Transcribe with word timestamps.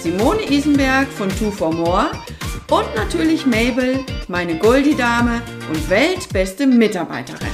Simone 0.00 0.48
Isenberg 0.48 1.08
von 1.08 1.28
Two 1.28 1.50
for 1.50 1.72
More 1.72 2.12
und 2.70 2.94
natürlich 2.94 3.44
Mabel, 3.46 4.04
meine 4.28 4.56
Goldie-Dame 4.56 5.42
und 5.68 5.90
weltbeste 5.90 6.68
Mitarbeiterin. 6.68 7.48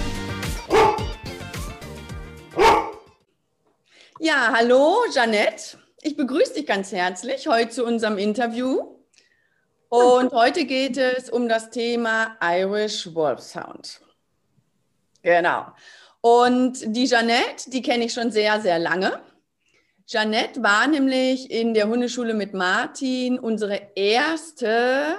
Ja, 4.21 4.53
hallo 4.55 5.05
Jeanette. 5.11 5.79
Ich 6.03 6.17
begrüße 6.17 6.53
dich 6.53 6.67
ganz 6.67 6.93
herzlich 6.93 7.47
heute 7.49 7.71
zu 7.71 7.85
unserem 7.87 8.19
Interview. 8.19 8.95
Und 9.89 10.33
heute 10.33 10.67
geht 10.67 10.99
es 10.99 11.31
um 11.31 11.49
das 11.49 11.71
Thema 11.71 12.37
Irish 12.43 13.15
Wolfshound. 13.15 14.03
Genau. 15.23 15.69
Und 16.21 16.95
die 16.95 17.07
Jeanette, 17.07 17.71
die 17.71 17.81
kenne 17.81 18.05
ich 18.05 18.13
schon 18.13 18.31
sehr, 18.31 18.61
sehr 18.61 18.79
lange. 18.79 19.19
Jeanette 20.07 20.63
war 20.63 20.87
nämlich 20.87 21.51
in 21.51 21.73
der 21.73 21.89
Hundeschule 21.89 22.35
mit 22.35 22.53
Martin 22.53 23.39
unsere 23.39 23.81
erste 23.95 25.17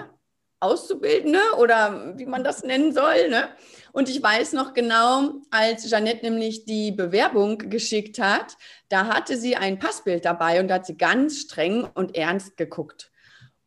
Auszubildende 0.59 1.39
oder 1.57 2.17
wie 2.17 2.25
man 2.25 2.43
das 2.43 2.63
nennen 2.63 2.93
soll. 2.93 3.29
Ne? 3.29 3.49
Und 3.93 4.09
ich 4.09 4.21
weiß 4.21 4.53
noch 4.53 4.73
genau, 4.73 5.33
als 5.49 5.89
Jeanette 5.89 6.25
nämlich 6.25 6.65
die 6.65 6.91
Bewerbung 6.91 7.57
geschickt 7.57 8.19
hat, 8.19 8.57
da 8.89 9.07
hatte 9.07 9.37
sie 9.37 9.55
ein 9.55 9.79
Passbild 9.79 10.25
dabei 10.25 10.59
und 10.59 10.67
da 10.67 10.75
hat 10.75 10.85
sie 10.85 10.97
ganz 10.97 11.39
streng 11.39 11.87
und 11.95 12.15
ernst 12.15 12.55
geguckt. 12.55 13.11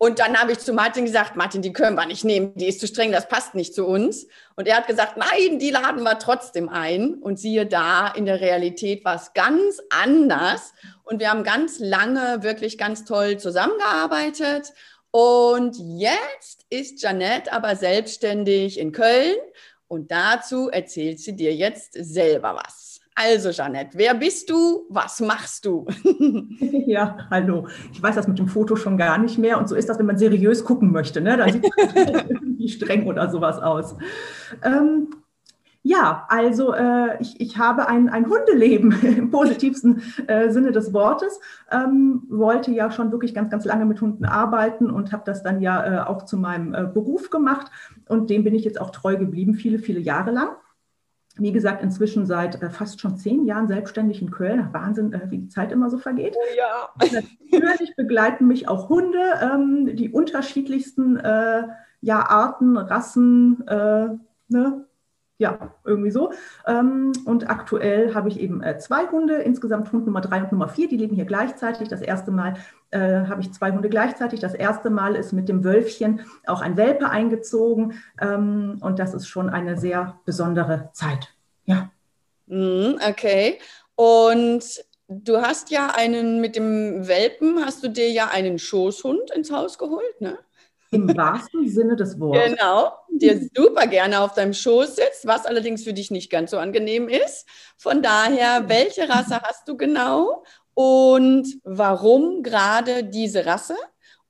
Und 0.00 0.20
dann 0.20 0.40
habe 0.40 0.52
ich 0.52 0.60
zu 0.60 0.72
Martin 0.72 1.04
gesagt, 1.04 1.34
Martin, 1.34 1.60
die 1.60 1.72
können 1.72 1.96
wir 1.96 2.06
nicht 2.06 2.24
nehmen, 2.24 2.54
die 2.54 2.68
ist 2.68 2.78
zu 2.78 2.86
streng, 2.86 3.10
das 3.10 3.28
passt 3.28 3.56
nicht 3.56 3.74
zu 3.74 3.84
uns. 3.84 4.28
Und 4.54 4.68
er 4.68 4.76
hat 4.76 4.86
gesagt, 4.86 5.16
nein, 5.16 5.58
die 5.58 5.70
laden 5.70 6.04
wir 6.04 6.20
trotzdem 6.20 6.68
ein. 6.68 7.14
Und 7.14 7.40
siehe 7.40 7.66
da, 7.66 8.06
in 8.06 8.24
der 8.24 8.40
Realität 8.40 9.04
war 9.04 9.16
es 9.16 9.32
ganz 9.34 9.82
anders. 9.90 10.72
Und 11.02 11.18
wir 11.18 11.30
haben 11.30 11.42
ganz 11.42 11.80
lange 11.80 12.44
wirklich 12.44 12.78
ganz 12.78 13.04
toll 13.04 13.38
zusammengearbeitet. 13.38 14.72
Und 15.10 15.76
jetzt 15.76 16.64
ist 16.70 17.02
Janette 17.02 17.52
aber 17.52 17.74
selbstständig 17.74 18.78
in 18.78 18.92
Köln. 18.92 19.36
Und 19.88 20.12
dazu 20.12 20.68
erzählt 20.68 21.18
sie 21.18 21.34
dir 21.34 21.52
jetzt 21.54 21.94
selber 21.94 22.60
was. 22.62 22.87
Also, 23.20 23.50
Jeanette, 23.50 23.98
wer 23.98 24.14
bist 24.14 24.48
du? 24.48 24.86
Was 24.90 25.18
machst 25.18 25.64
du? 25.64 25.84
ja, 26.86 27.18
hallo. 27.28 27.66
Ich 27.92 28.00
weiß 28.00 28.14
das 28.14 28.28
mit 28.28 28.38
dem 28.38 28.46
Foto 28.46 28.76
schon 28.76 28.96
gar 28.96 29.18
nicht 29.18 29.38
mehr. 29.38 29.58
Und 29.58 29.68
so 29.68 29.74
ist 29.74 29.88
das, 29.88 29.98
wenn 29.98 30.06
man 30.06 30.18
seriös 30.18 30.64
gucken 30.64 30.92
möchte. 30.92 31.20
Ne? 31.20 31.36
Da 31.36 31.48
sieht 31.48 31.64
man 31.64 31.96
irgendwie 32.30 32.68
streng 32.68 33.08
oder 33.08 33.28
sowas 33.28 33.58
aus. 33.58 33.96
Ähm, 34.62 35.08
ja, 35.82 36.26
also 36.28 36.72
äh, 36.74 37.20
ich, 37.20 37.40
ich 37.40 37.58
habe 37.58 37.88
ein, 37.88 38.08
ein 38.08 38.28
Hundeleben 38.28 38.92
im 39.02 39.32
positivsten 39.32 40.00
äh, 40.28 40.50
Sinne 40.50 40.70
des 40.70 40.92
Wortes. 40.92 41.40
Ähm, 41.72 42.22
wollte 42.28 42.70
ja 42.70 42.92
schon 42.92 43.10
wirklich 43.10 43.34
ganz, 43.34 43.50
ganz 43.50 43.64
lange 43.64 43.84
mit 43.84 44.00
Hunden 44.00 44.26
arbeiten 44.26 44.92
und 44.92 45.10
habe 45.10 45.24
das 45.26 45.42
dann 45.42 45.60
ja 45.60 46.04
äh, 46.04 46.06
auch 46.06 46.24
zu 46.24 46.36
meinem 46.36 46.72
äh, 46.72 46.84
Beruf 46.84 47.30
gemacht. 47.30 47.66
Und 48.06 48.30
dem 48.30 48.44
bin 48.44 48.54
ich 48.54 48.62
jetzt 48.62 48.80
auch 48.80 48.90
treu 48.90 49.16
geblieben, 49.16 49.54
viele, 49.54 49.80
viele 49.80 49.98
Jahre 49.98 50.30
lang 50.30 50.50
wie 51.38 51.52
gesagt, 51.52 51.82
inzwischen 51.82 52.26
seit 52.26 52.60
äh, 52.62 52.70
fast 52.70 53.00
schon 53.00 53.16
zehn 53.16 53.44
Jahren 53.44 53.68
selbstständig 53.68 54.20
in 54.20 54.30
Köln. 54.30 54.68
Wahnsinn, 54.72 55.12
äh, 55.12 55.30
wie 55.30 55.38
die 55.38 55.48
Zeit 55.48 55.72
immer 55.72 55.90
so 55.90 55.98
vergeht. 55.98 56.36
Oh 56.36 56.56
ja. 56.56 56.90
Natürlich 57.52 57.94
begleiten 57.96 58.46
mich 58.46 58.68
auch 58.68 58.88
Hunde, 58.88 59.18
ähm, 59.40 59.96
die 59.96 60.10
unterschiedlichsten 60.10 61.16
äh, 61.16 61.62
ja, 62.00 62.28
Arten, 62.28 62.76
Rassen, 62.76 63.66
äh, 63.66 64.08
ne? 64.48 64.87
Ja, 65.38 65.72
irgendwie 65.84 66.10
so. 66.10 66.32
Ähm, 66.66 67.12
und 67.24 67.48
aktuell 67.48 68.14
habe 68.14 68.28
ich 68.28 68.40
eben 68.40 68.60
äh, 68.62 68.78
zwei 68.78 69.06
Hunde, 69.06 69.36
insgesamt 69.36 69.92
Hund 69.92 70.04
Nummer 70.04 70.20
drei 70.20 70.42
und 70.42 70.50
Nummer 70.50 70.68
vier, 70.68 70.88
die 70.88 70.96
leben 70.96 71.14
hier 71.14 71.24
gleichzeitig. 71.24 71.88
Das 71.88 72.02
erste 72.02 72.32
Mal 72.32 72.54
äh, 72.90 72.98
habe 72.98 73.40
ich 73.40 73.52
zwei 73.52 73.70
Hunde 73.70 73.88
gleichzeitig. 73.88 74.40
Das 74.40 74.54
erste 74.54 74.90
Mal 74.90 75.14
ist 75.14 75.32
mit 75.32 75.48
dem 75.48 75.62
Wölfchen 75.62 76.20
auch 76.46 76.60
ein 76.60 76.76
Welpe 76.76 77.08
eingezogen. 77.08 77.94
Ähm, 78.20 78.78
und 78.80 78.98
das 78.98 79.14
ist 79.14 79.28
schon 79.28 79.48
eine 79.48 79.78
sehr 79.78 80.18
besondere 80.24 80.90
Zeit. 80.92 81.32
Ja. 81.66 81.90
Mhm, 82.46 82.98
okay. 83.08 83.60
Und 83.94 84.84
du 85.06 85.40
hast 85.40 85.70
ja 85.70 85.92
einen, 85.94 86.40
mit 86.40 86.56
dem 86.56 87.06
Welpen 87.06 87.64
hast 87.64 87.84
du 87.84 87.88
dir 87.88 88.10
ja 88.10 88.28
einen 88.28 88.58
Schoßhund 88.58 89.30
ins 89.30 89.52
Haus 89.52 89.78
geholt, 89.78 90.20
ne? 90.20 90.38
Im 90.90 91.16
wahrsten 91.16 91.68
Sinne 91.68 91.96
des 91.96 92.18
Wortes. 92.18 92.52
Genau, 92.52 92.92
der 93.10 93.40
super 93.54 93.86
gerne 93.86 94.20
auf 94.20 94.34
deinem 94.34 94.54
Schoß 94.54 94.96
sitzt, 94.96 95.26
was 95.26 95.44
allerdings 95.46 95.84
für 95.84 95.92
dich 95.92 96.10
nicht 96.10 96.30
ganz 96.30 96.50
so 96.50 96.58
angenehm 96.58 97.08
ist. 97.08 97.46
Von 97.76 98.02
daher, 98.02 98.68
welche 98.68 99.08
Rasse 99.08 99.40
hast 99.42 99.68
du 99.68 99.76
genau 99.76 100.44
und 100.74 101.46
warum 101.64 102.42
gerade 102.42 103.04
diese 103.04 103.44
Rasse? 103.46 103.76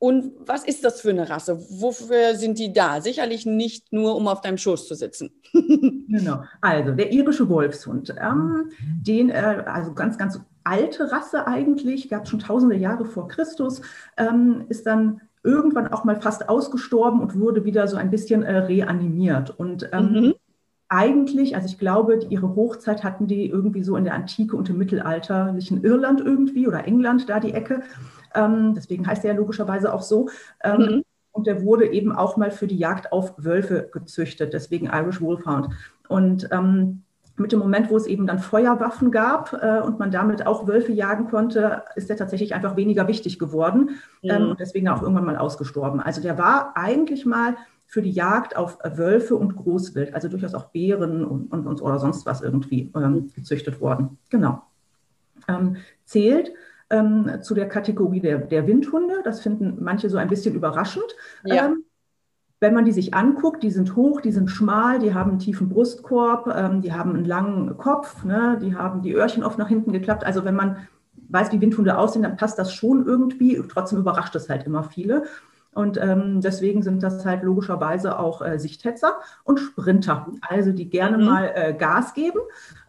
Und 0.00 0.32
was 0.38 0.64
ist 0.64 0.84
das 0.84 1.00
für 1.00 1.10
eine 1.10 1.28
Rasse? 1.28 1.58
Wofür 1.70 2.36
sind 2.36 2.58
die 2.58 2.72
da? 2.72 3.00
Sicherlich 3.00 3.46
nicht 3.46 3.92
nur, 3.92 4.14
um 4.14 4.28
auf 4.28 4.40
deinem 4.40 4.56
Schoß 4.56 4.86
zu 4.86 4.94
sitzen. 4.94 5.32
genau. 5.52 6.44
Also 6.60 6.92
der 6.92 7.12
irische 7.12 7.48
Wolfshund, 7.48 8.14
ähm, 8.20 8.70
den, 8.78 9.30
äh, 9.30 9.64
also 9.66 9.94
ganz, 9.94 10.16
ganz 10.16 10.40
alte 10.62 11.10
Rasse 11.10 11.46
eigentlich, 11.48 12.08
gab 12.08 12.24
es 12.24 12.30
schon 12.30 12.38
tausende 12.38 12.76
Jahre 12.76 13.06
vor 13.06 13.26
Christus, 13.26 13.82
ähm, 14.16 14.66
ist 14.68 14.86
dann 14.86 15.20
irgendwann 15.42 15.88
auch 15.88 16.04
mal 16.04 16.20
fast 16.20 16.48
ausgestorben 16.48 17.20
und 17.20 17.38
wurde 17.38 17.64
wieder 17.64 17.88
so 17.88 17.96
ein 17.96 18.10
bisschen 18.10 18.42
äh, 18.42 18.58
reanimiert. 18.58 19.50
Und 19.50 19.88
ähm, 19.92 20.12
mhm. 20.12 20.34
eigentlich, 20.88 21.54
also 21.54 21.66
ich 21.66 21.78
glaube, 21.78 22.18
die, 22.18 22.28
ihre 22.28 22.54
Hochzeit 22.54 23.04
hatten 23.04 23.26
die 23.26 23.48
irgendwie 23.48 23.82
so 23.82 23.96
in 23.96 24.04
der 24.04 24.14
Antike 24.14 24.56
und 24.56 24.68
im 24.70 24.78
mittelalterlichen 24.78 25.84
Irland 25.84 26.20
irgendwie 26.20 26.66
oder 26.66 26.86
England, 26.86 27.28
da 27.28 27.40
die 27.40 27.54
Ecke. 27.54 27.82
Ähm, 28.34 28.74
deswegen 28.74 29.06
heißt 29.06 29.24
er 29.24 29.32
ja 29.32 29.38
logischerweise 29.38 29.92
auch 29.92 30.02
so. 30.02 30.28
Ähm, 30.62 30.80
mhm. 30.80 31.02
Und 31.32 31.46
der 31.46 31.62
wurde 31.62 31.86
eben 31.86 32.10
auch 32.10 32.36
mal 32.36 32.50
für 32.50 32.66
die 32.66 32.78
Jagd 32.78 33.12
auf 33.12 33.34
Wölfe 33.36 33.88
gezüchtet, 33.92 34.52
deswegen 34.52 34.86
Irish 34.86 35.20
Wolfhound. 35.20 35.68
Und 36.08 36.48
ähm, 36.50 37.04
mit 37.38 37.52
dem 37.52 37.58
Moment, 37.58 37.90
wo 37.90 37.96
es 37.96 38.06
eben 38.06 38.26
dann 38.26 38.38
Feuerwaffen 38.38 39.10
gab 39.10 39.52
äh, 39.52 39.80
und 39.80 39.98
man 39.98 40.10
damit 40.10 40.46
auch 40.46 40.66
Wölfe 40.66 40.92
jagen 40.92 41.28
konnte, 41.28 41.82
ist 41.96 42.08
der 42.08 42.16
tatsächlich 42.16 42.54
einfach 42.54 42.76
weniger 42.76 43.08
wichtig 43.08 43.38
geworden 43.38 43.90
mhm. 44.22 44.30
ähm, 44.30 44.50
und 44.50 44.60
deswegen 44.60 44.88
auch 44.88 45.02
irgendwann 45.02 45.24
mal 45.24 45.36
ausgestorben. 45.36 46.00
Also 46.00 46.20
der 46.20 46.38
war 46.38 46.76
eigentlich 46.76 47.26
mal 47.26 47.56
für 47.86 48.02
die 48.02 48.10
Jagd 48.10 48.56
auf 48.56 48.78
Wölfe 48.84 49.34
und 49.36 49.56
Großwild, 49.56 50.14
also 50.14 50.28
durchaus 50.28 50.54
auch 50.54 50.66
Bären 50.66 51.24
und, 51.24 51.50
und, 51.50 51.66
und 51.66 51.80
oder 51.80 51.98
sonst 51.98 52.26
was 52.26 52.42
irgendwie 52.42 52.92
ähm, 52.94 53.30
gezüchtet 53.34 53.80
worden. 53.80 54.18
Genau. 54.28 54.62
Ähm, 55.48 55.76
zählt 56.04 56.52
ähm, 56.90 57.38
zu 57.42 57.54
der 57.54 57.68
Kategorie 57.68 58.20
der, 58.20 58.38
der 58.38 58.66
Windhunde. 58.66 59.22
Das 59.24 59.40
finden 59.40 59.78
manche 59.80 60.10
so 60.10 60.18
ein 60.18 60.28
bisschen 60.28 60.54
überraschend. 60.54 61.06
Ja. 61.44 61.66
Ähm, 61.66 61.84
wenn 62.60 62.74
man 62.74 62.84
die 62.84 62.92
sich 62.92 63.14
anguckt, 63.14 63.62
die 63.62 63.70
sind 63.70 63.94
hoch, 63.94 64.20
die 64.20 64.32
sind 64.32 64.50
schmal, 64.50 64.98
die 64.98 65.14
haben 65.14 65.30
einen 65.30 65.38
tiefen 65.38 65.68
Brustkorb, 65.68 66.48
ähm, 66.54 66.80
die 66.80 66.92
haben 66.92 67.14
einen 67.14 67.24
langen 67.24 67.76
Kopf, 67.76 68.24
ne, 68.24 68.58
die 68.60 68.74
haben 68.74 69.02
die 69.02 69.14
Öhrchen 69.14 69.44
oft 69.44 69.58
nach 69.58 69.68
hinten 69.68 69.92
geklappt. 69.92 70.24
Also 70.24 70.44
wenn 70.44 70.56
man 70.56 70.76
weiß, 71.28 71.52
wie 71.52 71.60
Windhunde 71.60 71.96
aussehen, 71.96 72.22
dann 72.22 72.36
passt 72.36 72.58
das 72.58 72.72
schon 72.72 73.06
irgendwie. 73.06 73.62
Trotzdem 73.68 73.98
überrascht 73.98 74.34
es 74.34 74.48
halt 74.48 74.66
immer 74.66 74.82
viele. 74.82 75.24
Und 75.72 75.96
ähm, 76.00 76.40
deswegen 76.40 76.82
sind 76.82 77.02
das 77.04 77.24
halt 77.24 77.44
logischerweise 77.44 78.18
auch 78.18 78.42
äh, 78.42 78.58
Sichthetzer 78.58 79.18
und 79.44 79.60
Sprinter, 79.60 80.26
also 80.40 80.72
die 80.72 80.88
gerne 80.88 81.18
mhm. 81.18 81.24
mal 81.24 81.52
äh, 81.54 81.72
Gas 81.72 82.14
geben, 82.14 82.40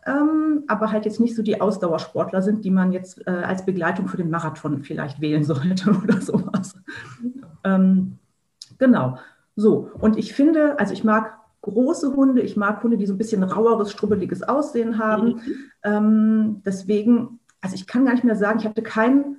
ähm, 0.07 0.63
aber 0.67 0.91
halt 0.91 1.05
jetzt 1.05 1.19
nicht 1.19 1.35
so 1.35 1.43
die 1.43 1.61
Ausdauersportler 1.61 2.41
sind, 2.41 2.65
die 2.65 2.71
man 2.71 2.91
jetzt 2.91 3.27
äh, 3.27 3.31
als 3.31 3.63
Begleitung 3.63 4.07
für 4.07 4.17
den 4.17 4.31
Marathon 4.31 4.81
vielleicht 4.81 5.21
wählen 5.21 5.43
sollte 5.43 5.91
oder 6.03 6.19
sowas. 6.19 6.73
Ähm, 7.63 8.17
genau. 8.79 9.19
So, 9.59 9.91
und 9.99 10.17
ich 10.17 10.33
finde, 10.33 10.79
also 10.79 10.93
ich 10.93 11.03
mag 11.03 11.37
große 11.63 12.15
Hunde, 12.15 12.41
ich 12.41 12.55
mag 12.55 12.81
Hunde, 12.81 12.95
die 12.95 13.05
so 13.05 13.13
ein 13.13 13.17
bisschen 13.17 13.43
raueres, 13.43 13.91
strubbeliges 13.91 14.41
Aussehen 14.41 14.97
haben. 14.97 15.27
Mhm. 15.27 15.41
Ähm, 15.83 16.61
deswegen, 16.65 17.39
also 17.59 17.75
ich 17.75 17.85
kann 17.85 18.05
gar 18.05 18.13
nicht 18.13 18.23
mehr 18.23 18.37
sagen, 18.37 18.59
ich 18.59 18.65
hatte 18.65 18.81
kein 18.81 19.35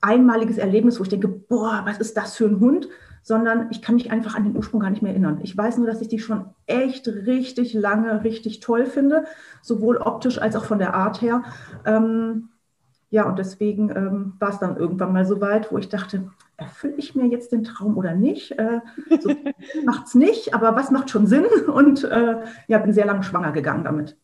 einmaliges 0.00 0.56
Erlebnis, 0.56 0.98
wo 0.98 1.02
ich 1.02 1.10
denke, 1.10 1.28
boah, 1.28 1.82
was 1.84 1.98
ist 1.98 2.16
das 2.16 2.34
für 2.34 2.46
ein 2.46 2.60
Hund? 2.60 2.88
Sondern 3.22 3.68
ich 3.70 3.82
kann 3.82 3.96
mich 3.96 4.10
einfach 4.10 4.36
an 4.36 4.44
den 4.44 4.56
Ursprung 4.56 4.80
gar 4.80 4.88
nicht 4.88 5.02
mehr 5.02 5.12
erinnern. 5.12 5.40
Ich 5.42 5.54
weiß 5.54 5.76
nur, 5.76 5.86
dass 5.86 6.00
ich 6.00 6.08
die 6.08 6.18
schon 6.18 6.46
echt 6.64 7.06
richtig 7.06 7.74
lange 7.74 8.24
richtig 8.24 8.60
toll 8.60 8.86
finde, 8.86 9.24
sowohl 9.60 9.98
optisch 9.98 10.40
als 10.40 10.56
auch 10.56 10.64
von 10.64 10.78
der 10.78 10.94
Art 10.94 11.20
her. 11.20 11.42
Ähm, 11.84 12.48
ja, 13.10 13.28
und 13.28 13.38
deswegen 13.38 13.90
ähm, 13.90 14.32
war 14.38 14.48
es 14.48 14.58
dann 14.58 14.78
irgendwann 14.78 15.12
mal 15.12 15.26
so 15.26 15.42
weit, 15.42 15.70
wo 15.70 15.76
ich 15.76 15.90
dachte, 15.90 16.30
erfülle 16.56 16.94
ich 16.96 17.14
mir 17.14 17.26
jetzt 17.26 17.52
den 17.52 17.64
Traum 17.64 17.96
oder 17.96 18.14
nicht? 18.14 18.52
Äh, 18.52 18.80
so 19.20 19.34
macht 19.84 20.06
es 20.06 20.14
nicht, 20.14 20.54
aber 20.54 20.76
was 20.76 20.90
macht 20.90 21.10
schon 21.10 21.26
Sinn? 21.26 21.46
Und 21.66 22.04
äh, 22.04 22.36
ja, 22.68 22.78
bin 22.78 22.92
sehr 22.92 23.06
lange 23.06 23.22
schwanger 23.22 23.52
gegangen 23.52 23.84
damit. 23.84 24.16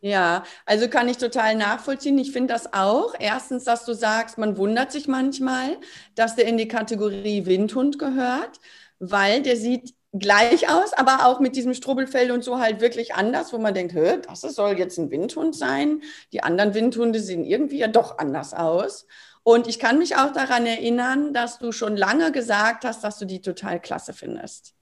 Ja, 0.00 0.42
also 0.66 0.88
kann 0.88 1.08
ich 1.08 1.18
total 1.18 1.54
nachvollziehen. 1.54 2.18
Ich 2.18 2.32
finde 2.32 2.52
das 2.52 2.72
auch. 2.72 3.14
Erstens, 3.18 3.62
dass 3.62 3.84
du 3.84 3.94
sagst, 3.94 4.36
man 4.36 4.56
wundert 4.56 4.90
sich 4.90 5.06
manchmal, 5.06 5.76
dass 6.16 6.34
der 6.34 6.46
in 6.46 6.58
die 6.58 6.66
Kategorie 6.66 7.46
Windhund 7.46 8.00
gehört, 8.00 8.58
weil 8.98 9.42
der 9.42 9.56
sieht 9.56 9.94
gleich 10.12 10.68
aus, 10.68 10.92
aber 10.92 11.26
auch 11.26 11.38
mit 11.38 11.54
diesem 11.54 11.72
Strubbelfell 11.72 12.32
und 12.32 12.42
so 12.42 12.58
halt 12.58 12.80
wirklich 12.80 13.14
anders, 13.14 13.52
wo 13.52 13.58
man 13.58 13.74
denkt, 13.74 13.94
das 13.96 14.40
soll 14.40 14.78
jetzt 14.78 14.98
ein 14.98 15.10
Windhund 15.10 15.54
sein. 15.54 16.02
Die 16.32 16.42
anderen 16.42 16.74
Windhunde 16.74 17.20
sehen 17.20 17.44
irgendwie 17.44 17.78
ja 17.78 17.88
doch 17.88 18.18
anders 18.18 18.54
aus. 18.54 19.06
Und 19.44 19.66
ich 19.66 19.78
kann 19.78 19.98
mich 19.98 20.16
auch 20.16 20.32
daran 20.32 20.66
erinnern, 20.66 21.34
dass 21.34 21.58
du 21.58 21.72
schon 21.72 21.96
lange 21.96 22.30
gesagt 22.30 22.84
hast, 22.84 23.02
dass 23.02 23.18
du 23.18 23.24
die 23.24 23.42
total 23.42 23.80
klasse 23.80 24.12
findest. 24.12 24.74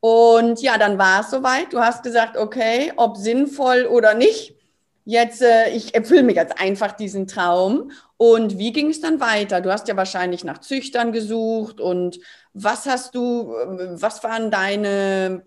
Und 0.00 0.60
ja, 0.62 0.78
dann 0.78 0.98
war 0.98 1.20
es 1.20 1.30
soweit. 1.30 1.72
Du 1.72 1.78
hast 1.78 2.02
gesagt, 2.02 2.36
okay, 2.36 2.92
ob 2.96 3.16
sinnvoll 3.16 3.84
oder 3.84 4.14
nicht, 4.14 4.56
jetzt, 5.04 5.42
äh, 5.42 5.70
ich 5.70 5.94
erfülle 5.94 6.22
mir 6.22 6.34
jetzt 6.34 6.60
einfach 6.60 6.92
diesen 6.92 7.26
Traum. 7.26 7.92
Und 8.16 8.58
wie 8.58 8.72
ging 8.72 8.90
es 8.90 9.00
dann 9.00 9.20
weiter? 9.20 9.60
Du 9.60 9.70
hast 9.70 9.88
ja 9.88 9.96
wahrscheinlich 9.96 10.44
nach 10.44 10.58
Züchtern 10.58 11.12
gesucht 11.12 11.80
und 11.80 12.18
was 12.52 12.86
hast 12.86 13.14
du, 13.14 13.54
äh, 13.54 14.00
was 14.00 14.24
waren 14.24 14.50
deine, 14.50 15.44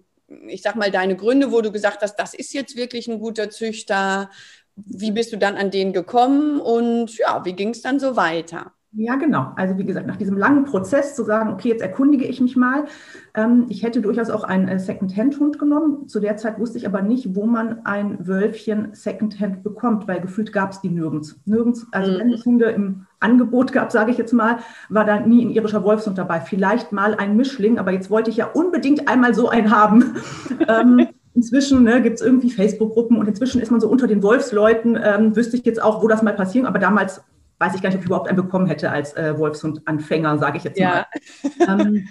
ich 0.47 0.61
sag 0.61 0.75
mal, 0.75 0.91
deine 0.91 1.15
Gründe, 1.15 1.51
wo 1.51 1.61
du 1.61 1.71
gesagt 1.71 2.01
hast, 2.01 2.15
das 2.15 2.33
ist 2.33 2.53
jetzt 2.53 2.75
wirklich 2.75 3.07
ein 3.07 3.19
guter 3.19 3.49
Züchter? 3.49 4.29
Wie 4.75 5.11
bist 5.11 5.31
du 5.31 5.37
dann 5.37 5.55
an 5.55 5.71
den 5.71 5.93
gekommen 5.93 6.59
und 6.59 7.17
ja, 7.17 7.43
wie 7.45 7.53
ging 7.53 7.69
es 7.69 7.81
dann 7.81 7.99
so 7.99 8.15
weiter? 8.15 8.73
Ja, 8.97 9.15
genau. 9.15 9.51
Also 9.57 9.77
wie 9.77 9.83
gesagt, 9.83 10.07
nach 10.07 10.15
diesem 10.15 10.37
langen 10.37 10.63
Prozess 10.63 11.15
zu 11.15 11.25
sagen, 11.25 11.51
okay, 11.51 11.67
jetzt 11.67 11.81
erkundige 11.81 12.23
ich 12.23 12.39
mich 12.39 12.55
mal. 12.55 12.85
Ähm, 13.33 13.65
ich 13.67 13.83
hätte 13.83 13.99
durchaus 13.99 14.29
auch 14.29 14.45
einen 14.45 14.69
äh, 14.69 14.79
Second-Hand-Hund 14.79 15.59
genommen. 15.59 16.07
Zu 16.07 16.21
der 16.21 16.37
Zeit 16.37 16.59
wusste 16.59 16.77
ich 16.77 16.87
aber 16.87 17.01
nicht, 17.01 17.35
wo 17.35 17.45
man 17.45 17.85
ein 17.85 18.25
Wölfchen 18.25 18.93
Second-Hand 18.93 19.63
bekommt, 19.63 20.07
weil 20.07 20.21
gefühlt 20.21 20.53
gab 20.53 20.71
es 20.71 20.79
die 20.79 20.89
nirgends. 20.89 21.37
Nirgends, 21.43 21.85
also 21.91 22.13
mhm. 22.13 22.19
wenn 22.19 22.31
es 22.31 22.45
Hunde 22.45 22.65
im 22.67 23.05
Angebot 23.19 23.73
gab, 23.73 23.91
sage 23.91 24.11
ich 24.11 24.17
jetzt 24.17 24.31
mal, 24.31 24.59
war 24.87 25.03
da 25.03 25.19
nie 25.19 25.43
ein 25.43 25.49
irischer 25.49 25.83
Wolfshund 25.83 26.17
dabei. 26.17 26.39
Vielleicht 26.39 26.93
mal 26.93 27.15
ein 27.15 27.35
Mischling, 27.35 27.77
aber 27.79 27.91
jetzt 27.91 28.09
wollte 28.09 28.29
ich 28.29 28.37
ja 28.37 28.45
unbedingt 28.45 29.09
einmal 29.09 29.33
so 29.33 29.49
einen 29.49 29.71
haben. 29.71 30.15
Inzwischen 31.35 31.83
ne, 31.83 32.01
gibt 32.01 32.15
es 32.15 32.25
irgendwie 32.25 32.49
Facebook-Gruppen 32.49 33.17
und 33.17 33.27
inzwischen 33.27 33.61
ist 33.61 33.69
man 33.69 33.81
so 33.81 33.89
unter 33.89 34.07
den 34.07 34.23
Wolfsleuten, 34.23 34.97
ähm, 35.01 35.35
wüsste 35.35 35.57
ich 35.57 35.65
jetzt 35.65 35.83
auch, 35.83 36.01
wo 36.01 36.07
das 36.07 36.23
mal 36.23 36.33
passiert, 36.33 36.65
aber 36.65 36.79
damals 36.79 37.21
weiß 37.59 37.75
ich 37.75 37.81
gar 37.81 37.89
nicht, 37.89 37.97
ob 37.97 38.03
ich 38.03 38.07
überhaupt 38.07 38.29
einen 38.29 38.37
bekommen 38.37 38.67
hätte 38.67 38.89
als 38.89 39.13
äh, 39.17 39.37
Wolfshund-Anfänger, 39.37 40.37
sage 40.37 40.57
ich 40.57 40.63
jetzt 40.63 40.79
ja. 40.79 41.05
mal. 41.67 41.81
ähm, 41.81 42.07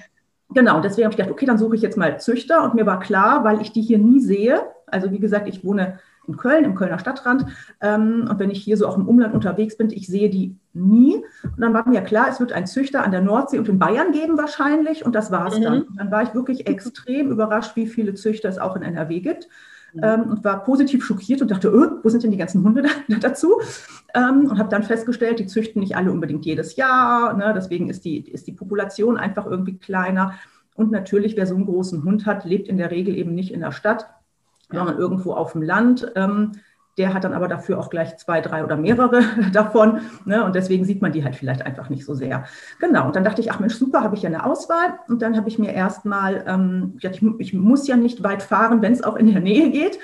genau, 0.50 0.80
deswegen 0.80 1.06
habe 1.06 1.12
ich 1.12 1.16
gedacht, 1.16 1.32
okay, 1.32 1.46
dann 1.46 1.58
suche 1.58 1.74
ich 1.74 1.82
jetzt 1.82 1.96
mal 1.96 2.20
Züchter 2.20 2.64
und 2.64 2.74
mir 2.74 2.84
war 2.84 3.00
klar, 3.00 3.44
weil 3.44 3.62
ich 3.62 3.72
die 3.72 3.82
hier 3.82 3.98
nie 3.98 4.20
sehe, 4.20 4.62
also 4.86 5.10
wie 5.10 5.18
gesagt, 5.18 5.48
ich 5.48 5.64
wohne 5.64 5.98
in 6.26 6.36
Köln, 6.36 6.64
im 6.64 6.74
Kölner 6.74 6.98
Stadtrand. 6.98 7.46
Ähm, 7.80 8.26
und 8.30 8.38
wenn 8.38 8.50
ich 8.50 8.62
hier 8.62 8.76
so 8.76 8.86
auch 8.86 8.96
im 8.96 9.08
Umland 9.08 9.34
unterwegs 9.34 9.76
bin, 9.76 9.90
ich 9.90 10.06
sehe 10.06 10.30
die 10.30 10.56
nie. 10.72 11.16
Und 11.42 11.60
dann 11.60 11.74
war 11.74 11.88
mir 11.88 12.02
klar, 12.02 12.28
es 12.30 12.40
wird 12.40 12.52
einen 12.52 12.66
Züchter 12.66 13.04
an 13.04 13.10
der 13.10 13.22
Nordsee 13.22 13.58
und 13.58 13.68
in 13.68 13.78
Bayern 13.78 14.12
geben 14.12 14.36
wahrscheinlich. 14.36 15.04
Und 15.04 15.14
das 15.14 15.30
war 15.30 15.46
es 15.48 15.58
mhm. 15.58 15.62
dann. 15.62 15.82
Und 15.82 15.98
dann 15.98 16.10
war 16.10 16.22
ich 16.22 16.34
wirklich 16.34 16.66
extrem 16.68 17.30
überrascht, 17.30 17.76
wie 17.76 17.86
viele 17.86 18.14
Züchter 18.14 18.48
es 18.48 18.58
auch 18.58 18.76
in 18.76 18.82
NRW 18.82 19.20
gibt. 19.20 19.48
Mhm. 19.94 20.00
Ähm, 20.02 20.22
und 20.30 20.44
war 20.44 20.64
positiv 20.64 21.04
schockiert 21.04 21.42
und 21.42 21.50
dachte, 21.50 21.68
öh, 21.68 21.90
wo 22.02 22.08
sind 22.08 22.22
denn 22.22 22.32
die 22.32 22.36
ganzen 22.36 22.64
Hunde 22.64 22.82
da, 22.82 23.16
dazu? 23.20 23.60
Ähm, 24.14 24.50
und 24.50 24.58
habe 24.58 24.68
dann 24.68 24.82
festgestellt, 24.82 25.38
die 25.38 25.46
züchten 25.46 25.80
nicht 25.80 25.96
alle 25.96 26.10
unbedingt 26.10 26.44
jedes 26.44 26.76
Jahr. 26.76 27.34
Ne? 27.34 27.52
Deswegen 27.54 27.88
ist 27.88 28.04
die, 28.04 28.28
ist 28.28 28.46
die 28.46 28.52
Population 28.52 29.16
einfach 29.16 29.46
irgendwie 29.46 29.78
kleiner. 29.78 30.34
Und 30.74 30.90
natürlich, 30.90 31.36
wer 31.36 31.46
so 31.46 31.54
einen 31.54 31.66
großen 31.66 32.02
Hund 32.02 32.26
hat, 32.26 32.44
lebt 32.44 32.68
in 32.68 32.78
der 32.78 32.90
Regel 32.90 33.16
eben 33.16 33.34
nicht 33.34 33.52
in 33.52 33.60
der 33.60 33.70
Stadt, 33.70 34.08
sondern 34.74 34.98
irgendwo 34.98 35.32
auf 35.32 35.52
dem 35.52 35.62
Land. 35.62 36.12
Ähm, 36.16 36.52
der 36.96 37.12
hat 37.12 37.24
dann 37.24 37.32
aber 37.32 37.48
dafür 37.48 37.78
auch 37.78 37.90
gleich 37.90 38.16
zwei, 38.18 38.40
drei 38.40 38.64
oder 38.64 38.76
mehrere 38.76 39.22
davon. 39.52 40.00
Ne? 40.24 40.44
Und 40.44 40.54
deswegen 40.54 40.84
sieht 40.84 41.02
man 41.02 41.12
die 41.12 41.24
halt 41.24 41.36
vielleicht 41.36 41.62
einfach 41.62 41.90
nicht 41.90 42.04
so 42.04 42.14
sehr. 42.14 42.44
Genau. 42.78 43.06
Und 43.06 43.16
dann 43.16 43.24
dachte 43.24 43.40
ich, 43.40 43.50
ach 43.50 43.60
Mensch, 43.60 43.74
super, 43.74 44.02
habe 44.02 44.14
ich 44.14 44.22
ja 44.22 44.28
eine 44.28 44.46
Auswahl. 44.46 44.98
Und 45.08 45.22
dann 45.22 45.36
habe 45.36 45.48
ich 45.48 45.58
mir 45.58 45.72
erstmal, 45.72 46.44
ähm, 46.46 46.96
ich, 47.00 47.22
ich 47.38 47.54
muss 47.54 47.86
ja 47.88 47.96
nicht 47.96 48.22
weit 48.22 48.42
fahren, 48.42 48.82
wenn 48.82 48.92
es 48.92 49.02
auch 49.02 49.16
in 49.16 49.26
der 49.26 49.40
Nähe 49.40 49.70
geht. 49.70 49.98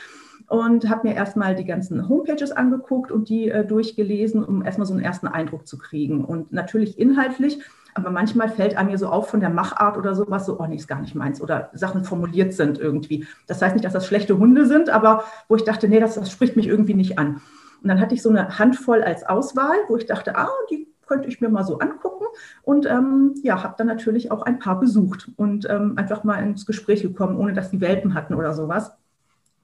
Und 0.48 0.90
habe 0.90 1.06
mir 1.06 1.14
erstmal 1.14 1.54
die 1.54 1.64
ganzen 1.64 2.08
Homepages 2.08 2.50
angeguckt 2.50 3.12
und 3.12 3.28
die 3.28 3.50
äh, 3.50 3.64
durchgelesen, 3.64 4.42
um 4.42 4.64
erstmal 4.64 4.86
so 4.86 4.94
einen 4.94 5.04
ersten 5.04 5.28
Eindruck 5.28 5.68
zu 5.68 5.78
kriegen. 5.78 6.24
Und 6.24 6.52
natürlich 6.52 6.98
inhaltlich 6.98 7.60
aber 7.94 8.10
manchmal 8.10 8.48
fällt 8.48 8.76
einem 8.76 8.90
mir 8.90 8.98
so 8.98 9.08
auf 9.08 9.28
von 9.28 9.40
der 9.40 9.50
Machart 9.50 9.96
oder 9.96 10.14
sowas, 10.14 10.46
so, 10.46 10.58
oh 10.58 10.66
nee, 10.66 10.76
ist 10.76 10.88
gar 10.88 11.00
nicht 11.00 11.14
meins. 11.14 11.40
Oder 11.40 11.70
Sachen 11.72 12.04
formuliert 12.04 12.52
sind 12.52 12.78
irgendwie. 12.78 13.26
Das 13.46 13.60
heißt 13.62 13.74
nicht, 13.74 13.84
dass 13.84 13.92
das 13.92 14.06
schlechte 14.06 14.38
Hunde 14.38 14.66
sind, 14.66 14.90
aber 14.90 15.24
wo 15.48 15.56
ich 15.56 15.64
dachte, 15.64 15.88
nee, 15.88 16.00
das, 16.00 16.14
das 16.14 16.30
spricht 16.30 16.56
mich 16.56 16.66
irgendwie 16.66 16.94
nicht 16.94 17.18
an. 17.18 17.40
Und 17.82 17.88
dann 17.88 18.00
hatte 18.00 18.14
ich 18.14 18.22
so 18.22 18.28
eine 18.28 18.58
Handvoll 18.58 19.02
als 19.02 19.24
Auswahl, 19.24 19.76
wo 19.88 19.96
ich 19.96 20.06
dachte, 20.06 20.36
ah, 20.36 20.50
die 20.70 20.88
könnte 21.06 21.28
ich 21.28 21.40
mir 21.40 21.48
mal 21.48 21.64
so 21.64 21.78
angucken. 21.78 22.24
Und 22.62 22.86
ähm, 22.86 23.34
ja, 23.42 23.62
habe 23.62 23.74
dann 23.76 23.88
natürlich 23.88 24.30
auch 24.30 24.42
ein 24.42 24.58
paar 24.58 24.78
besucht 24.78 25.30
und 25.36 25.68
ähm, 25.68 25.94
einfach 25.96 26.22
mal 26.22 26.40
ins 26.42 26.66
Gespräch 26.66 27.02
gekommen, 27.02 27.36
ohne 27.36 27.52
dass 27.52 27.70
die 27.70 27.80
Welpen 27.80 28.14
hatten 28.14 28.34
oder 28.34 28.54
sowas. 28.54 28.92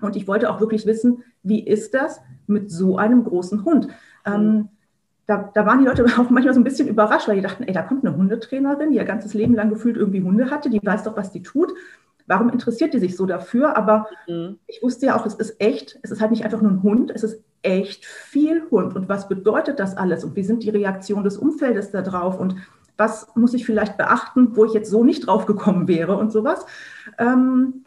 Und 0.01 0.17
ich 0.17 0.27
wollte 0.27 0.51
auch 0.51 0.61
wirklich 0.61 0.87
wissen, 0.87 1.23
wie 1.43 1.65
ist 1.65 1.95
das 1.95 2.21
mit 2.47 2.71
so 2.71 2.99
einem 2.99 3.25
großen 3.25 3.65
Hund? 3.65 3.89
Ähm, 4.25 4.69
da, 5.27 5.51
da, 5.53 5.67
waren 5.67 5.81
die 5.81 5.87
Leute 5.87 6.05
auch 6.19 6.31
manchmal 6.31 6.55
so 6.55 6.61
ein 6.61 6.65
bisschen 6.65 6.89
überrascht, 6.89 7.29
weil 7.29 7.37
die 7.37 7.43
dachten, 7.43 7.65
ey, 7.65 7.73
da 7.73 7.83
kommt 7.83 8.05
eine 8.05 8.17
Hundetrainerin, 8.17 8.91
die 8.91 8.97
ihr 8.97 9.05
ganzes 9.05 9.35
Leben 9.35 9.55
lang 9.55 9.71
gefühlt 9.71 9.97
irgendwie 9.97 10.23
Hunde 10.23 10.51
hatte, 10.51 10.71
die 10.71 10.81
weiß 10.83 11.05
doch, 11.05 11.17
was 11.17 11.33
die 11.33 11.43
tut. 11.43 11.73
Warum 12.29 12.51
interessiert 12.51 12.93
die 12.93 12.99
sich 12.99 13.17
so 13.17 13.25
dafür? 13.25 13.77
Aber 13.77 14.07
mhm. 14.27 14.59
ich 14.67 14.83
wusste 14.83 15.07
ja 15.07 15.17
auch, 15.17 15.27
es 15.27 15.35
ist 15.35 15.61
echt, 15.61 15.99
es 16.03 16.11
ist 16.11 16.21
halt 16.21 16.33
nicht 16.33 16.45
einfach 16.45 16.61
nur 16.61 16.73
ein 16.73 16.83
Hund, 16.83 17.13
es 17.15 17.23
ist 17.23 17.43
echt 17.63 18.05
viel 18.05 18.63
Hund. 18.71 18.97
Und 18.97 19.09
was 19.09 19.29
bedeutet 19.29 19.79
das 19.79 19.97
alles? 19.97 20.25
Und 20.25 20.35
wie 20.37 20.43
sind 20.43 20.63
die 20.63 20.71
Reaktionen 20.71 21.25
des 21.25 21.39
Umfeldes 21.39 21.91
da 21.93 22.03
drauf? 22.03 22.39
Und 22.39 22.57
was 22.97 23.29
muss 23.35 23.55
ich 23.55 23.67
vielleicht 23.67 23.97
beachten, 23.97 24.57
wo 24.57 24.65
ich 24.65 24.73
jetzt 24.73 24.91
so 24.91 25.05
nicht 25.05 25.27
drauf 25.27 25.47
gekommen 25.47 25.87
wäre 25.87 26.17
und 26.17 26.33
sowas? 26.33 26.67
Ähm, 27.19 27.85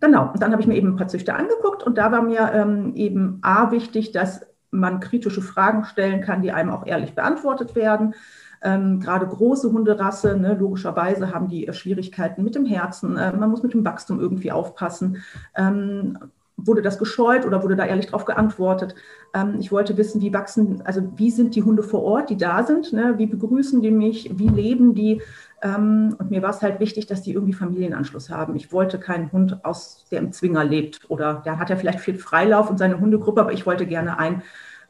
genau, 0.00 0.30
und 0.32 0.42
dann 0.42 0.52
habe 0.52 0.62
ich 0.62 0.68
mir 0.68 0.76
eben 0.76 0.88
ein 0.88 0.96
paar 0.96 1.08
Züchter 1.08 1.36
angeguckt 1.36 1.82
und 1.82 1.98
da 1.98 2.12
war 2.12 2.22
mir 2.22 2.50
ähm, 2.52 2.92
eben 2.94 3.38
A 3.42 3.72
wichtig, 3.72 4.12
dass 4.12 4.46
man 4.72 4.98
kritische 5.00 5.42
Fragen 5.42 5.84
stellen 5.84 6.22
kann, 6.22 6.42
die 6.42 6.50
einem 6.50 6.70
auch 6.70 6.86
ehrlich 6.86 7.14
beantwortet 7.14 7.76
werden. 7.76 8.14
Ähm, 8.62 9.00
gerade 9.00 9.26
große 9.26 9.70
Hunderasse, 9.72 10.36
ne, 10.36 10.54
logischerweise 10.54 11.32
haben 11.32 11.48
die 11.48 11.66
äh, 11.66 11.72
Schwierigkeiten 11.72 12.42
mit 12.42 12.54
dem 12.54 12.64
Herzen. 12.64 13.16
Äh, 13.16 13.32
man 13.36 13.50
muss 13.50 13.62
mit 13.62 13.74
dem 13.74 13.84
Wachstum 13.84 14.20
irgendwie 14.20 14.52
aufpassen. 14.52 15.22
Ähm, 15.54 16.18
wurde 16.64 16.82
das 16.82 16.98
gescheut 16.98 17.44
oder 17.46 17.62
wurde 17.62 17.76
da 17.76 17.84
ehrlich 17.84 18.06
darauf 18.06 18.24
geantwortet? 18.24 18.94
Ähm, 19.34 19.56
ich 19.58 19.72
wollte 19.72 19.96
wissen, 19.96 20.20
wie 20.20 20.32
wachsen, 20.32 20.82
also 20.84 21.02
wie 21.16 21.30
sind 21.30 21.54
die 21.54 21.62
Hunde 21.62 21.82
vor 21.82 22.02
Ort, 22.02 22.30
die 22.30 22.36
da 22.36 22.62
sind? 22.64 22.92
Ne? 22.92 23.14
Wie 23.18 23.26
begrüßen 23.26 23.82
die 23.82 23.90
mich? 23.90 24.30
Wie 24.38 24.48
leben 24.48 24.94
die? 24.94 25.20
Ähm, 25.62 26.16
und 26.18 26.30
mir 26.30 26.42
war 26.42 26.50
es 26.50 26.62
halt 26.62 26.80
wichtig, 26.80 27.06
dass 27.06 27.22
die 27.22 27.32
irgendwie 27.32 27.52
Familienanschluss 27.52 28.30
haben. 28.30 28.56
Ich 28.56 28.72
wollte 28.72 28.98
keinen 28.98 29.30
Hund 29.32 29.64
aus, 29.64 30.04
der 30.10 30.18
im 30.18 30.32
Zwinger 30.32 30.64
lebt 30.64 31.00
oder 31.08 31.42
der 31.44 31.58
hat 31.58 31.70
ja 31.70 31.76
vielleicht 31.76 32.00
viel 32.00 32.16
Freilauf 32.16 32.68
und 32.68 32.78
seine 32.78 33.00
Hundegruppe, 33.00 33.40
aber 33.40 33.52
ich 33.52 33.64
wollte 33.64 33.86
gerne 33.86 34.18
einen, 34.18 34.42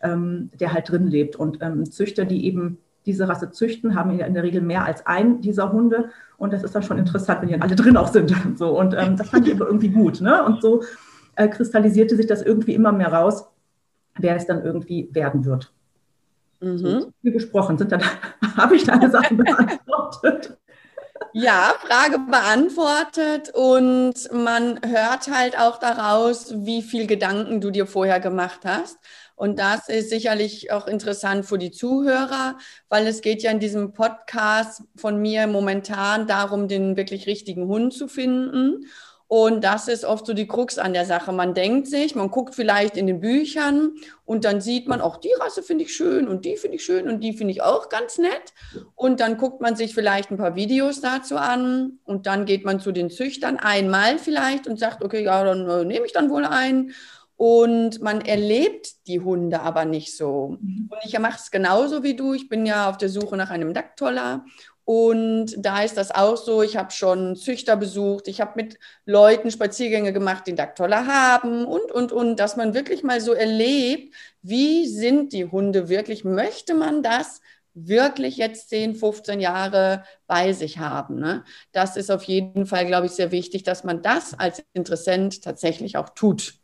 ähm, 0.02 0.50
der 0.58 0.72
halt 0.72 0.90
drin 0.90 1.06
lebt. 1.06 1.36
Und 1.36 1.58
ähm, 1.60 1.90
Züchter, 1.90 2.24
die 2.24 2.46
eben 2.46 2.78
diese 3.04 3.28
Rasse 3.28 3.50
züchten, 3.50 3.94
haben 3.94 4.18
in 4.18 4.34
der 4.34 4.42
Regel 4.42 4.62
mehr 4.62 4.84
als 4.84 5.06
einen 5.06 5.40
dieser 5.40 5.72
Hunde. 5.72 6.10
Und 6.38 6.52
das 6.52 6.62
ist 6.62 6.74
dann 6.74 6.82
schon 6.82 6.98
interessant, 6.98 7.42
wenn 7.42 7.48
die 7.48 7.54
dann 7.54 7.62
alle 7.62 7.76
drin 7.76 7.96
auch 7.96 8.08
sind. 8.08 8.34
So. 8.56 8.78
Und 8.78 8.94
ähm, 8.94 9.16
das 9.16 9.28
fand 9.28 9.46
ich 9.46 9.54
aber 9.54 9.66
irgendwie 9.66 9.88
gut. 9.88 10.20
Ne? 10.20 10.42
Und 10.44 10.62
so 10.62 10.82
äh, 11.36 11.48
kristallisierte 11.48 12.16
sich 12.16 12.26
das 12.26 12.42
irgendwie 12.42 12.74
immer 12.74 12.92
mehr 12.92 13.12
raus, 13.12 13.44
wer 14.18 14.36
es 14.36 14.46
dann 14.46 14.64
irgendwie 14.64 15.08
werden 15.12 15.44
wird. 15.44 15.72
Mhm. 16.60 16.78
So, 16.78 17.12
viel 17.22 17.32
gesprochen 17.32 17.78
sind 17.78 17.92
dann, 17.92 18.02
habe 18.56 18.76
ich 18.76 18.84
deine 18.84 19.10
Sachen 19.10 19.36
beantwortet. 19.36 20.56
Ja, 21.34 21.74
Frage 21.80 22.18
beantwortet 22.18 23.52
und 23.54 24.14
man 24.32 24.80
hört 24.84 25.30
halt 25.30 25.58
auch 25.58 25.78
daraus, 25.78 26.52
wie 26.66 26.82
viel 26.82 27.06
Gedanken 27.06 27.60
du 27.60 27.70
dir 27.70 27.86
vorher 27.86 28.20
gemacht 28.20 28.60
hast. 28.64 28.98
Und 29.34 29.58
das 29.58 29.88
ist 29.88 30.10
sicherlich 30.10 30.72
auch 30.72 30.86
interessant 30.86 31.46
für 31.46 31.58
die 31.58 31.70
Zuhörer, 31.70 32.58
weil 32.88 33.06
es 33.06 33.22
geht 33.22 33.42
ja 33.42 33.50
in 33.50 33.60
diesem 33.60 33.92
Podcast 33.92 34.82
von 34.94 35.20
mir 35.20 35.46
momentan 35.46 36.26
darum, 36.26 36.68
den 36.68 36.96
wirklich 36.96 37.26
richtigen 37.26 37.66
Hund 37.66 37.94
zu 37.94 38.08
finden. 38.08 38.86
Und 39.34 39.64
das 39.64 39.88
ist 39.88 40.04
oft 40.04 40.26
so 40.26 40.34
die 40.34 40.46
Krux 40.46 40.76
an 40.76 40.92
der 40.92 41.06
Sache. 41.06 41.32
Man 41.32 41.54
denkt 41.54 41.86
sich, 41.86 42.14
man 42.14 42.30
guckt 42.30 42.54
vielleicht 42.54 42.98
in 42.98 43.06
den 43.06 43.20
Büchern 43.20 43.92
und 44.26 44.44
dann 44.44 44.60
sieht 44.60 44.88
man, 44.88 45.00
auch 45.00 45.16
die 45.16 45.32
Rasse 45.40 45.62
finde 45.62 45.84
ich 45.84 45.94
schön 45.96 46.28
und 46.28 46.44
die 46.44 46.58
finde 46.58 46.76
ich 46.76 46.84
schön 46.84 47.08
und 47.08 47.20
die 47.20 47.32
finde 47.32 47.52
ich 47.52 47.62
auch 47.62 47.88
ganz 47.88 48.18
nett. 48.18 48.52
Und 48.94 49.20
dann 49.20 49.38
guckt 49.38 49.62
man 49.62 49.74
sich 49.74 49.94
vielleicht 49.94 50.30
ein 50.30 50.36
paar 50.36 50.54
Videos 50.54 51.00
dazu 51.00 51.38
an 51.38 51.98
und 52.04 52.26
dann 52.26 52.44
geht 52.44 52.66
man 52.66 52.78
zu 52.78 52.92
den 52.92 53.08
Züchtern 53.08 53.56
einmal 53.56 54.18
vielleicht 54.18 54.66
und 54.66 54.78
sagt, 54.78 55.02
okay, 55.02 55.24
ja, 55.24 55.42
dann 55.42 55.66
äh, 55.66 55.86
nehme 55.86 56.04
ich 56.04 56.12
dann 56.12 56.28
wohl 56.28 56.44
einen. 56.44 56.92
und 57.36 58.02
man 58.02 58.20
erlebt 58.20 59.06
die 59.06 59.20
Hunde 59.20 59.62
aber 59.62 59.86
nicht 59.86 60.14
so. 60.14 60.58
Mhm. 60.60 60.90
Und 60.90 60.98
ich 61.04 61.18
mache 61.18 61.38
es 61.38 61.50
genauso 61.50 62.02
wie 62.02 62.14
du. 62.14 62.34
Ich 62.34 62.50
bin 62.50 62.66
ja 62.66 62.90
auf 62.90 62.98
der 62.98 63.08
Suche 63.08 63.38
nach 63.38 63.48
einem 63.48 63.72
Dacktoller 63.72 64.44
und 64.84 65.54
da 65.58 65.82
ist 65.82 65.96
das 65.96 66.10
auch 66.10 66.36
so. 66.36 66.62
Ich 66.62 66.76
habe 66.76 66.90
schon 66.90 67.36
Züchter 67.36 67.76
besucht, 67.76 68.26
ich 68.26 68.40
habe 68.40 68.52
mit 68.56 68.78
Leuten 69.06 69.50
Spaziergänge 69.50 70.12
gemacht, 70.12 70.46
die 70.46 70.54
Dacktoller 70.54 71.06
haben 71.06 71.64
und, 71.64 71.92
und, 71.92 72.10
und, 72.10 72.36
dass 72.36 72.56
man 72.56 72.74
wirklich 72.74 73.02
mal 73.02 73.20
so 73.20 73.32
erlebt, 73.32 74.14
wie 74.42 74.88
sind 74.88 75.32
die 75.32 75.46
Hunde 75.46 75.88
wirklich? 75.88 76.24
Möchte 76.24 76.74
man 76.74 77.02
das 77.02 77.40
wirklich 77.74 78.36
jetzt 78.36 78.70
10, 78.70 78.96
15 78.96 79.40
Jahre 79.40 80.04
bei 80.26 80.52
sich 80.52 80.78
haben? 80.78 81.20
Ne? 81.20 81.44
Das 81.70 81.96
ist 81.96 82.10
auf 82.10 82.24
jeden 82.24 82.66
Fall, 82.66 82.86
glaube 82.86 83.06
ich, 83.06 83.12
sehr 83.12 83.30
wichtig, 83.30 83.62
dass 83.62 83.84
man 83.84 84.02
das 84.02 84.34
als 84.34 84.64
Interessent 84.72 85.42
tatsächlich 85.42 85.96
auch 85.96 86.10
tut. 86.10 86.54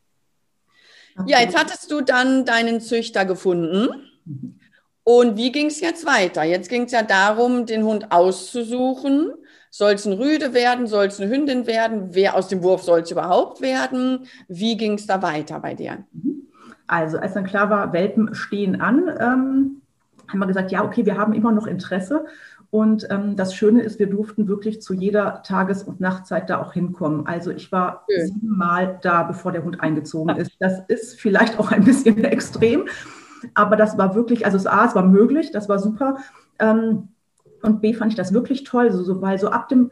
Ja, 1.27 1.41
jetzt 1.41 1.57
hattest 1.57 1.91
du 1.91 2.01
dann 2.01 2.45
deinen 2.45 2.81
Züchter 2.81 3.25
gefunden. 3.25 3.89
Und 5.09 5.38
wie 5.38 5.50
ging 5.53 5.69
es 5.69 5.81
jetzt 5.81 6.05
weiter? 6.05 6.43
Jetzt 6.43 6.69
ging 6.69 6.83
es 6.83 6.93
ja 6.93 7.03
darum, 7.03 7.65
den 7.65 7.83
Hund 7.83 8.12
auszusuchen. 8.12 9.31
Soll 9.71 9.93
es 9.93 10.05
ein 10.05 10.12
Rüde 10.12 10.53
werden? 10.53 10.87
Soll 10.87 11.07
es 11.07 11.19
eine 11.19 11.31
Hündin 11.31 11.67
werden? 11.67 12.09
Wer 12.11 12.35
aus 12.35 12.49
dem 12.49 12.62
Wurf 12.62 12.83
soll 12.83 13.00
es 13.00 13.11
überhaupt 13.11 13.62
werden? 13.62 14.27
Wie 14.49 14.77
ging 14.77 14.99
es 14.99 15.07
da 15.07 15.23
weiter 15.23 15.61
bei 15.61 15.73
dir? 15.73 16.05
Also, 16.88 17.17
als 17.17 17.33
dann 17.33 17.47
klar 17.47 17.71
war, 17.71 17.95
Welpen 17.95 18.35
stehen 18.35 18.83
an, 18.83 19.09
ähm, 19.19 19.81
haben 20.29 20.41
wir 20.41 20.47
gesagt, 20.47 20.73
ja, 20.73 20.85
okay, 20.85 21.07
wir 21.07 21.17
haben 21.17 21.33
immer 21.33 21.53
noch 21.53 21.67
Interesse. 21.67 22.27
Und 22.69 23.07
ähm, 23.11 23.35
das 23.35 23.55
Schöne 23.55 23.81
ist, 23.81 23.99
wir 23.99 24.11
durften 24.11 24.47
wirklich 24.47 24.83
zu 24.83 24.93
jeder 24.93 25.43
Tages- 25.43 25.85
und 25.85 26.00
Nachtzeit 26.00 26.50
da 26.50 26.61
auch 26.61 26.75
hinkommen. 26.75 27.27
Also 27.27 27.50
ich 27.50 27.73
war 27.73 28.05
Schön. 28.11 28.27
siebenmal 28.27 28.99
da, 29.00 29.23
bevor 29.23 29.53
der 29.53 29.65
Hund 29.65 29.81
eingezogen 29.81 30.37
ist. 30.37 30.53
Das 30.59 30.83
ist 30.88 31.19
vielleicht 31.19 31.59
auch 31.59 31.73
ein 31.73 31.85
bisschen 31.85 32.23
extrem, 32.25 32.85
aber 33.54 33.76
das 33.76 33.99
war 33.99 34.14
wirklich, 34.14 34.45
also 34.45 34.68
A, 34.68 34.87
es 34.87 34.95
war 34.95 35.07
möglich, 35.07 35.50
das 35.50 35.68
war 35.68 35.78
super. 35.78 36.18
Ähm, 36.59 37.09
und 37.62 37.80
B, 37.80 37.92
fand 37.92 38.12
ich 38.12 38.16
das 38.16 38.33
wirklich 38.33 38.64
toll, 38.64 38.92
so, 38.92 39.02
so, 39.02 39.21
weil 39.21 39.38
so 39.38 39.49
ab 39.49 39.68
dem 39.68 39.90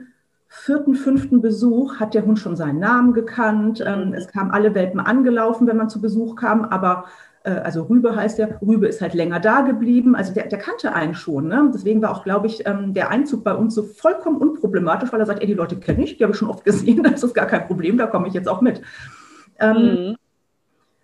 vierten, 0.49 0.95
fünften 0.95 1.41
Besuch 1.41 1.97
hat 1.97 2.15
der 2.15 2.25
Hund 2.25 2.39
schon 2.39 2.57
seinen 2.57 2.79
Namen 2.79 3.13
gekannt. 3.13 3.83
Ähm, 3.85 4.15
es 4.15 4.29
kamen 4.29 4.51
alle 4.51 4.75
Welpen 4.75 5.01
angelaufen, 5.01 5.67
wenn 5.67 5.77
man 5.77 5.91
zu 5.91 6.01
Besuch 6.01 6.37
kam, 6.37 6.65
aber 6.65 7.05
äh, 7.43 7.51
also 7.51 7.83
Rübe 7.85 8.15
heißt 8.15 8.39
der, 8.39 8.61
Rübe 8.63 8.87
ist 8.87 9.01
halt 9.01 9.15
länger 9.15 9.41
da 9.41 9.63
geblieben, 9.63 10.15
also 10.15 10.33
der, 10.33 10.47
der 10.47 10.59
kannte 10.59 10.95
einen 10.95 11.15
schon. 11.15 11.49
Ne? 11.49 11.71
Deswegen 11.75 12.03
war 12.03 12.13
auch, 12.13 12.25
glaube 12.25 12.47
ich, 12.47 12.67
ähm, 12.67 12.95
der 12.95 13.11
Einzug 13.11 13.45
bei 13.45 13.55
uns 13.55 13.75
so 13.75 13.83
vollkommen 13.83 14.39
unproblematisch, 14.39 15.13
weil 15.13 15.21
er 15.21 15.27
sagt, 15.27 15.41
ey, 15.41 15.47
die 15.47 15.55
Leute 15.55 15.77
kenne 15.77 16.05
ich, 16.05 16.17
die 16.17 16.25
habe 16.25 16.33
ich 16.33 16.39
schon 16.39 16.51
oft 16.51 16.65
gesehen, 16.65 17.03
das 17.11 17.23
ist 17.23 17.35
gar 17.35 17.47
kein 17.47 17.67
Problem, 17.67 17.97
da 17.99 18.07
komme 18.07 18.29
ich 18.29 18.35
jetzt 18.35 18.49
auch 18.49 18.61
mit. 18.61 18.83
Ähm, 19.59 19.77
mhm. 19.77 20.17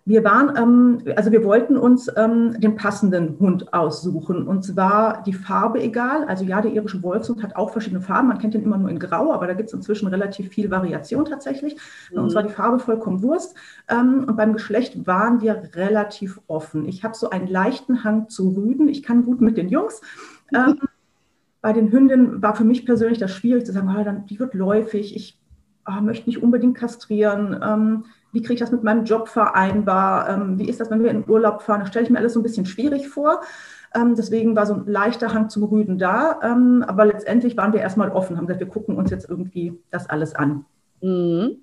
Wir 0.05 0.23
waren, 0.25 0.53
ähm, 0.57 1.13
also 1.15 1.31
wir 1.31 1.45
wollten 1.45 1.77
uns 1.77 2.11
ähm, 2.17 2.59
den 2.59 2.75
passenden 2.75 3.39
Hund 3.39 3.73
aussuchen. 3.73 4.45
Und 4.45 4.63
zwar 4.63 5.23
die 5.23 5.31
Farbe 5.33 5.81
egal. 5.81 6.25
Also 6.25 6.43
ja, 6.43 6.61
der 6.61 6.73
irische 6.73 7.01
Wolfshund 7.01 7.41
hat 7.41 7.55
auch 7.55 7.71
verschiedene 7.71 8.01
Farben. 8.01 8.27
Man 8.27 8.37
kennt 8.37 8.53
den 8.53 8.63
immer 8.63 8.77
nur 8.77 8.89
in 8.89 8.99
Grau, 8.99 9.31
aber 9.31 9.47
da 9.47 9.53
gibt 9.53 9.69
es 9.69 9.73
inzwischen 9.73 10.07
relativ 10.07 10.49
viel 10.49 10.69
Variation 10.69 11.23
tatsächlich. 11.23 11.77
Mhm. 12.11 12.23
Und 12.23 12.31
zwar 12.31 12.43
die 12.43 12.53
Farbe 12.53 12.79
vollkommen 12.79 13.23
Wurst. 13.23 13.55
Ähm, 13.87 14.25
und 14.27 14.35
beim 14.35 14.51
Geschlecht 14.53 15.07
waren 15.07 15.41
wir 15.41 15.69
relativ 15.73 16.41
offen. 16.47 16.85
Ich 16.85 17.05
habe 17.05 17.15
so 17.15 17.29
einen 17.29 17.47
leichten 17.47 18.03
Hang 18.03 18.27
zu 18.27 18.49
Rüden. 18.49 18.89
Ich 18.89 19.03
kann 19.03 19.23
gut 19.23 19.39
mit 19.39 19.55
den 19.55 19.69
Jungs. 19.69 20.01
Mhm. 20.51 20.79
bei 21.61 21.71
den 21.71 21.93
Hündinnen 21.93 22.41
war 22.41 22.55
für 22.55 22.65
mich 22.65 22.85
persönlich 22.85 23.19
das 23.19 23.31
schwierig 23.31 23.65
zu 23.65 23.71
sagen, 23.71 23.89
oh, 23.97 24.03
dann, 24.03 24.25
die 24.25 24.37
wird 24.37 24.53
läufig. 24.53 25.15
Ich 25.15 25.39
oh, 25.87 26.01
möchte 26.01 26.29
nicht 26.29 26.43
unbedingt 26.43 26.75
kastrieren 26.75 27.57
ähm, 27.63 28.05
wie 28.33 28.41
kriege 28.41 28.55
ich 28.55 28.59
das 28.59 28.71
mit 28.71 28.83
meinem 28.83 29.05
Job 29.05 29.29
vereinbar, 29.29 30.27
ähm, 30.27 30.59
wie 30.59 30.67
ist 30.67 30.79
das, 30.79 30.89
wenn 30.89 31.03
wir 31.03 31.11
in 31.11 31.29
Urlaub 31.29 31.61
fahren, 31.61 31.79
das 31.79 31.89
stelle 31.89 32.05
ich 32.05 32.11
mir 32.11 32.17
alles 32.17 32.33
so 32.33 32.39
ein 32.39 32.43
bisschen 32.43 32.65
schwierig 32.65 33.07
vor. 33.07 33.41
Ähm, 33.95 34.15
deswegen 34.15 34.55
war 34.55 34.65
so 34.65 34.73
ein 34.73 34.87
leichter 34.87 35.33
Hang 35.33 35.49
zum 35.49 35.63
Rüden 35.63 35.99
da, 35.99 36.39
ähm, 36.43 36.83
aber 36.87 37.05
letztendlich 37.05 37.55
waren 37.55 37.73
wir 37.73 37.79
erstmal 37.79 38.09
offen, 38.09 38.35
haben 38.35 38.47
gesagt, 38.47 38.59
wir 38.59 38.67
gucken 38.67 38.97
uns 38.97 39.11
jetzt 39.11 39.29
irgendwie 39.29 39.79
das 39.91 40.09
alles 40.09 40.33
an. 40.33 40.65
Mhm. 41.01 41.61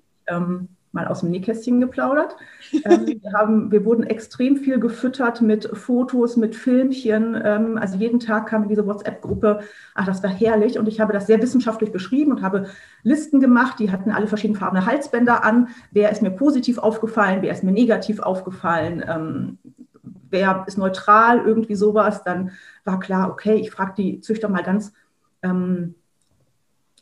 Mal 0.93 1.07
aus 1.07 1.21
dem 1.21 1.29
Nähkästchen 1.29 1.79
geplaudert. 1.79 2.35
Ähm, 2.83 3.05
wir, 3.21 3.33
haben, 3.33 3.71
wir 3.71 3.85
wurden 3.85 4.03
extrem 4.03 4.57
viel 4.57 4.79
gefüttert 4.79 5.41
mit 5.41 5.65
Fotos, 5.77 6.37
mit 6.37 6.55
Filmchen. 6.55 7.39
Ähm, 7.43 7.77
also 7.77 7.97
jeden 7.97 8.19
Tag 8.19 8.47
kam 8.47 8.63
in 8.63 8.69
diese 8.69 8.85
WhatsApp-Gruppe, 8.85 9.61
ach, 9.95 10.05
das 10.05 10.21
war 10.23 10.29
herrlich. 10.29 10.77
Und 10.77 10.87
ich 10.87 10.99
habe 10.99 11.13
das 11.13 11.27
sehr 11.27 11.41
wissenschaftlich 11.41 11.91
beschrieben 11.91 12.31
und 12.31 12.41
habe 12.41 12.67
Listen 13.03 13.39
gemacht, 13.39 13.79
die 13.79 13.91
hatten 13.91 14.11
alle 14.11 14.27
verschiedenfarbene 14.27 14.85
Halsbänder 14.85 15.43
an. 15.43 15.69
Wer 15.91 16.11
ist 16.11 16.21
mir 16.21 16.31
positiv 16.31 16.77
aufgefallen, 16.77 17.41
wer 17.41 17.51
ist 17.51 17.63
mir 17.63 17.71
negativ 17.71 18.19
aufgefallen, 18.19 19.03
ähm, 19.07 19.57
wer 20.29 20.63
ist 20.67 20.77
neutral, 20.77 21.39
irgendwie 21.45 21.75
sowas. 21.75 22.23
Dann 22.23 22.51
war 22.83 22.99
klar, 22.99 23.29
okay, 23.29 23.55
ich 23.55 23.71
frage 23.71 23.93
die 23.97 24.21
Züchter 24.21 24.49
mal 24.49 24.63
ganz 24.63 24.93
ähm, 25.43 25.95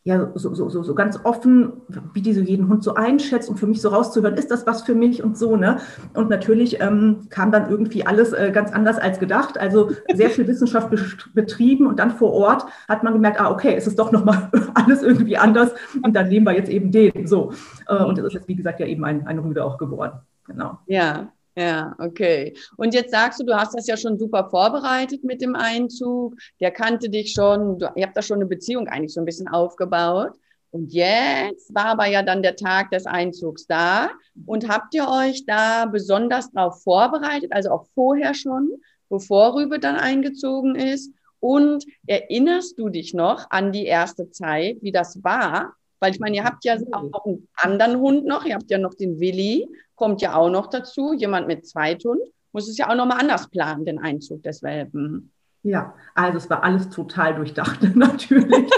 ja, 0.04 0.32
so, 0.34 0.54
so, 0.54 0.70
so, 0.70 0.82
so 0.82 0.96
ganz 0.96 1.20
offen, 1.24 1.74
wie 2.14 2.22
die 2.22 2.34
so 2.34 2.40
jeden 2.40 2.70
Hund 2.70 2.84
so 2.84 2.96
einschätzt 2.96 3.50
und 3.50 3.58
für 3.58 3.68
mich 3.68 3.82
so 3.82 3.90
rauszuhören, 3.90 4.36
ist 4.36 4.50
das 4.50 4.66
was 4.66 4.82
für 4.82 4.96
mich 4.96 5.24
und 5.24 5.38
so, 5.38 5.58
ne? 5.58 5.80
Und 6.14 6.30
natürlich 6.30 6.80
ähm, 6.80 7.28
kam 7.30 7.52
dann 7.52 7.70
irgendwie 7.70 8.06
alles 8.06 8.32
äh, 8.32 8.52
ganz 8.54 8.72
anders 8.72 8.98
als 8.98 9.20
gedacht. 9.20 9.60
Also 9.60 9.92
sehr 10.14 10.30
viel 10.30 10.48
Wissenschaft 10.48 10.90
betrieben 11.34 11.86
und 11.86 12.00
dann 12.00 12.12
vor 12.12 12.32
Ort 12.32 12.66
hat 12.88 13.04
man 13.04 13.14
gemerkt, 13.14 13.42
ah, 13.42 13.52
okay, 13.52 13.76
es 13.76 13.88
ist 13.88 14.00
doch 14.00 14.12
nochmal 14.12 14.50
alles 14.74 15.04
irgendwie 15.04 15.38
anders 15.38 15.72
und 16.02 16.16
dann 16.16 16.30
nehmen 16.30 16.46
wir 16.46 16.54
jetzt 16.54 16.70
eben 16.70 16.92
den. 16.92 17.28
So. 17.28 17.52
Äh, 17.88 18.04
und 18.04 18.18
das 18.18 18.26
ist 18.28 18.34
jetzt, 18.34 18.48
wie 18.48 18.56
gesagt, 18.56 18.80
ja 18.80 18.86
eben 18.86 19.04
ein, 19.04 19.28
ein 19.28 19.40
Rüde 19.40 19.66
auch 19.66 19.78
geworden. 19.78 20.20
Genau. 20.46 20.80
Ja, 20.88 21.30
ja, 21.56 21.96
okay. 22.00 22.56
Und 22.78 22.94
jetzt 22.94 23.12
sagst 23.12 23.40
du, 23.40 23.46
du 23.46 23.56
hast 23.56 23.76
das 23.76 23.88
ja 23.88 23.98
schon 23.98 24.18
super 24.18 24.50
vorbereitet 24.50 25.24
mit 25.24 25.42
dem 25.42 25.56
Einzug. 25.56 26.36
Der 26.60 26.72
kannte 26.72 27.10
dich 27.10 27.34
schon. 27.34 27.80
Du, 27.80 27.90
ihr 27.96 28.06
habt 28.06 28.16
da 28.16 28.22
schon 28.22 28.38
eine 28.38 28.46
Beziehung 28.46 28.88
eigentlich 28.88 29.14
so 29.14 29.22
ein 29.22 29.26
bisschen 29.26 29.48
aufgebaut. 29.48 30.34
Und 30.72 30.94
jetzt 30.94 31.74
war 31.74 31.86
aber 31.86 32.06
ja 32.06 32.22
dann 32.22 32.44
der 32.44 32.56
Tag 32.56 32.92
des 32.92 33.06
Einzugs 33.06 33.66
da. 33.66 34.10
Und 34.46 34.70
habt 34.70 34.94
ihr 34.94 35.08
euch 35.10 35.46
da 35.46 35.86
besonders 35.86 36.52
darauf 36.52 36.82
vorbereitet, 36.84 37.52
also 37.52 37.72
auch 37.72 37.88
vorher 37.96 38.34
schon, 38.34 38.70
bevor 39.10 39.56
Rübe 39.56 39.80
dann 39.80 39.96
eingezogen 39.96 40.76
ist? 40.76 41.12
Und 41.40 41.86
erinnerst 42.06 42.78
du 42.78 42.90
dich 42.90 43.14
noch 43.14 43.50
an 43.50 43.72
die 43.72 43.86
erste 43.86 44.30
Zeit, 44.30 44.78
wie 44.82 44.92
das 44.92 45.24
war? 45.24 45.74
Weil 46.00 46.14
ich 46.14 46.20
meine, 46.20 46.38
ihr 46.38 46.44
habt 46.44 46.64
ja 46.64 46.78
auch 46.92 47.26
einen 47.26 47.48
anderen 47.56 48.00
Hund 48.00 48.26
noch, 48.26 48.46
ihr 48.46 48.56
habt 48.56 48.70
ja 48.70 48.78
noch 48.78 48.94
den 48.94 49.20
Willi 49.20 49.68
kommt 50.00 50.22
ja 50.22 50.34
auch 50.34 50.50
noch 50.50 50.68
dazu. 50.68 51.14
Jemand 51.14 51.48
mit 51.48 51.68
Zweithund 51.68 52.22
muss 52.54 52.70
es 52.70 52.78
ja 52.78 52.90
auch 52.90 52.96
nochmal 52.96 53.20
anders 53.20 53.50
planen, 53.50 53.86
den 53.86 54.00
Einzug 54.00 54.42
des 54.42 54.64
Welpen. 54.64 55.32
Ja, 55.62 55.94
also 56.16 56.38
es 56.38 56.50
war 56.50 56.64
alles 56.64 56.90
total 56.90 57.36
durchdacht, 57.36 57.84
natürlich. 57.96 58.72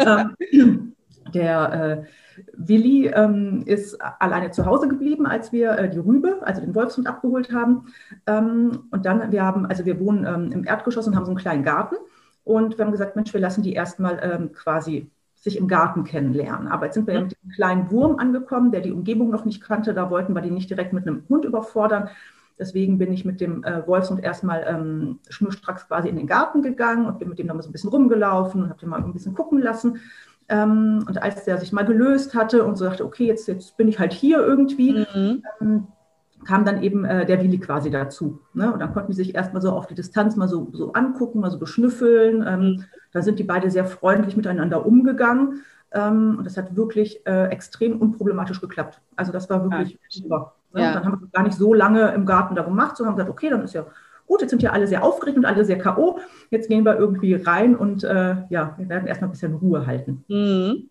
ähm, 0.00 0.96
der 1.32 1.72
äh, 1.72 2.04
Willi 2.54 3.06
ähm, 3.06 3.62
ist 3.66 4.00
alleine 4.00 4.50
zu 4.50 4.66
Hause 4.66 4.88
geblieben, 4.88 5.26
als 5.26 5.52
wir 5.52 5.78
äh, 5.78 5.88
die 5.88 6.00
Rübe, 6.00 6.40
also 6.42 6.60
den 6.60 6.74
Wolfshund, 6.74 7.06
abgeholt 7.06 7.52
haben. 7.52 7.86
Ähm, 8.26 8.88
und 8.90 9.06
dann, 9.06 9.30
wir 9.30 9.44
haben, 9.44 9.66
also 9.66 9.84
wir 9.84 10.00
wohnen 10.00 10.26
ähm, 10.26 10.50
im 10.52 10.64
Erdgeschoss 10.66 11.06
und 11.06 11.14
haben 11.14 11.24
so 11.24 11.30
einen 11.30 11.38
kleinen 11.38 11.62
Garten. 11.62 11.94
Und 12.42 12.76
wir 12.76 12.84
haben 12.84 12.92
gesagt, 12.92 13.14
Mensch, 13.14 13.32
wir 13.32 13.40
lassen 13.40 13.62
die 13.62 13.74
erstmal 13.74 14.18
ähm, 14.22 14.52
quasi 14.52 15.08
sich 15.44 15.58
im 15.58 15.68
Garten 15.68 16.04
kennenlernen. 16.04 16.68
Aber 16.68 16.86
jetzt 16.86 16.94
sind 16.94 17.06
wir 17.06 17.14
ja 17.14 17.20
mhm. 17.20 17.26
mit 17.26 17.36
dem 17.42 17.50
kleinen 17.50 17.90
Wurm 17.90 18.16
angekommen, 18.18 18.72
der 18.72 18.80
die 18.80 18.92
Umgebung 18.92 19.30
noch 19.30 19.44
nicht 19.44 19.62
kannte. 19.62 19.92
Da 19.92 20.10
wollten 20.10 20.34
wir 20.34 20.40
die 20.40 20.50
nicht 20.50 20.70
direkt 20.70 20.94
mit 20.94 21.06
einem 21.06 21.24
Hund 21.28 21.44
überfordern. 21.44 22.08
Deswegen 22.58 22.96
bin 22.96 23.12
ich 23.12 23.26
mit 23.26 23.42
dem 23.42 23.62
äh, 23.62 23.86
Wolfshund 23.86 24.24
erstmal 24.24 24.64
ähm, 24.66 25.18
schnurstracks 25.28 25.86
quasi 25.86 26.08
in 26.08 26.16
den 26.16 26.26
Garten 26.26 26.62
gegangen 26.62 27.04
und 27.04 27.18
bin 27.18 27.28
mit 27.28 27.38
dem 27.38 27.46
dann 27.46 27.56
mal 27.56 27.62
so 27.62 27.68
ein 27.68 27.72
bisschen 27.72 27.90
rumgelaufen 27.90 28.62
und 28.62 28.70
habe 28.70 28.80
den 28.80 28.88
mal 28.88 29.04
ein 29.04 29.12
bisschen 29.12 29.34
gucken 29.34 29.60
lassen. 29.60 30.00
Ähm, 30.48 31.04
und 31.06 31.22
als 31.22 31.44
der 31.44 31.58
sich 31.58 31.72
mal 31.72 31.84
gelöst 31.84 32.34
hatte 32.34 32.64
und 32.64 32.76
so 32.76 32.86
dachte, 32.86 33.04
okay, 33.04 33.26
jetzt, 33.26 33.46
jetzt 33.46 33.76
bin 33.76 33.88
ich 33.88 33.98
halt 33.98 34.14
hier 34.14 34.38
irgendwie, 34.38 34.92
mhm. 35.14 35.42
ähm, 35.60 35.86
kam 36.44 36.64
dann 36.64 36.82
eben 36.82 37.04
äh, 37.04 37.26
der 37.26 37.42
Willi 37.42 37.58
quasi 37.58 37.90
dazu. 37.90 38.40
Ne? 38.52 38.72
Und 38.72 38.80
dann 38.80 38.92
konnten 38.92 39.10
die 39.10 39.16
sich 39.16 39.34
erstmal 39.34 39.62
so 39.62 39.72
auf 39.72 39.86
die 39.86 39.94
Distanz 39.94 40.36
mal 40.36 40.48
so, 40.48 40.68
so 40.72 40.92
angucken, 40.92 41.40
mal 41.40 41.50
so 41.50 41.58
beschnüffeln. 41.58 42.44
Ähm, 42.46 42.60
mhm. 42.60 42.84
Da 43.12 43.22
sind 43.22 43.38
die 43.38 43.44
beide 43.44 43.70
sehr 43.70 43.84
freundlich 43.84 44.36
miteinander 44.36 44.84
umgegangen. 44.86 45.62
Ähm, 45.92 46.36
und 46.38 46.44
das 46.44 46.56
hat 46.56 46.76
wirklich 46.76 47.26
äh, 47.26 47.46
extrem 47.48 48.00
unproblematisch 48.00 48.60
geklappt. 48.60 49.00
Also 49.16 49.32
das 49.32 49.48
war 49.48 49.62
wirklich 49.62 49.92
ja. 49.92 49.98
super. 50.08 50.54
Ne? 50.72 50.82
Ja. 50.82 50.94
Dann 50.94 51.04
haben 51.04 51.20
wir 51.20 51.28
gar 51.28 51.44
nicht 51.44 51.56
so 51.56 51.72
lange 51.72 52.12
im 52.12 52.26
Garten 52.26 52.54
da 52.54 52.62
gemacht, 52.62 52.96
sondern 52.96 53.12
haben 53.12 53.16
gesagt, 53.16 53.30
okay, 53.30 53.50
dann 53.50 53.62
ist 53.62 53.74
ja 53.74 53.86
gut, 54.26 54.40
jetzt 54.40 54.50
sind 54.50 54.62
ja 54.62 54.72
alle 54.72 54.86
sehr 54.86 55.04
aufgeregt 55.04 55.36
und 55.36 55.44
alle 55.44 55.64
sehr 55.64 55.78
K.O. 55.78 56.18
Jetzt 56.50 56.68
gehen 56.68 56.84
wir 56.84 56.98
irgendwie 56.98 57.34
rein 57.34 57.76
und 57.76 58.04
äh, 58.04 58.36
ja, 58.50 58.74
wir 58.76 58.88
werden 58.88 59.06
erstmal 59.06 59.28
ein 59.28 59.32
bisschen 59.32 59.54
Ruhe 59.54 59.86
halten. 59.86 60.24
Mhm. 60.28 60.88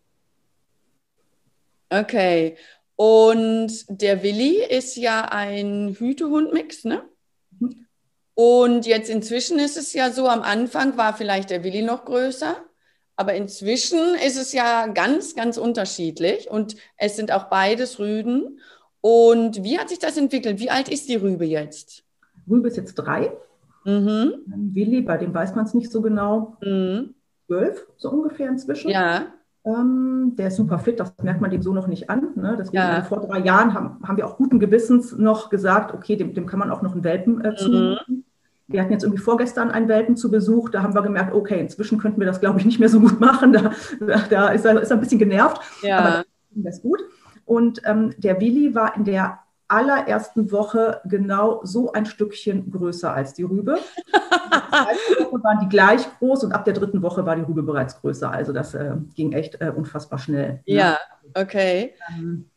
Okay. 1.89 2.55
Und 2.95 3.85
der 3.89 4.23
Willi 4.23 4.63
ist 4.63 4.95
ja 4.97 5.25
ein 5.25 5.95
Hütehund-Mix, 5.97 6.85
ne? 6.85 7.03
Mhm. 7.59 7.85
Und 8.35 8.85
jetzt 8.85 9.09
inzwischen 9.09 9.59
ist 9.59 9.77
es 9.77 9.93
ja 9.93 10.11
so, 10.11 10.27
am 10.27 10.41
Anfang 10.41 10.97
war 10.97 11.13
vielleicht 11.13 11.49
der 11.49 11.63
Willi 11.63 11.81
noch 11.83 12.05
größer, 12.05 12.55
aber 13.15 13.35
inzwischen 13.35 14.15
ist 14.25 14.37
es 14.37 14.53
ja 14.53 14.87
ganz, 14.87 15.35
ganz 15.35 15.57
unterschiedlich 15.57 16.49
und 16.49 16.75
es 16.97 17.15
sind 17.15 17.31
auch 17.31 17.45
beides 17.45 17.99
Rüden. 17.99 18.59
Und 19.01 19.63
wie 19.63 19.77
hat 19.77 19.89
sich 19.89 19.99
das 19.99 20.17
entwickelt? 20.17 20.59
Wie 20.59 20.71
alt 20.71 20.89
ist 20.89 21.09
die 21.09 21.15
Rübe 21.15 21.45
jetzt? 21.45 22.03
Rübe 22.49 22.69
ist 22.69 22.77
jetzt 22.77 22.95
drei. 22.95 23.31
Mhm. 23.85 24.33
Willi, 24.73 25.01
bei 25.01 25.17
dem 25.17 25.33
weiß 25.33 25.55
man 25.55 25.65
es 25.65 25.73
nicht 25.73 25.91
so 25.91 26.01
genau. 26.01 26.57
Mhm. 26.61 27.13
Zwölf, 27.47 27.85
so 27.97 28.09
ungefähr 28.09 28.47
inzwischen. 28.47 28.89
Ja. 28.89 29.33
Ähm, 29.65 30.33
der 30.35 30.47
ist 30.49 30.57
super 30.57 30.77
fit, 30.77 30.99
das 30.99 31.13
merkt 31.21 31.39
man 31.39 31.49
dem 31.49 31.61
so 31.61 31.73
noch 31.73 31.87
nicht 31.87 32.09
an. 32.09 32.29
Ne? 32.35 32.55
Deswegen 32.57 32.77
ja. 32.83 33.01
vor 33.03 33.21
drei 33.21 33.39
Jahren 33.39 33.73
haben, 33.73 33.97
haben 34.05 34.17
wir 34.17 34.27
auch 34.27 34.35
guten 34.35 34.59
Gewissens 34.59 35.17
noch 35.17 35.49
gesagt, 35.49 35.93
okay, 35.93 36.17
dem, 36.17 36.33
dem 36.33 36.45
kann 36.45 36.59
man 36.59 36.69
auch 36.69 36.81
noch 36.81 36.93
einen 36.93 37.03
Welpen 37.03 37.43
äh, 37.43 37.55
zumuten. 37.55 37.97
Mhm. 38.07 38.23
Wir 38.67 38.81
hatten 38.81 38.91
jetzt 38.91 39.03
irgendwie 39.03 39.21
vorgestern 39.21 39.71
einen 39.71 39.87
Welpen 39.87 40.17
zu 40.17 40.31
Besuch, 40.31 40.69
da 40.69 40.83
haben 40.83 40.95
wir 40.95 41.01
gemerkt, 41.01 41.33
okay, 41.33 41.59
inzwischen 41.59 41.97
könnten 41.97 42.19
wir 42.19 42.27
das, 42.27 42.39
glaube 42.39 42.59
ich, 42.59 42.65
nicht 42.65 42.79
mehr 42.79 42.89
so 42.89 42.99
gut 42.99 43.19
machen. 43.19 43.53
Da, 43.53 43.71
da 44.29 44.47
ist, 44.49 44.65
er, 44.65 44.81
ist 44.81 44.89
er 44.89 44.97
ein 44.97 45.01
bisschen 45.01 45.19
genervt, 45.19 45.61
ja. 45.81 45.99
aber 45.99 46.25
das 46.51 46.77
ist 46.77 46.81
gut. 46.81 46.99
Und 47.45 47.81
ähm, 47.85 48.13
der 48.17 48.39
Willi 48.39 48.73
war 48.73 48.95
in 48.95 49.03
der 49.03 49.39
allerersten 49.73 50.51
Woche 50.51 51.01
genau 51.05 51.61
so 51.63 51.91
ein 51.91 52.05
Stückchen 52.05 52.71
größer 52.71 53.11
als 53.11 53.33
die 53.33 53.43
Rübe. 53.43 53.79
Die 53.79 55.23
Woche 55.25 55.43
waren 55.43 55.59
die 55.61 55.69
gleich 55.69 56.07
groß 56.19 56.43
und 56.43 56.51
ab 56.51 56.63
der 56.65 56.75
dritten 56.75 57.01
Woche 57.01 57.25
war 57.25 57.35
die 57.35 57.41
Rübe 57.41 57.63
bereits 57.63 57.99
größer. 57.99 58.31
Also 58.31 58.53
das 58.53 58.75
äh, 58.75 58.95
ging 59.15 59.31
echt 59.31 59.59
äh, 59.61 59.71
unfassbar 59.75 60.19
schnell. 60.19 60.53
Ne? 60.53 60.61
Ja, 60.65 60.99
okay. 61.33 61.93
Ähm, 62.09 62.49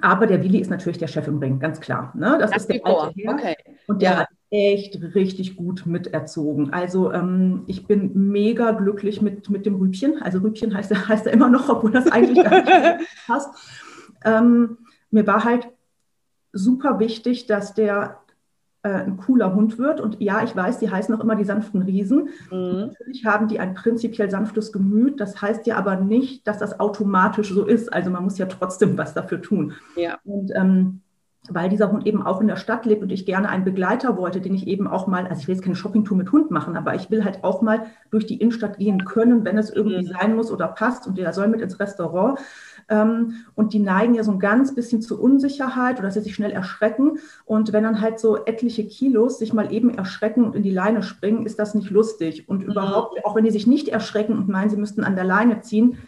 aber 0.00 0.26
der 0.26 0.42
Willi 0.42 0.58
ist 0.58 0.70
natürlich 0.70 0.98
der 0.98 1.08
Chef 1.08 1.26
im 1.26 1.38
Ring, 1.38 1.58
ganz 1.58 1.80
klar. 1.80 2.12
Ne? 2.14 2.36
Das, 2.38 2.52
das 2.52 2.62
ist 2.62 2.70
der 2.70 2.86
alte 2.86 3.14
Herr. 3.16 3.34
Okay. 3.34 3.56
Und 3.88 4.00
der 4.00 4.10
ja. 4.10 4.16
hat 4.18 4.28
echt 4.50 5.00
richtig 5.14 5.56
gut 5.56 5.86
miterzogen. 5.86 6.72
Also 6.72 7.12
ähm, 7.12 7.64
ich 7.66 7.86
bin 7.86 8.30
mega 8.30 8.70
glücklich 8.72 9.20
mit, 9.20 9.50
mit 9.50 9.66
dem 9.66 9.74
Rübchen. 9.74 10.22
Also 10.22 10.38
Rübchen 10.38 10.72
heißt 10.72 10.92
er, 10.92 11.08
heißt 11.08 11.26
er 11.26 11.32
immer 11.32 11.50
noch, 11.50 11.68
obwohl 11.68 11.90
das 11.90 12.06
eigentlich 12.10 12.44
gar 12.44 12.62
nicht 12.62 13.08
passt. 13.26 13.48
Ähm, 14.24 14.78
mir 15.10 15.26
war 15.26 15.44
halt 15.44 15.68
super 16.52 16.98
wichtig, 16.98 17.46
dass 17.46 17.74
der 17.74 18.20
äh, 18.82 18.88
ein 18.88 19.18
cooler 19.18 19.54
Hund 19.54 19.78
wird. 19.78 20.00
Und 20.00 20.20
ja, 20.20 20.42
ich 20.42 20.56
weiß, 20.56 20.78
die 20.78 20.90
heißen 20.90 21.14
auch 21.14 21.20
immer 21.20 21.36
die 21.36 21.44
sanften 21.44 21.82
Riesen. 21.82 22.30
Mhm. 22.50 22.88
Natürlich 22.88 23.26
haben 23.26 23.48
die 23.48 23.60
ein 23.60 23.74
prinzipiell 23.74 24.30
sanftes 24.30 24.72
Gemüt. 24.72 25.20
Das 25.20 25.40
heißt 25.42 25.66
ja 25.66 25.76
aber 25.76 25.96
nicht, 25.96 26.46
dass 26.46 26.58
das 26.58 26.80
automatisch 26.80 27.50
so 27.50 27.64
ist. 27.64 27.92
Also 27.92 28.10
man 28.10 28.24
muss 28.24 28.38
ja 28.38 28.46
trotzdem 28.46 28.96
was 28.96 29.12
dafür 29.12 29.42
tun. 29.42 29.74
Ja. 29.96 30.18
Und 30.24 30.52
ähm, 30.54 31.02
weil 31.52 31.68
dieser 31.68 31.90
Hund 31.90 32.06
eben 32.06 32.24
auch 32.24 32.40
in 32.40 32.48
der 32.48 32.56
Stadt 32.56 32.86
lebt 32.86 33.02
und 33.02 33.10
ich 33.10 33.26
gerne 33.26 33.48
einen 33.48 33.64
Begleiter 33.64 34.16
wollte, 34.16 34.40
den 34.40 34.54
ich 34.54 34.66
eben 34.66 34.86
auch 34.86 35.06
mal, 35.06 35.26
also 35.26 35.40
ich 35.40 35.48
will 35.48 35.54
jetzt 35.54 35.64
keine 35.64 35.76
Shoppingtour 35.76 36.16
mit 36.16 36.32
Hund 36.32 36.50
machen, 36.50 36.76
aber 36.76 36.94
ich 36.94 37.10
will 37.10 37.24
halt 37.24 37.44
auch 37.44 37.62
mal 37.62 37.86
durch 38.10 38.26
die 38.26 38.36
Innenstadt 38.36 38.78
gehen 38.78 39.04
können, 39.04 39.44
wenn 39.44 39.58
es 39.58 39.70
irgendwie 39.70 40.06
mhm. 40.06 40.12
sein 40.18 40.36
muss 40.36 40.50
oder 40.50 40.68
passt 40.68 41.06
und 41.06 41.18
der 41.18 41.32
soll 41.32 41.48
mit 41.48 41.60
ins 41.60 41.80
Restaurant. 41.80 42.38
Ähm, 42.88 43.34
und 43.54 43.72
die 43.72 43.78
neigen 43.78 44.14
ja 44.14 44.24
so 44.24 44.32
ein 44.32 44.38
ganz 44.38 44.74
bisschen 44.74 45.00
zur 45.00 45.20
Unsicherheit 45.20 45.98
oder 45.98 46.08
dass 46.08 46.14
sie 46.14 46.20
sich 46.20 46.34
schnell 46.34 46.50
erschrecken. 46.50 47.18
Und 47.44 47.72
wenn 47.72 47.84
dann 47.84 48.00
halt 48.00 48.18
so 48.18 48.44
etliche 48.44 48.86
Kilos 48.86 49.38
sich 49.38 49.52
mal 49.52 49.72
eben 49.72 49.90
erschrecken 49.90 50.44
und 50.44 50.56
in 50.56 50.62
die 50.62 50.70
Leine 50.70 51.02
springen, 51.02 51.46
ist 51.46 51.58
das 51.58 51.74
nicht 51.74 51.90
lustig. 51.90 52.48
Und 52.48 52.64
mhm. 52.64 52.72
überhaupt, 52.72 53.24
auch 53.24 53.36
wenn 53.36 53.44
die 53.44 53.50
sich 53.50 53.66
nicht 53.66 53.88
erschrecken 53.88 54.36
und 54.36 54.48
meinen, 54.48 54.70
sie 54.70 54.76
müssten 54.76 55.04
an 55.04 55.14
der 55.14 55.24
Leine 55.24 55.60
ziehen, 55.60 55.98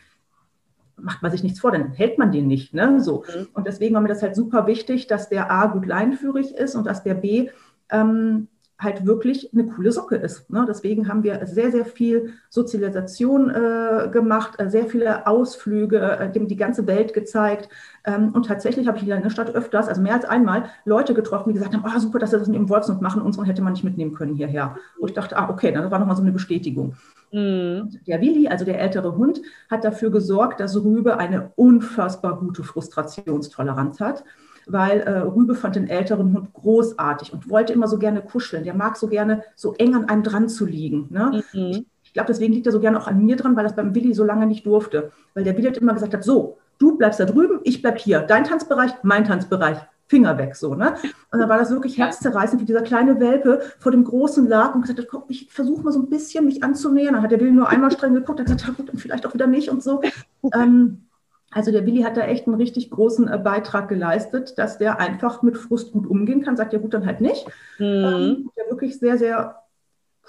macht 1.03 1.23
man 1.23 1.31
sich 1.31 1.43
nichts 1.43 1.61
vor, 1.61 1.73
dann 1.73 1.93
hält 1.93 2.19
man 2.19 2.33
den 2.33 2.47
nicht. 2.47 2.75
Ne? 2.75 3.01
So. 3.01 3.25
Mhm. 3.35 3.49
Und 3.53 3.67
deswegen 3.67 3.95
war 3.95 4.01
mir 4.01 4.09
das 4.09 4.23
halt 4.23 4.37
super 4.37 4.67
wichtig, 4.67 5.07
dass 5.07 5.29
der 5.29 5.51
A 5.51 5.67
gut 5.67 5.87
leinenführig 5.87 6.55
ist 6.55 6.75
und 6.75 6.87
dass 6.87 7.03
der 7.03 7.15
B 7.15 7.51
ähm, 7.91 8.49
halt 8.83 9.07
wirklich 9.07 9.53
eine 9.53 9.67
coole 9.67 9.93
Socke 9.93 10.17
ist. 10.17 10.51
Ne? 10.51 10.65
Deswegen 10.69 11.09
haben 11.09 11.23
wir 11.23 11.47
sehr, 11.47 11.71
sehr 11.71 11.85
viel 11.85 12.35
Sozialisation 12.49 13.51
äh, 13.51 14.09
gemacht, 14.11 14.59
äh, 14.59 14.69
sehr 14.69 14.87
viele 14.87 15.27
Ausflüge, 15.27 16.01
äh, 16.01 16.33
dem 16.33 16.49
die 16.49 16.57
ganze 16.57 16.87
Welt 16.87 17.15
gezeigt. 17.15 17.69
Ähm, 18.05 18.31
und 18.35 18.47
tatsächlich 18.47 18.89
habe 18.89 18.99
ich 18.99 19.09
in 19.09 19.23
der 19.23 19.31
Stadt 19.31 19.55
öfters, 19.55 19.89
also 19.89 20.01
mehr 20.01 20.15
als 20.15 20.25
einmal, 20.25 20.65
Leute 20.85 21.15
getroffen, 21.15 21.51
die 21.51 21.55
gesagt 21.55 21.75
haben, 21.75 21.85
oh, 21.87 21.99
super, 21.99 22.19
dass 22.19 22.33
wir 22.33 22.39
das 22.39 22.49
in 22.49 22.69
Wolfsnot 22.69 23.01
machen, 23.01 23.23
unseren 23.23 23.45
hätte 23.45 23.63
man 23.63 23.73
nicht 23.73 23.85
mitnehmen 23.85 24.15
können 24.15 24.35
hierher. 24.35 24.77
Wo 24.99 25.07
ich 25.07 25.13
dachte, 25.13 25.37
ah, 25.37 25.49
okay, 25.49 25.73
das 25.73 25.91
war 25.91 25.99
nochmal 25.99 26.17
so 26.17 26.23
eine 26.23 26.33
Bestätigung. 26.33 26.95
Mhm. 27.33 27.99
Der 28.07 28.21
Willi, 28.21 28.49
also 28.49 28.65
der 28.65 28.81
ältere 28.81 29.17
Hund, 29.17 29.41
hat 29.71 29.85
dafür 29.85 30.11
gesorgt, 30.11 30.61
dass 30.61 30.77
Rübe 30.77 31.19
eine 31.19 31.53
unfassbar 31.57 32.39
gute 32.39 32.63
Frustrationstoleranz 32.63 34.01
hat 34.01 34.25
weil 34.67 35.01
äh, 35.01 35.19
Rübe 35.19 35.55
fand 35.55 35.77
den 35.77 35.89
älteren 35.89 36.33
Hund 36.35 36.53
großartig 36.53 37.33
und 37.33 37.49
wollte 37.49 37.73
immer 37.73 37.89
so 37.89 37.99
gerne 37.99 38.23
kuscheln. 38.23 38.65
Der 38.65 38.75
mag 38.75 38.97
so 38.97 39.09
gerne 39.09 39.43
so 39.57 39.75
eng 39.75 39.95
an 39.95 40.09
einem 40.09 40.23
dran 40.23 40.49
zu 40.49 40.67
liegen. 40.67 41.09
Ne? 41.11 41.43
Mhm. 41.53 41.87
Ich 42.03 42.13
glaube, 42.13 42.27
deswegen 42.27 42.53
liegt 42.53 42.67
er 42.67 42.73
so 42.73 42.81
gerne 42.81 43.01
auch 43.01 43.07
an 43.07 43.25
mir 43.25 43.37
dran, 43.37 43.57
weil 43.57 43.65
das 43.65 43.75
beim 43.75 43.95
Willi 43.95 44.13
so 44.15 44.25
lange 44.25 44.47
nicht 44.47 44.67
durfte. 44.67 45.13
Weil 45.35 45.45
der 45.45 45.57
Willi 45.57 45.69
hat 45.69 45.79
immer 45.79 45.95
gesagt 45.95 46.13
hat, 46.13 46.25
so, 46.25 46.59
du 46.79 46.97
bleibst 46.97 47.21
da 47.21 47.25
drüben, 47.25 47.61
ich 47.65 47.81
bleib 47.81 47.99
hier. 47.99 48.21
Dein 48.21 48.45
Tanzbereich, 48.45 48.93
mein 49.03 49.25
Tanzbereich. 49.25 49.79
Finger 50.09 50.37
weg, 50.37 50.57
so, 50.57 50.75
ne? 50.75 50.95
Und 51.31 51.39
dann 51.39 51.49
war 51.49 51.57
das 51.57 51.71
wirklich 51.71 51.97
herzzerreißend, 51.97 52.61
wie 52.61 52.67
dieser 52.67 52.83
kleine 52.83 53.19
Welpe 53.19 53.63
vor 53.79 53.93
dem 53.93 54.05
großen 54.05 54.47
lag 54.47 54.75
und 54.75 54.83
gesagt 54.83 54.99
hat, 54.99 55.09
guck, 55.09 55.25
ich 55.29 55.51
versuche 55.51 55.83
mal 55.83 55.91
so 55.91 56.01
ein 56.01 56.11
bisschen 56.11 56.45
mich 56.45 56.63
anzunähern. 56.63 57.15
Dann 57.15 57.23
hat 57.23 57.31
der 57.31 57.41
Willi 57.41 57.53
nur 57.53 57.71
einmal 57.71 57.91
streng 57.91 58.13
geguckt 58.13 58.39
und 58.39 58.45
gesagt, 58.45 58.67
ja 58.67 58.75
gut, 58.75 58.91
vielleicht 58.97 59.25
auch 59.25 59.33
wieder 59.33 59.47
nicht 59.47 59.71
und 59.71 59.83
so. 59.83 60.03
Ähm, 60.55 61.07
also 61.53 61.71
der 61.71 61.87
Willi 61.87 62.03
hat 62.03 62.17
da 62.17 62.23
echt 62.23 62.47
einen 62.47 62.57
richtig 62.57 62.91
großen 62.91 63.29
äh, 63.29 63.39
Beitrag 63.39 63.89
geleistet, 63.89 64.59
dass 64.59 64.79
der 64.79 64.99
einfach 64.99 65.43
mit 65.43 65.57
Frust 65.57 65.93
gut 65.93 66.07
umgehen 66.07 66.43
kann. 66.43 66.57
Sagt 66.57 66.73
ja 66.73 66.79
gut, 66.79 66.95
dann 66.95 67.07
halt 67.07 67.21
nicht. 67.21 67.47
Mhm. 67.79 67.85
Ähm, 67.85 68.51
der 68.57 68.71
wirklich 68.71 68.99
sehr, 68.99 69.19
sehr 69.19 69.63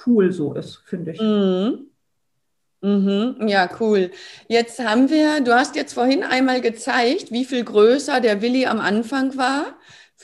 cool 0.05 0.31
so 0.31 0.53
ist, 0.53 0.83
finde 0.85 1.11
ich. 1.11 1.21
Mhm. 1.21 1.87
Mhm, 2.81 3.47
ja, 3.47 3.69
cool. 3.79 4.11
Jetzt 4.49 4.83
haben 4.83 5.09
wir, 5.09 5.39
du 5.39 5.55
hast 5.55 5.77
jetzt 5.77 5.93
vorhin 5.93 6.21
einmal 6.21 6.59
gezeigt, 6.59 7.31
wie 7.31 7.45
viel 7.45 7.63
größer 7.63 8.19
der 8.19 8.41
Willi 8.41 8.65
am 8.65 8.81
Anfang 8.81 9.37
war. 9.37 9.67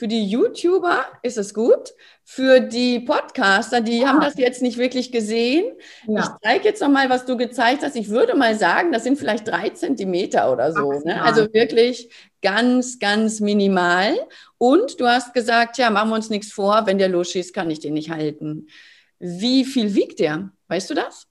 Für 0.00 0.08
die 0.08 0.24
YouTuber 0.24 1.04
ist 1.22 1.36
es 1.36 1.52
gut. 1.52 1.92
Für 2.24 2.60
die 2.60 3.00
Podcaster, 3.00 3.82
die 3.82 3.98
ja. 3.98 4.08
haben 4.08 4.22
das 4.22 4.38
jetzt 4.38 4.62
nicht 4.62 4.78
wirklich 4.78 5.12
gesehen. 5.12 5.74
Ja. 6.06 6.20
Ich 6.20 6.26
zeige 6.42 6.64
jetzt 6.64 6.80
noch 6.80 6.88
mal, 6.88 7.10
was 7.10 7.26
du 7.26 7.36
gezeigt 7.36 7.82
hast. 7.82 7.96
Ich 7.96 8.08
würde 8.08 8.34
mal 8.34 8.54
sagen, 8.54 8.92
das 8.92 9.04
sind 9.04 9.18
vielleicht 9.18 9.46
drei 9.46 9.68
Zentimeter 9.68 10.50
oder 10.50 10.72
so. 10.72 11.02
Ne? 11.04 11.22
Also 11.22 11.52
wirklich 11.52 12.10
ganz, 12.40 12.98
ganz 12.98 13.40
minimal. 13.40 14.14
Und 14.56 14.98
du 15.02 15.06
hast 15.06 15.34
gesagt, 15.34 15.76
ja, 15.76 15.90
machen 15.90 16.08
wir 16.08 16.14
uns 16.16 16.30
nichts 16.30 16.50
vor, 16.50 16.86
wenn 16.86 16.96
der 16.96 17.10
losschießt, 17.10 17.52
kann 17.52 17.68
ich 17.68 17.80
den 17.80 17.92
nicht 17.92 18.08
halten. 18.08 18.68
Wie 19.18 19.66
viel 19.66 19.94
wiegt 19.94 20.18
der? 20.20 20.50
Weißt 20.68 20.88
du 20.88 20.94
das? 20.94 21.26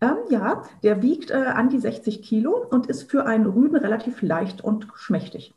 Ähm, 0.00 0.18
ja, 0.30 0.62
der 0.84 1.02
wiegt 1.02 1.32
äh, 1.32 1.38
an 1.38 1.70
die 1.70 1.80
60 1.80 2.22
Kilo 2.22 2.52
und 2.70 2.86
ist 2.86 3.10
für 3.10 3.26
einen 3.26 3.46
Rüden 3.46 3.74
relativ 3.74 4.22
leicht 4.22 4.62
und 4.62 4.86
schmächtig. 4.94 5.54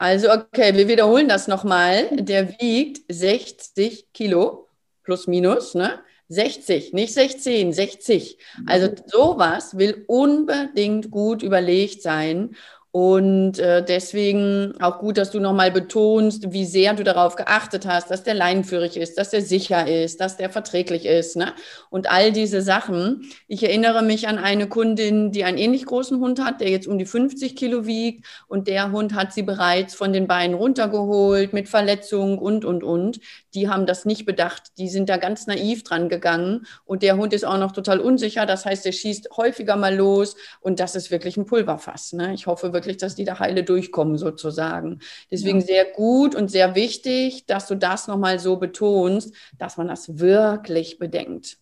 Also, 0.00 0.32
okay, 0.32 0.74
wir 0.74 0.88
wiederholen 0.88 1.28
das 1.28 1.46
nochmal. 1.46 2.08
Der 2.16 2.58
wiegt 2.58 3.02
60 3.12 4.14
Kilo 4.14 4.66
plus 5.04 5.26
minus, 5.26 5.74
ne? 5.74 6.00
60, 6.28 6.94
nicht 6.94 7.12
16, 7.12 7.74
60. 7.74 8.38
Also 8.64 8.88
sowas 9.04 9.76
will 9.76 10.04
unbedingt 10.06 11.10
gut 11.10 11.42
überlegt 11.42 12.00
sein. 12.00 12.56
Und 12.92 13.60
äh, 13.60 13.84
deswegen 13.84 14.74
auch 14.80 14.98
gut, 14.98 15.16
dass 15.16 15.30
du 15.30 15.38
nochmal 15.38 15.70
betonst, 15.70 16.52
wie 16.52 16.64
sehr 16.64 16.92
du 16.94 17.04
darauf 17.04 17.36
geachtet 17.36 17.86
hast, 17.86 18.10
dass 18.10 18.24
der 18.24 18.34
leinenführig 18.34 18.96
ist, 18.96 19.16
dass 19.16 19.30
der 19.30 19.42
sicher 19.42 19.86
ist, 19.86 20.20
dass 20.20 20.36
der 20.36 20.50
verträglich 20.50 21.06
ist. 21.06 21.36
Ne? 21.36 21.52
Und 21.90 22.10
all 22.10 22.32
diese 22.32 22.62
Sachen. 22.62 23.30
Ich 23.46 23.62
erinnere 23.62 24.02
mich 24.02 24.26
an 24.26 24.38
eine 24.38 24.68
Kundin, 24.68 25.30
die 25.30 25.44
einen 25.44 25.56
ähnlich 25.56 25.86
großen 25.86 26.18
Hund 26.18 26.44
hat, 26.44 26.60
der 26.60 26.68
jetzt 26.70 26.88
um 26.88 26.98
die 26.98 27.06
50 27.06 27.54
Kilo 27.54 27.86
wiegt. 27.86 28.26
Und 28.48 28.66
der 28.66 28.90
Hund 28.90 29.14
hat 29.14 29.32
sie 29.32 29.42
bereits 29.42 29.94
von 29.94 30.12
den 30.12 30.26
Beinen 30.26 30.54
runtergeholt 30.54 31.52
mit 31.52 31.68
Verletzung 31.68 32.38
und, 32.38 32.64
und, 32.64 32.82
und. 32.82 33.20
Die 33.54 33.68
haben 33.68 33.86
das 33.86 34.04
nicht 34.04 34.24
bedacht. 34.26 34.78
Die 34.78 34.88
sind 34.88 35.08
da 35.08 35.16
ganz 35.16 35.46
naiv 35.46 35.84
dran 35.84 36.08
gegangen. 36.08 36.66
Und 36.84 37.04
der 37.04 37.16
Hund 37.16 37.32
ist 37.34 37.44
auch 37.44 37.58
noch 37.58 37.70
total 37.70 38.00
unsicher. 38.00 38.46
Das 38.46 38.64
heißt, 38.64 38.84
er 38.84 38.92
schießt 38.92 39.28
häufiger 39.36 39.76
mal 39.76 39.94
los. 39.94 40.34
Und 40.60 40.80
das 40.80 40.96
ist 40.96 41.12
wirklich 41.12 41.36
ein 41.36 41.46
Pulverfass. 41.46 42.14
Ne? 42.14 42.34
Ich 42.34 42.48
hoffe 42.48 42.72
wirklich, 42.72 42.79
wirklich, 42.80 42.96
dass 42.96 43.14
die 43.14 43.24
da 43.24 43.38
heile 43.38 43.62
durchkommen 43.62 44.16
sozusagen. 44.16 45.00
Deswegen 45.30 45.60
ja. 45.60 45.66
sehr 45.66 45.84
gut 45.84 46.34
und 46.34 46.50
sehr 46.50 46.74
wichtig, 46.74 47.46
dass 47.46 47.66
du 47.68 47.74
das 47.74 48.08
nochmal 48.08 48.38
so 48.38 48.56
betonst, 48.56 49.34
dass 49.58 49.76
man 49.76 49.88
das 49.88 50.18
wirklich 50.18 50.98
bedenkt. 50.98 51.58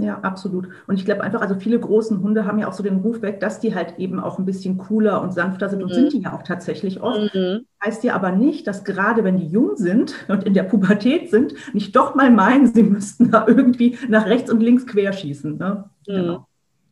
Ja, 0.00 0.20
absolut. 0.20 0.68
Und 0.86 0.94
ich 0.94 1.04
glaube 1.04 1.24
einfach, 1.24 1.40
also 1.40 1.56
viele 1.56 1.78
großen 1.80 2.22
Hunde 2.22 2.46
haben 2.46 2.60
ja 2.60 2.68
auch 2.68 2.72
so 2.72 2.84
den 2.84 2.98
Ruf 2.98 3.20
weg, 3.20 3.40
dass 3.40 3.58
die 3.58 3.74
halt 3.74 3.98
eben 3.98 4.20
auch 4.20 4.38
ein 4.38 4.44
bisschen 4.44 4.78
cooler 4.78 5.20
und 5.20 5.34
sanfter 5.34 5.68
sind 5.68 5.82
und 5.82 5.90
mhm. 5.90 5.94
sind 5.94 6.12
die 6.12 6.20
ja 6.20 6.34
auch 6.34 6.44
tatsächlich 6.44 7.00
oft. 7.00 7.34
Mhm. 7.34 7.66
Heißt 7.84 8.04
ja 8.04 8.14
aber 8.14 8.30
nicht, 8.30 8.68
dass 8.68 8.84
gerade 8.84 9.24
wenn 9.24 9.38
die 9.38 9.48
jung 9.48 9.76
sind 9.76 10.14
und 10.28 10.44
in 10.44 10.54
der 10.54 10.62
Pubertät 10.62 11.30
sind, 11.30 11.52
nicht 11.74 11.96
doch 11.96 12.14
mal 12.14 12.30
meinen, 12.30 12.72
sie 12.72 12.84
müssten 12.84 13.32
da 13.32 13.44
irgendwie 13.48 13.98
nach 14.08 14.26
rechts 14.26 14.52
und 14.52 14.60
links 14.60 14.86
querschießen. 14.86 15.58
Ne? 15.58 15.90
Mhm. 16.06 16.14
Genau. 16.14 16.46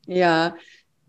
Ja, 0.09 0.55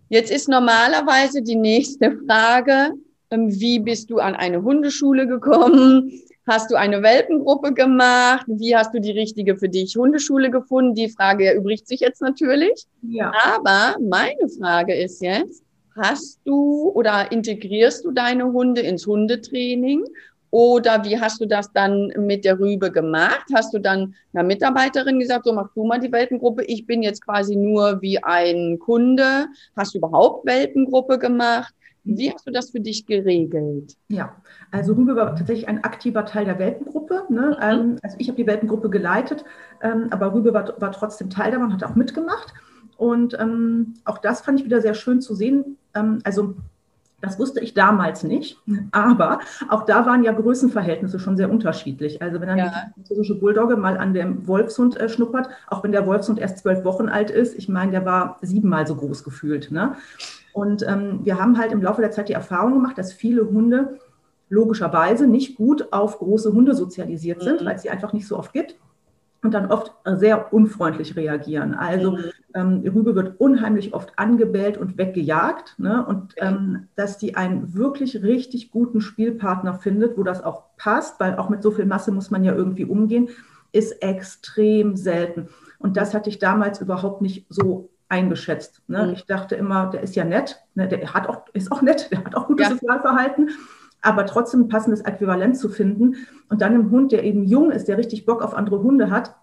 Jetzt 0.10 0.32
ist 0.32 0.48
normalerweise 0.48 1.42
die 1.42 1.56
nächste 1.56 2.18
Frage, 2.26 2.94
ähm, 3.30 3.50
wie 3.60 3.80
bist 3.80 4.10
du 4.10 4.20
an 4.20 4.36
eine 4.36 4.64
Hundeschule 4.64 5.28
gekommen? 5.28 6.12
Hast 6.48 6.72
du 6.72 6.76
eine 6.76 7.04
Welpengruppe 7.04 7.74
gemacht? 7.74 8.46
Wie 8.48 8.74
hast 8.74 8.94
du 8.94 9.02
die 9.02 9.12
richtige 9.12 9.58
für 9.58 9.68
dich 9.68 9.98
Hundeschule 9.98 10.50
gefunden? 10.50 10.96
Die 10.96 11.10
Frage 11.10 11.46
erübrigt 11.46 11.88
sich 11.88 12.00
jetzt 12.00 12.22
natürlich. 12.22 12.86
Ja. 13.02 13.34
Aber 13.44 13.98
meine 14.00 14.48
Frage 14.58 14.96
ist 14.96 15.22
jetzt, 15.22 15.62
hast 15.94 16.40
du 16.46 16.90
oder 16.94 17.32
integrierst 17.34 18.06
du 18.06 18.12
deine 18.12 18.46
Hunde 18.54 18.80
ins 18.80 19.06
Hundetraining? 19.06 20.06
Oder 20.50 21.04
wie 21.04 21.20
hast 21.20 21.42
du 21.42 21.46
das 21.46 21.72
dann 21.74 22.14
mit 22.18 22.46
der 22.46 22.60
Rübe 22.60 22.92
gemacht? 22.92 23.46
Hast 23.54 23.74
du 23.74 23.80
dann 23.80 24.16
einer 24.34 24.44
Mitarbeiterin 24.44 25.20
gesagt, 25.20 25.46
so 25.46 25.54
mach 25.54 25.74
du 25.74 25.86
mal 25.86 26.00
die 26.00 26.12
Welpengruppe, 26.12 26.64
ich 26.64 26.86
bin 26.86 27.04
jetzt 27.04 27.26
quasi 27.26 27.56
nur 27.56 28.02
wie 28.02 28.24
ein 28.24 28.80
Kunde. 28.80 29.48
Hast 29.76 29.94
du 29.94 29.98
überhaupt 29.98 30.46
Welpengruppe 30.46 31.20
gemacht? 31.20 31.74
Wie 32.10 32.32
hast 32.32 32.48
du 32.48 32.52
das 32.52 32.72
für 32.72 32.80
dich 32.80 33.06
geregelt? 33.06 33.96
Ja, 34.08 34.38
also 34.72 34.94
Rübe 34.94 35.18
war 35.18 35.36
tatsächlich 35.36 35.68
ein 35.68 35.84
aktiver 35.84 36.24
Teil 36.24 36.46
der 36.46 36.58
Welpengruppe. 36.58 37.26
Ne? 37.30 37.50
Mhm. 37.50 37.56
Ähm, 37.62 38.00
also 38.02 38.16
ich 38.18 38.30
habe 38.30 38.38
die 38.38 38.48
Welpengruppe 38.48 38.90
geleitet, 38.90 39.44
ähm, 39.82 40.08
aber 40.12 40.34
Rübe 40.34 40.54
war, 40.54 40.80
war 40.80 40.94
trotzdem 40.94 41.30
Teil 41.30 41.52
davon, 41.52 41.74
hat 41.74 41.84
auch 41.84 41.96
mitgemacht. 41.96 42.54
Und 42.96 43.38
ähm, 43.40 43.96
auch 44.06 44.20
das 44.20 44.42
fand 44.42 44.60
ich 44.60 44.66
wieder 44.66 44.82
sehr 44.82 44.94
schön 44.94 45.20
zu 45.20 45.36
sehen. 45.36 45.78
Ähm, 45.94 46.20
also 46.24 46.56
das 47.28 47.40
wusste 47.40 47.60
ich 47.60 47.74
damals 47.74 48.24
nicht, 48.24 48.58
aber 48.92 49.40
auch 49.70 49.86
da 49.86 50.06
waren 50.06 50.24
ja 50.24 50.32
Größenverhältnisse 50.32 51.20
schon 51.20 51.38
sehr 51.38 51.52
unterschiedlich. 51.52 52.22
Also 52.22 52.40
wenn 52.42 52.48
dann 52.48 52.58
ja. 52.58 52.66
die 52.66 52.94
französische 52.94 53.36
Bulldogge 53.36 53.76
mal 53.76 53.98
an 53.98 54.14
dem 54.14 54.48
Wolfshund 54.48 55.00
äh, 55.00 55.10
schnuppert, 55.10 55.50
auch 55.68 55.84
wenn 55.84 55.92
der 55.92 56.08
Wolfshund 56.08 56.40
erst 56.40 56.60
zwölf 56.60 56.84
Wochen 56.84 57.10
alt 57.10 57.30
ist, 57.30 57.56
ich 57.56 57.70
meine, 57.70 57.92
der 57.92 58.06
war 58.06 58.38
siebenmal 58.42 58.88
so 58.88 58.96
groß 58.96 59.24
gefühlt. 59.24 59.72
Ne? 59.72 59.96
Und 60.54 60.84
ähm, 60.88 61.20
wir 61.24 61.40
haben 61.40 61.58
halt 61.58 61.72
im 61.72 61.82
Laufe 61.82 62.02
der 62.02 62.12
Zeit 62.12 62.30
die 62.30 62.34
Erfahrung 62.34 62.74
gemacht, 62.74 62.98
dass 62.98 63.14
viele 63.14 63.46
Hunde 63.50 64.00
logischerweise 64.50 65.28
nicht 65.28 65.56
gut 65.56 65.92
auf 65.92 66.20
große 66.20 66.54
Hunde 66.54 66.74
sozialisiert 66.74 67.44
sind, 67.44 67.62
mhm. 67.62 67.66
weil 67.66 67.76
es 67.76 67.82
sie 67.82 67.90
einfach 67.90 68.14
nicht 68.14 68.28
so 68.28 68.38
oft 68.38 68.54
gibt 68.54 68.76
und 69.44 69.54
dann 69.54 69.72
oft 69.72 69.94
sehr 70.06 70.54
unfreundlich 70.54 71.16
reagieren. 71.16 71.74
Also 71.74 72.12
mhm. 72.12 72.24
Ähm, 72.58 72.82
Rübe 72.84 73.16
wird 73.16 73.40
unheimlich 73.40 73.94
oft 73.94 74.14
angebellt 74.18 74.78
und 74.78 74.98
weggejagt. 74.98 75.76
Ne? 75.78 76.04
Und 76.06 76.34
ähm, 76.38 76.88
dass 76.96 77.18
die 77.18 77.36
einen 77.36 77.76
wirklich 77.76 78.24
richtig 78.24 78.72
guten 78.72 79.00
Spielpartner 79.00 79.76
findet, 79.76 80.18
wo 80.18 80.24
das 80.24 80.44
auch 80.44 80.64
passt, 80.76 81.20
weil 81.20 81.38
auch 81.38 81.50
mit 81.50 81.62
so 81.62 81.72
viel 81.72 81.86
Masse 81.86 82.12
muss 82.12 82.32
man 82.32 82.44
ja 82.44 82.56
irgendwie 82.56 82.86
umgehen, 82.86 83.30
ist 83.72 84.02
extrem 84.02 84.96
selten. 84.96 85.50
Und 85.78 85.98
das 85.98 86.16
hatte 86.16 86.30
ich 86.30 86.40
damals 86.40 86.82
überhaupt 86.82 87.22
nicht 87.22 87.46
so 87.50 87.90
eingeschätzt. 88.10 88.82
Ne? 88.88 89.06
Mhm. 89.06 89.14
Ich 89.14 89.26
dachte 89.26 89.56
immer, 89.56 89.88
der 89.92 90.02
ist 90.02 90.16
ja 90.16 90.24
nett, 90.24 90.64
ne? 90.74 90.88
der 90.88 91.14
hat 91.14 91.30
auch, 91.30 91.42
ist 91.54 91.72
auch 91.72 91.84
nett, 91.84 92.10
der 92.12 92.24
hat 92.24 92.36
auch 92.36 92.48
gutes 92.48 92.70
ja. 92.70 92.74
Sozialverhalten 92.74 93.52
aber 94.04 94.26
trotzdem 94.26 94.62
ein 94.62 94.68
passendes 94.70 95.02
Äquivalent 95.02 95.58
zu 95.58 95.70
finden. 95.70 96.16
Und 96.50 96.62
dann 96.62 96.76
im 96.76 96.92
Hund, 96.92 97.12
der 97.12 97.24
eben 97.24 97.44
jung 97.44 97.72
ist, 97.72 97.88
der 97.88 97.98
richtig 97.98 98.26
Bock 98.26 98.42
auf 98.42 98.54
andere 98.54 98.82
Hunde 98.82 99.10
hat, 99.10 99.36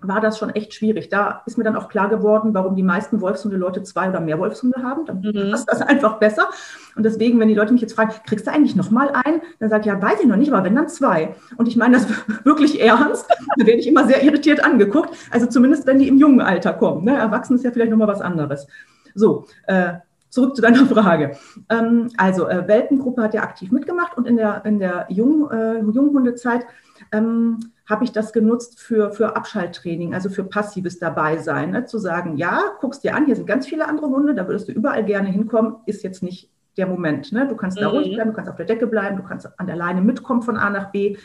war 0.00 0.20
das 0.20 0.38
schon 0.38 0.50
echt 0.50 0.74
schwierig. 0.74 1.08
Da 1.08 1.42
ist 1.46 1.58
mir 1.58 1.64
dann 1.64 1.74
auch 1.74 1.88
klar 1.88 2.08
geworden, 2.08 2.54
warum 2.54 2.76
die 2.76 2.84
meisten 2.84 3.20
Wolfshunde-Leute 3.20 3.82
zwei 3.82 4.08
oder 4.08 4.20
mehr 4.20 4.38
Wolfshunde 4.38 4.80
haben. 4.82 5.06
Dann 5.06 5.20
mhm. 5.20 5.50
passt 5.50 5.68
das 5.68 5.82
einfach 5.82 6.18
besser. 6.18 6.48
Und 6.94 7.02
deswegen, 7.02 7.40
wenn 7.40 7.48
die 7.48 7.54
Leute 7.54 7.72
mich 7.72 7.82
jetzt 7.82 7.94
fragen, 7.94 8.12
kriegst 8.24 8.46
du 8.46 8.52
eigentlich 8.52 8.76
nochmal 8.76 9.10
einen? 9.24 9.42
Dann 9.58 9.68
sage 9.68 9.80
ich, 9.80 9.86
ja, 9.86 10.00
weiß 10.00 10.20
ich 10.20 10.26
noch 10.26 10.36
nicht, 10.36 10.52
aber 10.52 10.64
wenn 10.64 10.76
dann 10.76 10.88
zwei. 10.88 11.34
Und 11.56 11.66
ich 11.66 11.76
meine 11.76 11.96
das 11.96 12.06
wirklich 12.44 12.80
ernst. 12.80 13.28
Da 13.56 13.66
werde 13.66 13.80
ich 13.80 13.88
immer 13.88 14.06
sehr 14.06 14.22
irritiert 14.22 14.64
angeguckt. 14.64 15.10
Also 15.32 15.46
zumindest, 15.46 15.86
wenn 15.86 15.98
die 15.98 16.06
im 16.06 16.18
jungen 16.18 16.40
Alter 16.40 16.74
kommen. 16.74 17.04
Ne? 17.04 17.16
Erwachsen 17.16 17.56
ist 17.56 17.64
ja 17.64 17.72
vielleicht 17.72 17.90
nochmal 17.90 18.08
was 18.08 18.20
anderes. 18.20 18.68
So, 19.14 19.46
äh, 19.66 19.94
zurück 20.30 20.54
zu 20.54 20.62
deiner 20.62 20.86
Frage. 20.94 21.36
Ähm, 21.68 22.10
also 22.16 22.46
äh, 22.48 22.68
Welpengruppe 22.68 23.22
hat 23.22 23.34
ja 23.34 23.42
aktiv 23.42 23.72
mitgemacht 23.72 24.16
und 24.16 24.28
in 24.28 24.36
der, 24.36 24.64
in 24.64 24.78
der 24.78 25.06
Jung, 25.08 25.50
äh, 25.50 25.80
Junghundezeit 25.80 26.66
ähm, 27.12 27.58
habe 27.88 28.04
ich 28.04 28.12
das 28.12 28.32
genutzt 28.32 28.80
für, 28.80 29.10
für 29.12 29.34
Abschalttraining, 29.34 30.14
also 30.14 30.28
für 30.28 30.44
passives 30.44 30.98
Dabeisein. 30.98 31.70
Ne? 31.70 31.86
Zu 31.86 31.98
sagen, 31.98 32.36
ja, 32.36 32.60
guckst 32.80 33.02
dir 33.02 33.14
an, 33.14 33.26
hier 33.26 33.34
sind 33.34 33.46
ganz 33.46 33.66
viele 33.66 33.88
andere 33.88 34.08
Hunde, 34.08 34.34
da 34.34 34.46
würdest 34.46 34.68
du 34.68 34.72
überall 34.72 35.04
gerne 35.04 35.28
hinkommen, 35.28 35.76
ist 35.86 36.04
jetzt 36.04 36.22
nicht 36.22 36.50
der 36.76 36.86
Moment. 36.86 37.32
Ne? 37.32 37.48
Du 37.48 37.56
kannst 37.56 37.80
da 37.80 37.88
mhm. 37.88 37.96
ruhig 37.96 38.14
bleiben, 38.14 38.30
du 38.30 38.36
kannst 38.36 38.50
auf 38.50 38.56
der 38.56 38.66
Decke 38.66 38.86
bleiben, 38.86 39.16
du 39.16 39.22
kannst 39.22 39.48
an 39.58 39.66
der 39.66 39.76
Leine 39.76 40.02
mitkommen 40.02 40.42
von 40.42 40.58
A 40.58 40.68
nach 40.68 40.90
B. 40.90 41.16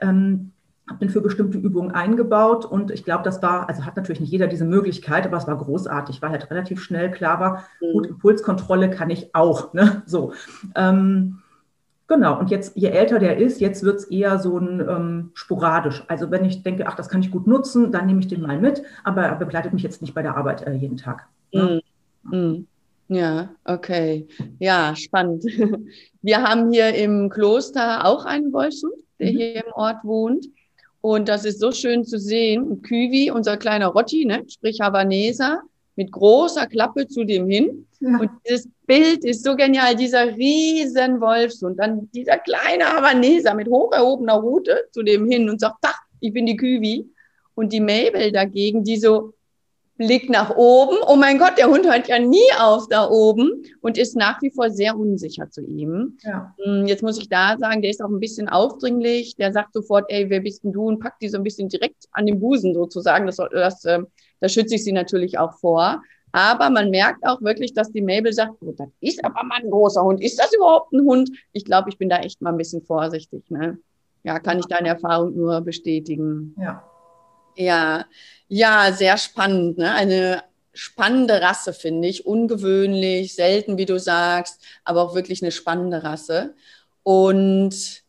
Ähm, 0.00 0.52
habe 0.88 1.00
den 1.00 1.10
für 1.10 1.20
bestimmte 1.20 1.58
Übungen 1.58 1.90
eingebaut 1.90 2.64
und 2.64 2.90
ich 2.90 3.04
glaube, 3.04 3.22
das 3.22 3.42
war, 3.42 3.68
also 3.68 3.84
hat 3.84 3.96
natürlich 3.96 4.20
nicht 4.20 4.32
jeder 4.32 4.46
diese 4.46 4.64
Möglichkeit, 4.64 5.26
aber 5.26 5.36
es 5.36 5.46
war 5.46 5.58
großartig, 5.58 6.22
weil 6.22 6.30
halt 6.30 6.50
relativ 6.50 6.82
schnell 6.82 7.10
klar 7.10 7.40
war, 7.40 7.64
mhm. 7.80 7.92
gut, 7.92 8.06
Impulskontrolle 8.06 8.88
kann 8.88 9.10
ich 9.10 9.34
auch. 9.34 9.74
Ne? 9.74 10.02
So. 10.06 10.32
Ähm, 10.74 11.42
genau, 12.08 12.38
und 12.38 12.50
jetzt, 12.50 12.76
je 12.76 12.88
älter 12.88 13.18
der 13.18 13.36
ist, 13.36 13.60
jetzt 13.60 13.84
wird 13.84 13.98
es 13.98 14.04
eher 14.04 14.38
so 14.38 14.58
ein 14.58 14.80
ähm, 14.80 15.30
sporadisch. 15.34 16.02
Also 16.08 16.30
wenn 16.30 16.44
ich 16.44 16.62
denke, 16.62 16.88
ach, 16.88 16.96
das 16.96 17.08
kann 17.08 17.20
ich 17.20 17.30
gut 17.30 17.46
nutzen, 17.46 17.92
dann 17.92 18.06
nehme 18.06 18.20
ich 18.20 18.28
den 18.28 18.42
mal 18.42 18.58
mit, 18.58 18.82
aber 19.04 19.22
er 19.22 19.36
begleitet 19.36 19.72
mich 19.72 19.82
jetzt 19.82 20.02
nicht 20.02 20.14
bei 20.14 20.22
der 20.22 20.36
Arbeit 20.36 20.66
äh, 20.66 20.72
jeden 20.72 20.96
Tag. 20.96 21.28
Ne? 21.52 21.82
Mhm. 22.24 22.38
Mhm. 22.38 22.66
Ja, 23.08 23.50
okay. 23.64 24.26
Ja, 24.58 24.94
spannend. 24.94 25.44
Wir 26.22 26.42
haben 26.42 26.70
hier 26.70 26.94
im 26.94 27.30
Kloster 27.30 28.04
auch 28.04 28.24
einen 28.24 28.52
Wolfshund, 28.52 28.92
der 29.18 29.32
mhm. 29.32 29.36
hier 29.36 29.64
im 29.64 29.72
Ort 29.72 30.04
wohnt. 30.04 30.46
Und 31.00 31.28
das 31.28 31.44
ist 31.44 31.60
so 31.60 31.72
schön 31.72 32.04
zu 32.04 32.18
sehen. 32.18 32.82
Küwi, 32.82 33.30
unser 33.30 33.56
kleiner 33.56 33.88
Rotti, 33.88 34.24
ne, 34.24 34.44
sprich 34.48 34.80
Havaneser, 34.80 35.62
mit 35.96 36.12
großer 36.12 36.66
Klappe 36.66 37.06
zu 37.06 37.24
dem 37.24 37.48
hin. 37.48 37.86
Ja. 38.00 38.18
Und 38.18 38.30
dieses 38.48 38.68
Bild 38.88 39.22
ist 39.24 39.44
so 39.44 39.54
genial, 39.54 39.94
dieser 39.94 40.34
riesen 40.34 41.20
Wolfshund, 41.20 41.78
dann 41.78 42.10
dieser 42.12 42.38
kleine 42.38 42.86
Havaneser 42.86 43.54
mit 43.54 43.68
hoch 43.68 43.92
erhobener 43.92 44.36
Rute 44.36 44.88
zu 44.92 45.02
dem 45.02 45.30
hin 45.30 45.48
und 45.48 45.60
sagt, 45.60 45.76
ach, 45.82 46.00
ich 46.20 46.32
bin 46.32 46.46
die 46.46 46.56
Küwi. 46.56 47.06
Und 47.54 47.72
die 47.72 47.80
Mabel 47.80 48.32
dagegen, 48.32 48.84
die 48.84 48.96
so 48.96 49.34
Blick 49.98 50.30
nach 50.30 50.56
oben. 50.56 50.96
Oh 51.06 51.16
mein 51.16 51.38
Gott, 51.38 51.58
der 51.58 51.68
Hund 51.68 51.84
hört 51.84 52.08
ja 52.08 52.18
nie 52.18 52.50
auf 52.58 52.88
da 52.88 53.10
oben 53.10 53.64
und 53.80 53.98
ist 53.98 54.16
nach 54.16 54.40
wie 54.40 54.50
vor 54.50 54.70
sehr 54.70 54.96
unsicher 54.96 55.50
zu 55.50 55.60
ihm. 55.60 56.16
Ja. 56.22 56.54
Hm, 56.62 56.86
jetzt 56.86 57.02
muss 57.02 57.18
ich 57.18 57.28
da 57.28 57.58
sagen, 57.58 57.82
der 57.82 57.90
ist 57.90 58.00
auch 58.00 58.08
ein 58.08 58.20
bisschen 58.20 58.48
aufdringlich. 58.48 59.34
Der 59.36 59.52
sagt 59.52 59.74
sofort, 59.74 60.06
ey, 60.08 60.30
wer 60.30 60.40
bist 60.40 60.64
denn 60.64 60.72
du? 60.72 60.86
Und 60.86 61.00
packt 61.00 61.20
die 61.20 61.28
so 61.28 61.36
ein 61.36 61.42
bisschen 61.42 61.68
direkt 61.68 62.06
an 62.12 62.26
den 62.26 62.38
Busen 62.38 62.74
sozusagen. 62.74 63.26
Das, 63.26 63.36
das, 63.36 63.84
ähm, 63.84 64.06
da 64.40 64.48
schütze 64.48 64.76
ich 64.76 64.84
sie 64.84 64.92
natürlich 64.92 65.36
auch 65.36 65.58
vor. 65.58 66.00
Aber 66.32 66.70
man 66.70 66.90
merkt 66.90 67.26
auch 67.26 67.40
wirklich, 67.40 67.72
dass 67.72 67.90
die 67.90 68.02
Mabel 68.02 68.32
sagt, 68.32 68.54
oh, 68.60 68.72
das 68.76 68.88
ist 69.00 69.24
aber 69.24 69.42
mal 69.44 69.60
ein 69.62 69.70
großer 69.70 70.02
Hund. 70.02 70.22
Ist 70.22 70.38
das 70.38 70.52
überhaupt 70.52 70.92
ein 70.92 71.00
Hund? 71.00 71.30
Ich 71.52 71.64
glaube, 71.64 71.88
ich 71.90 71.98
bin 71.98 72.08
da 72.08 72.18
echt 72.18 72.40
mal 72.42 72.50
ein 72.50 72.58
bisschen 72.58 72.82
vorsichtig. 72.82 73.50
Ne? 73.50 73.78
Ja, 74.24 74.38
kann 74.38 74.58
ich 74.58 74.66
deine 74.66 74.88
Erfahrung 74.88 75.34
nur 75.34 75.60
bestätigen. 75.60 76.54
Ja. 76.58 76.84
Ja, 77.56 78.06
ja, 78.46 78.92
sehr 78.92 79.16
spannend. 79.16 79.78
Ne? 79.78 79.92
Eine 79.92 80.42
spannende 80.72 81.40
Rasse, 81.42 81.72
finde 81.72 82.08
ich. 82.08 82.24
Ungewöhnlich, 82.26 83.34
selten, 83.34 83.78
wie 83.78 83.86
du 83.86 83.98
sagst, 83.98 84.62
aber 84.84 85.02
auch 85.02 85.14
wirklich 85.14 85.42
eine 85.42 85.50
spannende 85.50 86.04
Rasse. 86.04 86.54
Und 87.02 88.02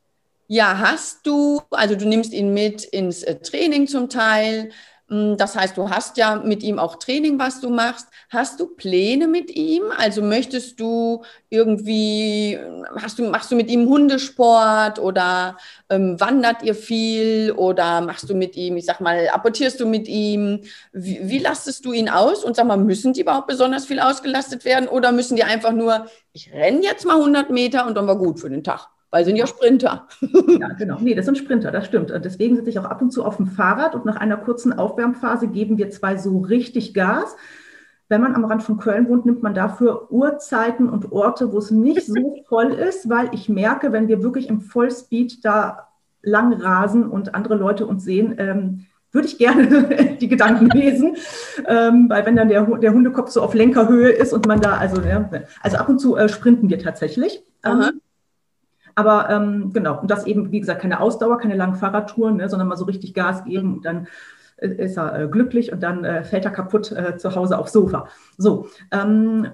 ja, 0.48 0.78
hast 0.80 1.26
du, 1.26 1.62
also 1.72 1.96
du 1.96 2.08
nimmst 2.08 2.34
ihn 2.34 2.54
mit 2.54 2.84
ins 2.84 3.24
äh, 3.24 3.40
Training 3.40 3.88
zum 3.88 4.10
Teil. 4.10 4.72
Hm, 5.10 5.38
das 5.38 5.56
heißt, 5.56 5.76
du 5.78 5.90
hast 5.90 6.18
ja 6.18 6.36
mit 6.36 6.62
ihm 6.62 6.78
auch 6.78 6.96
Training, 6.98 7.40
was 7.40 7.62
du 7.62 7.70
machst. 7.70 8.08
Hast 8.30 8.60
du 8.60 8.68
Pläne 8.68 9.28
mit 9.28 9.50
ihm? 9.56 9.84
Also 9.98 10.22
möchtest 10.22 10.80
du 10.80 11.24
irgendwie, 11.50 12.60
hast 12.96 13.18
du, 13.18 13.24
machst 13.30 13.52
du 13.52 13.56
mit 13.56 13.72
ihm 13.72 13.88
Hundesport 13.90 15.00
oder 15.00 15.58
ähm, 15.90 16.20
wandert 16.20 16.62
ihr 16.62 16.76
viel 16.76 17.54
oder 17.58 18.02
machst 18.02 18.30
du 18.30 18.36
mit 18.36 18.56
ihm, 18.56 18.78
ich 18.78 18.86
sag 18.86 19.02
mal, 19.02 19.28
apportierst 19.30 19.80
du 19.80 19.88
mit 19.88 20.08
ihm? 20.08 20.62
Wie, 20.94 21.20
wie 21.24 21.40
lastest 21.40 21.86
du 21.86 21.94
ihn 21.94 22.10
aus? 22.10 22.44
Und 22.44 22.56
sag 22.56 22.68
mal, 22.68 22.78
müssen 22.78 23.14
die 23.14 23.22
überhaupt 23.22 23.48
besonders 23.48 23.86
viel 23.88 24.00
ausgelastet 24.00 24.64
werden 24.64 24.88
oder 24.88 25.12
müssen 25.12 25.36
die 25.36 25.44
einfach 25.44 25.72
nur, 25.72 26.06
ich 26.34 26.52
renne 26.54 26.84
jetzt 26.84 27.06
mal 27.06 27.18
100 27.18 27.50
Meter 27.50 27.88
und 27.88 27.96
dann 27.96 28.06
war 28.08 28.18
gut 28.18 28.40
für 28.40 28.50
den 28.50 28.64
Tag? 28.64 28.90
Weil 29.12 29.26
sind 29.26 29.38
ja 29.38 29.48
Sprinter. 29.48 30.08
Ja, 30.60 30.68
genau. 30.78 30.98
Nee, 31.00 31.16
das 31.16 31.26
sind 31.26 31.38
Sprinter, 31.38 31.72
das 31.72 31.86
stimmt. 31.86 32.14
Deswegen 32.24 32.56
sitze 32.56 32.70
ich 32.70 32.80
auch 32.80 32.86
ab 32.86 33.02
und 33.02 33.12
zu 33.12 33.26
auf 33.26 33.38
dem 33.38 33.48
Fahrrad 33.48 33.96
und 33.96 34.06
nach 34.06 34.18
einer 34.18 34.38
kurzen 34.38 34.78
Aufwärmphase 34.78 35.48
geben 35.48 35.78
wir 35.78 35.90
zwei 35.90 36.18
so 36.18 36.40
richtig 36.40 36.94
Gas. 36.94 37.36
Wenn 38.08 38.22
man 38.22 38.36
am 38.36 38.46
Rand 38.46 38.64
von 38.64 38.78
Köln 38.78 39.08
wohnt, 39.08 39.26
nimmt 39.26 39.44
man 39.44 39.54
dafür 39.54 40.12
Uhrzeiten 40.12 40.90
und 40.90 41.12
Orte, 41.12 41.52
wo 41.52 41.58
es 41.58 41.72
nicht 41.72 42.06
so 42.06 42.36
voll 42.48 42.72
ist, 42.72 43.10
weil 43.10 43.30
ich 43.34 43.50
merke, 43.50 43.92
wenn 43.92 44.08
wir 44.08 44.22
wirklich 44.22 44.48
im 44.48 44.62
Vollspeed 44.62 45.44
da 45.44 45.88
lang 46.22 46.54
rasen 46.54 47.08
und 47.08 47.34
andere 47.34 47.56
Leute 47.56 47.86
uns 47.88 48.04
sehen, 48.04 48.36
ähm, 48.38 48.86
würde 49.12 49.28
ich 49.28 49.38
gerne 49.40 50.18
die 50.22 50.28
Gedanken 50.28 50.70
lesen, 50.70 51.18
ähm, 51.66 52.10
weil 52.10 52.26
wenn 52.26 52.36
dann 52.36 52.50
der, 52.50 52.64
der 52.78 52.94
Hundekopf 52.94 53.32
so 53.32 53.42
auf 53.42 53.54
Lenkerhöhe 53.56 54.10
ist 54.10 54.34
und 54.34 54.46
man 54.48 54.62
da, 54.62 54.78
also, 54.78 55.02
ja, 55.02 55.30
also 55.62 55.78
ab 55.78 55.90
und 55.90 56.00
zu 56.00 56.16
äh, 56.16 56.30
sprinten 56.30 56.70
wir 56.70 56.80
tatsächlich. 56.80 57.44
Ähm, 57.64 58.02
aber 58.96 59.30
ähm, 59.30 59.72
genau, 59.74 60.00
und 60.00 60.12
das 60.12 60.26
eben, 60.26 60.52
wie 60.52 60.60
gesagt, 60.60 60.82
keine 60.82 61.00
Ausdauer, 61.00 61.38
keine 61.38 61.56
langen 61.56 61.76
Fahrradtouren, 61.76 62.38
ne, 62.38 62.50
sondern 62.50 62.68
mal 62.68 62.78
so 62.78 62.86
richtig 62.86 63.14
Gas 63.14 63.44
geben 63.44 63.76
und 63.76 63.86
dann 63.86 64.08
äh, 64.58 64.68
ist 64.68 64.98
er 64.98 65.20
äh, 65.20 65.28
glücklich 65.28 65.72
und 65.72 65.82
dann 65.82 66.04
äh, 66.04 66.24
fällt 66.24 66.46
er 66.46 66.52
kaputt 66.52 66.92
äh, 66.92 67.18
zu 67.18 67.36
Hause 67.36 67.58
aufs 67.58 67.74
Sofa. 67.74 68.08
So, 68.38 68.68
ähm, 68.92 69.48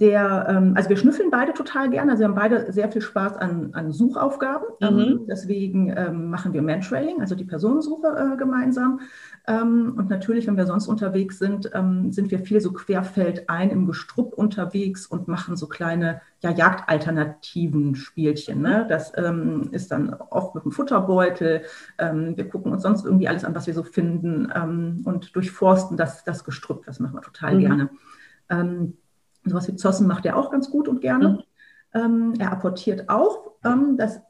der, 0.00 0.46
ähm, 0.48 0.72
also 0.76 0.90
wir 0.90 0.96
schnüffeln 0.96 1.30
beide 1.30 1.54
total 1.54 1.88
gerne. 1.88 2.12
Also 2.12 2.20
wir 2.20 2.28
haben 2.28 2.34
beide 2.34 2.70
sehr 2.70 2.90
viel 2.92 3.00
Spaß 3.00 3.36
an, 3.38 3.70
an 3.72 3.92
Suchaufgaben. 3.92 4.66
Mhm. 4.80 4.86
Ähm, 4.86 5.20
deswegen 5.28 5.94
ähm, 5.96 6.28
machen 6.28 6.52
wir 6.52 6.60
Mantrailing, 6.60 7.20
also 7.20 7.34
die 7.34 7.44
Personensuche 7.44 8.08
äh, 8.08 8.36
gemeinsam. 8.36 9.00
Ähm, 9.46 9.94
und 9.96 10.10
natürlich, 10.10 10.46
wenn 10.46 10.58
wir 10.58 10.66
sonst 10.66 10.86
unterwegs 10.86 11.38
sind, 11.38 11.70
ähm, 11.72 12.12
sind 12.12 12.30
wir 12.30 12.40
viel 12.40 12.60
so 12.60 12.72
querfeldein 12.72 13.70
im 13.70 13.86
Gestrüpp 13.86 14.34
unterwegs 14.34 15.06
und 15.06 15.28
machen 15.28 15.56
so 15.56 15.66
kleine 15.66 16.20
ja, 16.40 16.50
Jagdalternativen 16.50 17.94
Spielchen. 17.94 18.60
Ne? 18.60 18.84
Das 18.90 19.12
ähm, 19.16 19.68
ist 19.72 19.90
dann 19.92 20.12
oft 20.12 20.54
mit 20.54 20.64
dem 20.64 20.72
Futterbeutel. 20.72 21.62
wir 21.98 22.48
gucken 22.48 22.72
uns 22.72 22.82
sonst 22.82 23.04
irgendwie 23.04 23.28
alles 23.28 23.44
an, 23.44 23.54
was 23.54 23.66
wir 23.66 23.74
so 23.74 23.82
finden 23.82 24.46
und 25.04 25.34
durchforsten 25.34 25.96
das, 25.96 26.24
das 26.24 26.44
Gestrüpp. 26.44 26.84
Das 26.84 27.00
machen 27.00 27.14
wir 27.14 27.22
total 27.22 27.54
mhm. 27.54 27.60
gerne. 27.60 27.90
Sowas 29.50 29.68
wie 29.68 29.76
Zossen 29.76 30.06
macht 30.06 30.26
er 30.26 30.36
auch 30.36 30.50
ganz 30.50 30.70
gut 30.70 30.88
und 30.88 31.00
gerne. 31.00 31.44
Mhm. 31.94 32.00
Ähm, 32.00 32.34
er 32.38 32.52
apportiert 32.52 33.08
auch. 33.08 33.52
Ähm, 33.64 33.96
das 33.96 34.20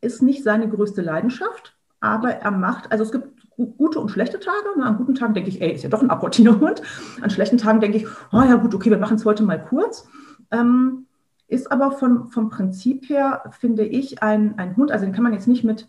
ist 0.00 0.22
nicht 0.22 0.42
seine 0.42 0.68
größte 0.68 1.02
Leidenschaft, 1.02 1.76
aber 2.00 2.30
er 2.30 2.50
macht, 2.50 2.90
also 2.90 3.04
es 3.04 3.12
gibt 3.12 3.28
gute 3.56 4.00
und 4.00 4.10
schlechte 4.10 4.40
Tage. 4.40 4.72
Und 4.74 4.82
an 4.82 4.96
guten 4.96 5.14
Tagen 5.14 5.34
denke 5.34 5.50
ich, 5.50 5.60
ey, 5.60 5.72
ist 5.72 5.84
ja 5.84 5.90
doch 5.90 6.02
ein 6.02 6.10
Apportierhund. 6.10 6.82
An 7.20 7.30
schlechten 7.30 7.58
Tagen 7.58 7.80
denke 7.80 7.98
ich, 7.98 8.06
oh 8.32 8.42
ja 8.42 8.56
gut, 8.56 8.74
okay, 8.74 8.90
wir 8.90 8.98
machen 8.98 9.16
es 9.16 9.24
heute 9.24 9.42
mal 9.42 9.62
kurz. 9.62 10.08
Ähm, 10.50 11.06
ist 11.48 11.70
aber 11.70 11.92
von, 11.92 12.28
vom 12.28 12.48
Prinzip 12.48 13.08
her, 13.08 13.44
finde 13.58 13.84
ich, 13.84 14.22
ein, 14.22 14.58
ein 14.58 14.76
Hund, 14.76 14.90
also 14.90 15.04
den 15.04 15.12
kann 15.12 15.22
man 15.22 15.34
jetzt 15.34 15.48
nicht 15.48 15.64
mit 15.64 15.86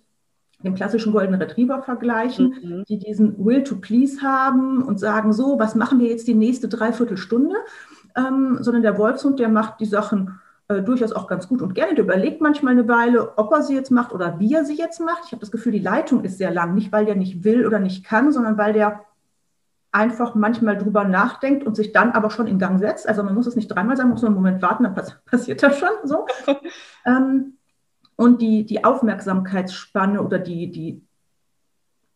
dem 0.63 0.75
klassischen 0.75 1.11
Golden 1.11 1.35
Retriever 1.35 1.81
vergleichen, 1.81 2.55
mhm. 2.61 2.83
die 2.87 2.97
diesen 2.97 3.43
Will 3.43 3.63
to 3.63 3.75
Please 3.75 4.21
haben 4.21 4.81
und 4.81 4.99
sagen, 4.99 5.33
so, 5.33 5.59
was 5.59 5.75
machen 5.75 5.99
wir 5.99 6.09
jetzt 6.09 6.27
die 6.27 6.35
nächste 6.35 6.67
Dreiviertelstunde? 6.67 7.55
Ähm, 8.15 8.57
sondern 8.61 8.83
der 8.83 8.97
Wolfshund, 8.97 9.39
der 9.39 9.49
macht 9.49 9.79
die 9.79 9.85
Sachen 9.85 10.39
äh, 10.67 10.81
durchaus 10.81 11.11
auch 11.11 11.27
ganz 11.27 11.47
gut 11.47 11.61
und 11.61 11.75
gerne. 11.75 11.95
Der 11.95 12.03
überlegt 12.03 12.41
manchmal 12.41 12.73
eine 12.73 12.87
Weile, 12.87 13.37
ob 13.37 13.51
er 13.51 13.61
sie 13.63 13.75
jetzt 13.75 13.91
macht 13.91 14.13
oder 14.13 14.39
wie 14.39 14.53
er 14.53 14.65
sie 14.65 14.77
jetzt 14.77 14.99
macht. 14.99 15.23
Ich 15.25 15.31
habe 15.31 15.41
das 15.41 15.51
Gefühl, 15.51 15.71
die 15.71 15.79
Leitung 15.79 16.23
ist 16.23 16.37
sehr 16.37 16.51
lang, 16.51 16.73
nicht 16.73 16.91
weil 16.91 17.05
der 17.05 17.15
nicht 17.15 17.43
will 17.43 17.65
oder 17.65 17.79
nicht 17.79 18.05
kann, 18.05 18.31
sondern 18.31 18.57
weil 18.57 18.73
der 18.73 19.01
einfach 19.91 20.33
manchmal 20.33 20.77
drüber 20.77 21.03
nachdenkt 21.03 21.65
und 21.65 21.75
sich 21.75 21.91
dann 21.91 22.11
aber 22.11 22.31
schon 22.31 22.47
in 22.47 22.57
Gang 22.57 22.79
setzt. 22.79 23.07
Also 23.07 23.23
man 23.23 23.35
muss 23.35 23.45
es 23.45 23.55
nicht 23.55 23.67
dreimal 23.67 23.95
sagen, 23.95 24.09
man 24.09 24.15
muss 24.15 24.23
nur 24.23 24.29
einen 24.29 24.35
Moment 24.35 24.61
warten, 24.61 24.83
dann 24.83 24.95
pass 24.95 25.15
passiert 25.25 25.61
das 25.61 25.77
schon 25.77 25.89
so. 26.03 26.25
ähm, 27.05 27.57
und 28.15 28.41
die, 28.41 28.65
die 28.65 28.83
Aufmerksamkeitsspanne 28.83 30.21
oder 30.21 30.39
die, 30.39 30.71
die 30.71 31.01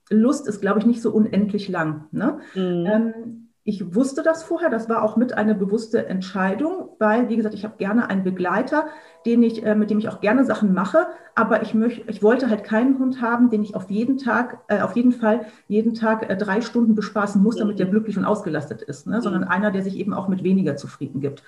Lust 0.09 0.47
ist, 0.47 0.61
glaube 0.61 0.79
ich, 0.79 0.85
nicht 0.85 1.01
so 1.01 1.11
unendlich 1.11 1.67
lang. 1.67 2.05
Ne? 2.11 2.39
Mhm. 2.55 2.85
Ähm, 2.85 3.36
ich 3.67 3.93
wusste 3.93 4.23
das 4.23 4.43
vorher, 4.43 4.69
das 4.69 4.87
war 4.87 5.03
auch 5.03 5.17
mit 5.17 5.33
eine 5.33 5.53
bewusste 5.53 6.07
Entscheidung, 6.07 6.87
weil, 6.99 7.27
wie 7.27 7.35
gesagt, 7.35 7.53
ich 7.53 7.65
habe 7.65 7.75
gerne 7.77 8.09
einen 8.09 8.23
Begleiter, 8.23 8.87
den 9.25 9.43
ich, 9.43 9.65
äh, 9.65 9.75
mit 9.75 9.89
dem 9.89 9.99
ich 9.99 10.07
auch 10.07 10.21
gerne 10.21 10.45
Sachen 10.45 10.73
mache, 10.73 11.07
aber 11.35 11.61
ich, 11.63 11.73
möchte, 11.73 12.09
ich 12.09 12.23
wollte 12.23 12.49
halt 12.49 12.63
keinen 12.63 12.97
Hund 12.97 13.21
haben, 13.21 13.49
den 13.49 13.63
ich 13.63 13.75
auf 13.75 13.91
jeden 13.91 14.17
Tag, 14.17 14.59
äh, 14.69 14.79
auf 14.79 14.95
jeden 14.95 15.11
Fall 15.11 15.47
jeden 15.67 15.95
Tag 15.95 16.29
äh, 16.29 16.37
drei 16.37 16.61
Stunden 16.61 16.95
bespaßen 16.95 17.43
muss, 17.43 17.57
damit 17.57 17.77
der 17.77 17.87
glücklich 17.87 18.17
und 18.17 18.23
ausgelastet 18.23 18.83
ist, 18.83 19.05
ne? 19.05 19.21
sondern 19.21 19.41
mhm. 19.41 19.49
einer, 19.49 19.69
der 19.69 19.83
sich 19.83 19.97
eben 19.97 20.13
auch 20.13 20.29
mit 20.29 20.43
weniger 20.43 20.77
zufrieden 20.77 21.19
gibt. 21.19 21.43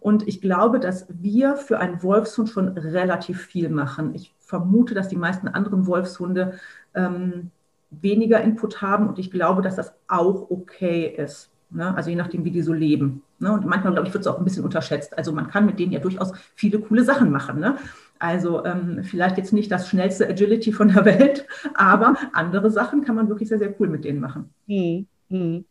Und 0.00 0.26
ich 0.26 0.40
glaube, 0.40 0.80
dass 0.80 1.06
wir 1.10 1.56
für 1.56 1.80
einen 1.80 2.02
Wolfshund 2.02 2.48
schon 2.48 2.68
relativ 2.68 3.42
viel 3.42 3.68
machen. 3.68 4.14
Ich 4.14 4.34
vermute, 4.38 4.94
dass 4.94 5.08
die 5.08 5.16
meisten 5.16 5.48
anderen 5.48 5.86
Wolfshunde 5.86 6.54
ähm, 6.94 7.50
weniger 7.90 8.40
Input 8.40 8.80
haben 8.80 9.06
und 9.06 9.18
ich 9.18 9.30
glaube, 9.30 9.60
dass 9.60 9.76
das 9.76 9.92
auch 10.08 10.48
okay 10.48 11.14
ist. 11.14 11.50
Ne? 11.70 11.94
Also 11.94 12.10
je 12.10 12.16
nachdem, 12.16 12.44
wie 12.44 12.50
die 12.50 12.62
so 12.62 12.72
leben. 12.72 13.22
Ne? 13.38 13.52
Und 13.52 13.66
manchmal, 13.66 13.92
glaube 13.92 14.08
ich, 14.08 14.14
wird 14.14 14.22
es 14.22 14.26
auch 14.26 14.38
ein 14.38 14.44
bisschen 14.44 14.64
unterschätzt. 14.64 15.16
Also 15.16 15.32
man 15.32 15.48
kann 15.48 15.66
mit 15.66 15.78
denen 15.78 15.92
ja 15.92 16.00
durchaus 16.00 16.32
viele 16.54 16.78
coole 16.78 17.04
Sachen 17.04 17.30
machen. 17.30 17.60
Ne? 17.60 17.76
Also 18.18 18.64
ähm, 18.64 19.04
vielleicht 19.04 19.36
jetzt 19.38 19.52
nicht 19.52 19.70
das 19.70 19.88
schnellste 19.88 20.28
Agility 20.28 20.72
von 20.72 20.88
der 20.88 21.04
Welt, 21.04 21.46
aber 21.74 22.16
andere 22.32 22.70
Sachen 22.70 23.04
kann 23.04 23.16
man 23.16 23.28
wirklich 23.28 23.48
sehr, 23.48 23.58
sehr 23.58 23.74
cool 23.78 23.88
mit 23.88 24.04
denen 24.04 24.20
machen. 24.20 24.50
Hm, 24.66 25.06
hm. 25.30 25.64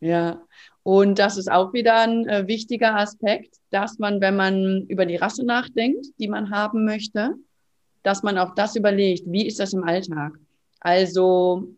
Ja, 0.00 0.42
und 0.82 1.18
das 1.18 1.38
ist 1.38 1.50
auch 1.50 1.72
wieder 1.72 2.00
ein 2.02 2.28
äh, 2.28 2.46
wichtiger 2.46 2.96
Aspekt, 2.96 3.56
dass 3.70 3.98
man, 3.98 4.20
wenn 4.20 4.36
man 4.36 4.84
über 4.88 5.06
die 5.06 5.16
Rasse 5.16 5.44
nachdenkt, 5.44 6.06
die 6.18 6.28
man 6.28 6.50
haben 6.50 6.84
möchte, 6.84 7.34
dass 8.02 8.22
man 8.22 8.36
auch 8.38 8.54
das 8.54 8.76
überlegt, 8.76 9.24
wie 9.26 9.46
ist 9.46 9.58
das 9.58 9.72
im 9.72 9.84
Alltag? 9.84 10.38
Also 10.80 11.68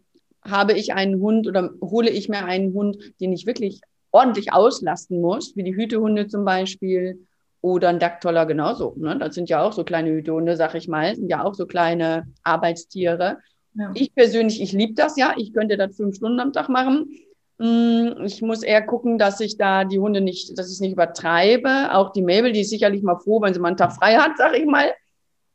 habe 0.42 0.72
ich 0.72 0.94
einen 0.94 1.20
Hund 1.20 1.46
oder 1.46 1.70
hole 1.80 2.10
ich 2.10 2.28
mir 2.28 2.44
einen 2.44 2.72
Hund, 2.72 2.98
den 3.20 3.32
ich 3.32 3.46
wirklich 3.46 3.80
ordentlich 4.10 4.52
auslasten 4.52 5.20
muss, 5.20 5.56
wie 5.56 5.62
die 5.62 5.76
Hütehunde 5.76 6.28
zum 6.28 6.44
Beispiel 6.44 7.26
oder 7.60 7.88
ein 7.88 7.98
Dacktoller 7.98 8.46
genauso. 8.46 8.94
Ne? 8.96 9.18
Das 9.18 9.34
sind 9.34 9.48
ja 9.48 9.62
auch 9.62 9.72
so 9.72 9.84
kleine 9.84 10.10
Hütehunde, 10.10 10.56
sag 10.56 10.74
ich 10.74 10.88
mal, 10.88 11.14
sind 11.14 11.28
ja 11.28 11.44
auch 11.44 11.54
so 11.54 11.66
kleine 11.66 12.26
Arbeitstiere. 12.42 13.38
Ja. 13.74 13.90
Ich 13.94 14.14
persönlich, 14.14 14.62
ich 14.62 14.72
liebe 14.72 14.94
das 14.94 15.16
ja. 15.16 15.34
Ich 15.36 15.52
könnte 15.52 15.76
das 15.76 15.96
fünf 15.96 16.16
Stunden 16.16 16.40
am 16.40 16.52
Tag 16.52 16.68
machen. 16.68 17.10
Mm, 17.58 18.24
ich 18.24 18.40
muss 18.42 18.62
eher 18.62 18.82
gucken, 18.82 19.18
dass 19.18 19.40
ich 19.40 19.56
da 19.56 19.84
die 19.84 19.98
Hunde 19.98 20.20
nicht, 20.20 20.56
dass 20.58 20.68
ich 20.68 20.74
es 20.74 20.80
nicht 20.80 20.92
übertreibe. 20.92 21.92
Auch 21.92 22.12
die 22.12 22.22
Mabel, 22.22 22.52
die 22.52 22.60
ist 22.60 22.70
sicherlich 22.70 23.02
mal 23.02 23.18
froh, 23.18 23.40
wenn 23.42 23.54
sie 23.54 23.60
mal 23.60 23.68
einen 23.68 23.76
Tag 23.76 23.92
frei 23.92 24.16
hat, 24.16 24.32
sag 24.36 24.56
ich 24.56 24.66
mal. 24.66 24.92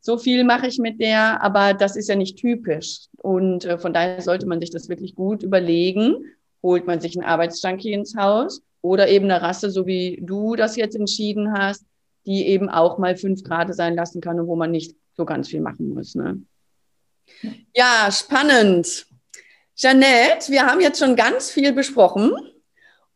So 0.06 0.18
viel 0.18 0.44
mache 0.44 0.68
ich 0.68 0.80
mit 0.80 1.00
der, 1.00 1.42
aber 1.42 1.74
das 1.74 1.96
ist 1.96 2.10
ja 2.10 2.16
nicht 2.16 2.38
typisch. 2.38 3.08
Und 3.22 3.64
äh, 3.64 3.78
von 3.78 3.94
daher 3.94 4.22
sollte 4.22 4.46
man 4.46 4.60
sich 4.60 4.70
das 4.70 4.90
wirklich 4.90 5.16
gut 5.16 5.44
überlegen. 5.44 6.26
Holt 6.62 6.86
man 6.86 7.00
sich 7.00 7.18
einen 7.18 7.26
Arbeitsjunkie 7.26 7.94
ins 7.94 8.14
Haus 8.18 8.62
oder 8.82 9.08
eben 9.08 9.32
eine 9.32 9.42
Rasse, 9.42 9.70
so 9.70 9.88
wie 9.88 10.20
du 10.22 10.58
das 10.58 10.76
jetzt 10.76 10.98
entschieden 10.98 11.54
hast, 11.58 11.86
die 12.26 12.48
eben 12.48 12.70
auch 12.70 12.98
mal 12.98 13.16
fünf 13.16 13.44
Grad 13.44 13.74
sein 13.74 13.96
lassen 13.96 14.20
kann 14.20 14.42
und 14.42 14.48
wo 14.48 14.58
man 14.58 14.72
nicht 14.72 14.94
so 15.14 15.24
ganz 15.24 15.48
viel 15.48 15.62
machen 15.62 15.94
muss. 15.94 16.16
Ne? 16.16 16.42
Ja, 17.74 18.10
spannend. 18.12 19.06
Jeanette, 19.74 20.52
wir 20.52 20.66
haben 20.66 20.82
jetzt 20.82 21.00
schon 21.00 21.16
ganz 21.16 21.50
viel 21.50 21.72
besprochen. 21.72 22.34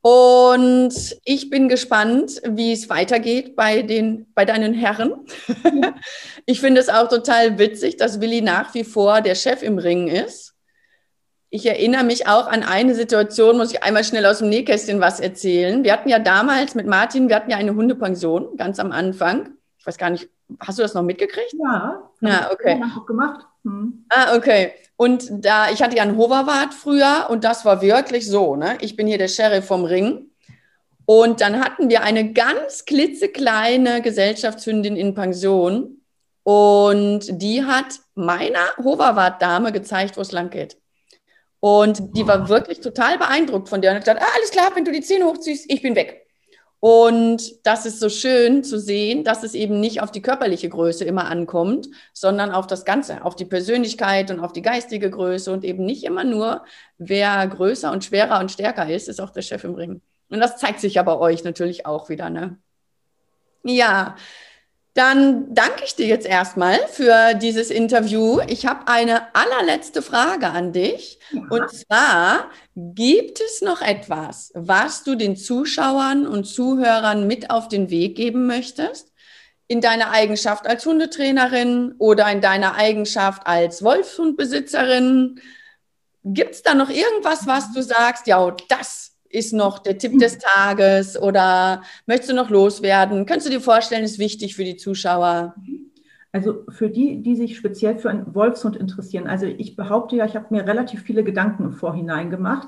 Und 0.09 1.17
ich 1.25 1.49
bin 1.49 1.67
gespannt, 1.67 2.41
wie 2.47 2.71
es 2.71 2.89
weitergeht 2.89 3.57
bei, 3.57 3.81
den, 3.81 4.25
bei 4.33 4.45
deinen 4.45 4.73
Herren. 4.73 5.25
ich 6.45 6.61
finde 6.61 6.79
es 6.79 6.87
auch 6.87 7.09
total 7.09 7.59
witzig, 7.59 7.97
dass 7.97 8.21
Willi 8.21 8.39
nach 8.39 8.73
wie 8.73 8.85
vor 8.85 9.19
der 9.19 9.35
Chef 9.35 9.61
im 9.63 9.77
Ring 9.77 10.07
ist. 10.07 10.53
Ich 11.49 11.65
erinnere 11.65 12.05
mich 12.05 12.25
auch 12.25 12.47
an 12.47 12.63
eine 12.63 12.95
Situation, 12.95 13.57
muss 13.57 13.73
ich 13.73 13.83
einmal 13.83 14.05
schnell 14.05 14.25
aus 14.25 14.37
dem 14.37 14.47
Nähkästchen 14.47 15.01
was 15.01 15.19
erzählen. 15.19 15.83
Wir 15.83 15.91
hatten 15.91 16.07
ja 16.07 16.19
damals 16.19 16.73
mit 16.73 16.87
Martin, 16.87 17.27
wir 17.27 17.35
hatten 17.35 17.51
ja 17.51 17.57
eine 17.57 17.75
Hundepension 17.75 18.55
ganz 18.55 18.79
am 18.79 18.93
Anfang. 18.93 19.57
Ich 19.77 19.85
weiß 19.85 19.97
gar 19.97 20.09
nicht, 20.09 20.29
hast 20.59 20.77
du 20.77 20.83
das 20.83 20.93
noch 20.93 21.03
mitgekriegt? 21.03 21.53
Ja. 21.53 22.09
Ja, 22.21 22.51
okay. 22.51 22.81
Ich 22.83 22.97
auch 22.97 23.05
gemacht. 23.05 23.45
Hm. 23.63 24.05
Ah, 24.09 24.35
okay. 24.35 24.73
Und 24.95 25.27
da, 25.45 25.69
ich 25.69 25.81
hatte 25.81 25.95
ja 25.95 26.03
einen 26.03 26.17
Hoverwart 26.17 26.73
früher 26.73 27.27
und 27.29 27.43
das 27.43 27.65
war 27.65 27.81
wirklich 27.81 28.27
so, 28.27 28.55
ne? 28.55 28.77
Ich 28.81 28.95
bin 28.95 29.07
hier 29.07 29.17
der 29.17 29.27
Sheriff 29.27 29.65
vom 29.65 29.85
Ring. 29.85 30.31
Und 31.05 31.39
dann 31.39 31.63
hatten 31.63 31.89
wir 31.89 32.03
eine 32.03 32.33
ganz 32.33 32.83
klitzekleine 32.85 34.01
Gesellschaftshündin 34.01 34.97
in 34.97 35.13
Pension 35.13 36.01
und 36.43 37.41
die 37.41 37.63
hat 37.63 37.99
meiner 38.15 38.75
Hoverwart-Dame 38.83 39.71
gezeigt, 39.71 40.17
wo 40.17 40.21
es 40.21 40.33
lang 40.33 40.49
geht. 40.49 40.77
Und 41.59 42.15
die 42.15 42.27
war 42.27 42.49
wirklich 42.49 42.81
total 42.81 43.17
beeindruckt 43.17 43.69
von 43.69 43.81
der 43.81 43.91
und 43.91 43.97
hat 43.97 44.03
gesagt, 44.03 44.21
ah, 44.21 44.35
alles 44.35 44.51
klar, 44.51 44.71
wenn 44.75 44.85
du 44.85 44.91
die 44.91 45.01
Zähne 45.01 45.25
hochziehst, 45.25 45.65
ich 45.69 45.81
bin 45.81 45.95
weg. 45.95 46.26
Und 46.89 47.65
das 47.65 47.85
ist 47.85 47.99
so 47.99 48.07
schön 48.07 48.63
zu 48.63 48.79
sehen, 48.79 49.25
dass 49.25 49.43
es 49.43 49.55
eben 49.55 49.81
nicht 49.81 50.01
auf 50.01 50.09
die 50.09 50.21
körperliche 50.21 50.69
Größe 50.69 51.03
immer 51.03 51.25
ankommt, 51.25 51.89
sondern 52.13 52.51
auf 52.51 52.65
das 52.65 52.85
Ganze, 52.85 53.25
auf 53.25 53.35
die 53.35 53.43
Persönlichkeit 53.43 54.31
und 54.31 54.39
auf 54.39 54.53
die 54.53 54.61
geistige 54.61 55.09
Größe 55.09 55.51
und 55.51 55.65
eben 55.65 55.83
nicht 55.83 56.05
immer 56.05 56.23
nur, 56.23 56.63
wer 56.97 57.45
größer 57.45 57.91
und 57.91 58.05
schwerer 58.05 58.39
und 58.39 58.53
stärker 58.53 58.89
ist, 58.89 59.09
ist 59.09 59.19
auch 59.19 59.31
der 59.31 59.41
Chef 59.41 59.65
im 59.65 59.75
Ring. 59.75 60.01
Und 60.29 60.39
das 60.39 60.55
zeigt 60.55 60.79
sich 60.79 60.93
ja 60.93 61.03
bei 61.03 61.17
euch 61.17 61.43
natürlich 61.43 61.85
auch 61.85 62.07
wieder. 62.07 62.29
Ne? 62.29 62.57
Ja, 63.63 64.15
dann 64.97 65.53
danke 65.53 65.83
ich 65.85 65.95
dir 65.95 66.07
jetzt 66.07 66.25
erstmal 66.25 66.79
für 66.87 67.35
dieses 67.35 67.69
Interview. 67.69 68.39
Ich 68.47 68.65
habe 68.65 68.87
eine 68.87 69.35
allerletzte 69.35 70.01
Frage 70.01 70.47
an 70.47 70.73
dich. 70.73 71.19
Ja. 71.31 71.41
Und 71.51 71.69
zwar, 71.69 72.49
gibt 72.75 73.39
es 73.39 73.61
noch 73.61 73.81
etwas, 73.81 74.51
was 74.55 75.03
du 75.03 75.13
den 75.13 75.37
Zuschauern 75.37 76.25
und 76.25 76.45
Zuhörern 76.45 77.27
mit 77.27 77.51
auf 77.51 77.67
den 77.67 77.91
Weg 77.91 78.15
geben 78.15 78.47
möchtest? 78.47 79.13
In 79.67 79.81
deiner 79.81 80.09
Eigenschaft 80.09 80.65
als 80.65 80.83
Hundetrainerin 80.85 81.93
oder 81.99 82.31
in 82.31 82.41
deiner 82.41 82.73
Eigenschaft 82.73 83.45
als 83.45 83.83
Wolfshundbesitzerin? 83.83 85.39
Gibt 86.23 86.55
es 86.55 86.63
da 86.63 86.73
noch 86.73 86.89
irgendwas, 86.89 87.45
was 87.45 87.71
du 87.71 87.83
sagst, 87.83 88.25
ja, 88.25 88.55
das 88.67 89.16
ist 89.29 89.53
noch 89.53 89.79
der 89.79 89.97
Tipp 89.97 90.17
des 90.19 90.37
Tages 90.37 91.21
oder 91.21 91.81
möchtest 92.05 92.31
du 92.31 92.35
noch 92.35 92.49
loswerden? 92.49 93.25
Könntest 93.25 93.47
du 93.47 93.51
dir 93.51 93.61
vorstellen, 93.61 94.03
ist 94.03 94.19
wichtig 94.19 94.55
für 94.55 94.63
die 94.63 94.77
Zuschauer? 94.77 95.55
Also 96.31 96.65
für 96.69 96.89
die, 96.89 97.21
die 97.21 97.35
sich 97.35 97.57
speziell 97.57 97.97
für 97.97 98.09
einen 98.09 98.35
Wolfshund 98.35 98.75
interessieren. 98.75 99.27
Also 99.27 99.45
ich 99.45 99.75
behaupte 99.75 100.15
ja, 100.15 100.25
ich 100.25 100.35
habe 100.35 100.47
mir 100.51 100.65
relativ 100.67 101.01
viele 101.01 101.23
Gedanken 101.23 101.63
im 101.63 101.73
Vorhinein 101.73 102.29
gemacht. 102.29 102.67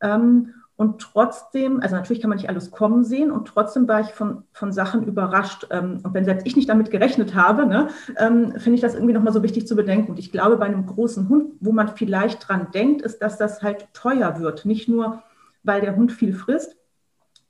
Ähm, 0.00 0.54
Und 0.76 1.00
trotzdem, 1.00 1.78
also 1.80 1.94
natürlich 1.94 2.20
kann 2.20 2.30
man 2.30 2.38
nicht 2.38 2.48
alles 2.48 2.72
kommen 2.72 3.04
sehen 3.04 3.30
und 3.30 3.46
trotzdem 3.46 3.86
war 3.86 4.00
ich 4.00 4.08
von, 4.08 4.42
von 4.52 4.72
Sachen 4.72 5.04
überrascht. 5.04 5.68
Ähm, 5.70 6.00
und 6.02 6.14
wenn 6.14 6.24
selbst 6.24 6.44
ich 6.48 6.56
nicht 6.56 6.68
damit 6.68 6.90
gerechnet 6.90 7.36
habe, 7.36 7.64
ne, 7.66 7.88
ähm, 8.16 8.54
finde 8.58 8.74
ich 8.74 8.80
das 8.80 8.94
irgendwie 8.94 9.14
nochmal 9.14 9.32
so 9.32 9.44
wichtig 9.44 9.68
zu 9.68 9.76
bedenken. 9.76 10.10
Und 10.10 10.18
ich 10.18 10.32
glaube, 10.32 10.56
bei 10.56 10.66
einem 10.66 10.84
großen 10.84 11.28
Hund, 11.28 11.52
wo 11.60 11.70
man 11.70 11.94
vielleicht 11.94 12.48
dran 12.48 12.72
denkt, 12.74 13.02
ist, 13.02 13.20
dass 13.22 13.38
das 13.38 13.62
halt 13.62 13.86
teuer 13.92 14.40
wird. 14.40 14.64
Nicht 14.64 14.88
nur, 14.88 15.22
weil 15.64 15.80
der 15.80 15.96
Hund 15.96 16.12
viel 16.12 16.32
frisst, 16.34 16.76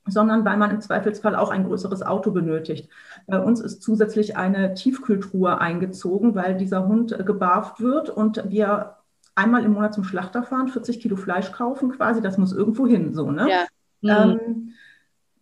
sondern 0.07 0.45
weil 0.45 0.57
man 0.57 0.71
im 0.71 0.81
Zweifelsfall 0.81 1.35
auch 1.35 1.51
ein 1.51 1.65
größeres 1.65 2.01
Auto 2.03 2.31
benötigt. 2.31 2.89
Bei 3.27 3.39
uns 3.39 3.61
ist 3.61 3.81
zusätzlich 3.81 4.37
eine 4.37 4.73
Tiefkühltruhe 4.73 5.59
eingezogen, 5.59 6.35
weil 6.35 6.55
dieser 6.55 6.87
Hund 6.87 7.11
äh, 7.11 7.23
gebarft 7.23 7.79
wird 7.81 8.09
und 8.09 8.49
wir 8.49 8.97
einmal 9.35 9.63
im 9.63 9.73
Monat 9.73 9.93
zum 9.93 10.03
Schlachter 10.03 10.43
fahren, 10.43 10.69
40 10.69 10.99
Kilo 10.99 11.15
Fleisch 11.15 11.51
kaufen 11.51 11.91
quasi, 11.91 12.21
das 12.21 12.37
muss 12.37 12.53
irgendwo 12.53 12.87
hin, 12.87 13.13
so, 13.13 13.31
ne? 13.31 13.49
Ja. 13.49 13.65
Mhm. 14.01 14.39
Ähm, 14.39 14.73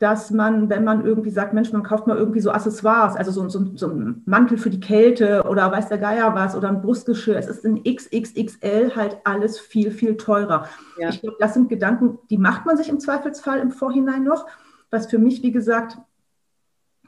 dass 0.04 0.32
man, 0.32 0.70
wenn 0.70 0.84
man 0.84 1.06
irgendwie 1.06 1.30
sagt, 1.30 1.54
Mensch, 1.54 1.72
man 1.72 1.82
kauft 1.82 2.08
mal 2.08 2.18
irgendwie 2.18 2.42
so 2.42 2.52
Accessoires, 2.52 3.16
also 3.16 3.32
so, 3.32 3.48
so, 3.48 3.66
so 3.74 3.88
ein 3.88 4.22
Mantel 4.26 4.58
für 4.58 4.70
die 4.70 4.82
Kälte 4.82 5.44
oder 5.48 5.72
weiß 5.72 5.88
der 5.88 5.98
Geier 5.98 6.36
was 6.36 6.58
oder 6.58 6.68
ein 6.68 6.82
Brustgeschirr, 6.82 7.38
es 7.38 7.48
ist 7.48 7.64
in 7.64 7.82
XXXL 7.84 8.98
halt 8.98 9.20
alles 9.24 9.62
viel, 9.62 9.92
viel 9.92 10.18
teurer. 10.18 10.68
Ja. 11.00 11.08
Ich 11.08 11.22
glaube, 11.22 11.38
das 11.40 11.54
sind 11.54 11.70
Gedanken, 11.70 12.20
die 12.30 12.38
macht 12.38 12.66
man 12.66 12.76
sich 12.76 12.90
im 12.90 13.00
Zweifelsfall 13.00 13.60
im 13.60 13.72
Vorhinein 13.72 14.26
noch. 14.26 14.46
Was 14.92 15.06
für 15.06 15.20
mich, 15.20 15.42
wie 15.42 15.54
gesagt, 15.54 15.98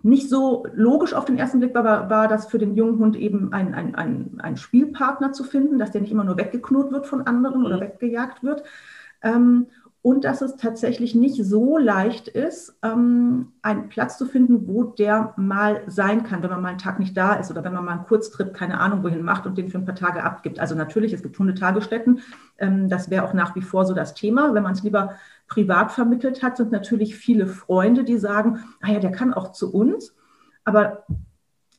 nicht 0.02 0.30
so 0.30 0.66
logisch 0.74 1.14
auf 1.14 1.26
den 1.26 1.38
ersten 1.38 1.60
Blick 1.60 1.76
war, 1.76 1.84
war, 1.84 2.10
war 2.10 2.28
das 2.30 2.46
für 2.46 2.60
den 2.60 2.76
jungen 2.76 2.98
Hund 3.00 3.18
eben 3.18 3.52
ein, 3.52 3.74
ein, 3.74 3.94
ein, 3.96 4.38
ein, 4.40 4.56
Spielpartner 4.56 5.34
zu 5.34 5.44
finden, 5.44 5.80
dass 5.80 5.92
der 5.92 6.00
nicht 6.00 6.12
immer 6.12 6.24
nur 6.24 6.38
weggeknurrt 6.38 6.94
wird 6.94 7.08
von 7.08 7.28
anderen 7.28 7.60
mhm. 7.60 7.66
oder 7.66 7.82
weggejagt 7.82 8.42
wird. 8.42 8.64
Ähm, 9.22 9.68
und 10.06 10.24
dass 10.24 10.44
es 10.44 10.56
tatsächlich 10.56 11.16
nicht 11.16 11.44
so 11.44 11.80
leicht 11.80 12.28
ist, 12.28 12.78
ähm, 12.84 13.54
einen 13.64 13.90
Platz 13.90 14.20
zu 14.20 14.28
finden, 14.28 14.68
wo 14.68 14.84
der 14.84 15.34
mal 15.36 15.82
sein 15.88 16.22
kann, 16.22 16.44
wenn 16.44 16.52
man 16.52 16.62
mal 16.62 16.70
einen 16.70 16.78
Tag 16.78 17.00
nicht 17.00 17.18
da 17.18 17.34
ist 17.34 17.50
oder 17.50 17.64
wenn 17.64 17.74
man 17.74 17.84
mal 17.84 17.94
einen 17.94 18.04
Kurztrip, 18.04 18.54
keine 18.54 18.80
Ahnung, 18.80 19.02
wohin 19.02 19.24
macht 19.24 19.48
und 19.48 19.58
den 19.58 19.68
für 19.68 19.80
ein 19.80 19.86
paar 19.86 19.96
Tage 19.96 20.24
abgibt. 20.24 20.60
Also 20.60 20.76
natürlich, 20.76 21.12
es 21.12 21.24
gibt 21.24 21.40
Hundetagesstätten. 21.40 22.20
Ähm, 22.60 22.88
das 22.88 23.10
wäre 23.10 23.26
auch 23.26 23.34
nach 23.34 23.56
wie 23.56 23.64
vor 23.64 23.84
so 23.84 23.96
das 23.96 24.14
Thema. 24.14 24.54
Wenn 24.54 24.62
man 24.62 24.74
es 24.74 24.84
lieber 24.84 25.16
privat 25.48 25.92
vermittelt 25.92 26.44
hat, 26.44 26.58
sind 26.58 26.72
natürlich 26.72 27.16
viele 27.16 27.48
Freunde, 27.48 28.04
die 28.04 28.20
sagen, 28.20 28.60
ah 28.84 28.92
ja, 28.92 29.00
der 29.00 29.12
kann 29.12 29.34
auch 29.34 29.54
zu 29.54 29.74
uns. 29.74 30.16
Aber 30.66 31.08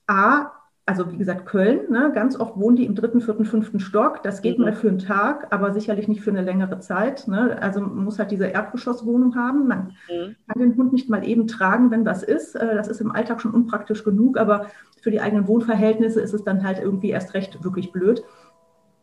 A, 0.08 0.50
also 0.88 1.10
wie 1.10 1.16
gesagt, 1.16 1.46
Köln, 1.46 1.90
ne, 1.90 2.12
ganz 2.14 2.38
oft 2.38 2.56
wohnen 2.56 2.76
die 2.76 2.86
im 2.86 2.94
dritten, 2.94 3.20
vierten, 3.20 3.44
fünften 3.44 3.80
Stock. 3.80 4.22
Das 4.22 4.40
geht 4.40 4.58
mhm. 4.58 4.66
mal 4.66 4.72
für 4.72 4.88
einen 4.88 5.00
Tag, 5.00 5.48
aber 5.50 5.72
sicherlich 5.72 6.06
nicht 6.06 6.20
für 6.20 6.30
eine 6.30 6.42
längere 6.42 6.78
Zeit. 6.78 7.26
Ne? 7.26 7.60
Also 7.60 7.80
man 7.80 8.04
muss 8.04 8.20
halt 8.20 8.30
diese 8.30 8.46
Erdgeschosswohnung 8.46 9.34
haben. 9.34 9.66
Man 9.66 9.96
mhm. 10.08 10.36
kann 10.46 10.60
den 10.60 10.76
Hund 10.76 10.92
nicht 10.92 11.10
mal 11.10 11.26
eben 11.26 11.48
tragen, 11.48 11.90
wenn 11.90 12.06
was 12.06 12.22
ist. 12.22 12.54
Äh, 12.54 12.76
das 12.76 12.86
ist 12.86 13.00
im 13.00 13.10
Alltag 13.10 13.40
schon 13.40 13.50
unpraktisch 13.52 14.04
genug, 14.04 14.38
aber 14.38 14.66
für 15.02 15.10
die 15.10 15.20
eigenen 15.20 15.48
Wohnverhältnisse 15.48 16.20
ist 16.20 16.32
es 16.32 16.44
dann 16.44 16.62
halt 16.62 16.78
irgendwie 16.78 17.10
erst 17.10 17.34
recht 17.34 17.64
wirklich 17.64 17.90
blöd. 17.90 18.22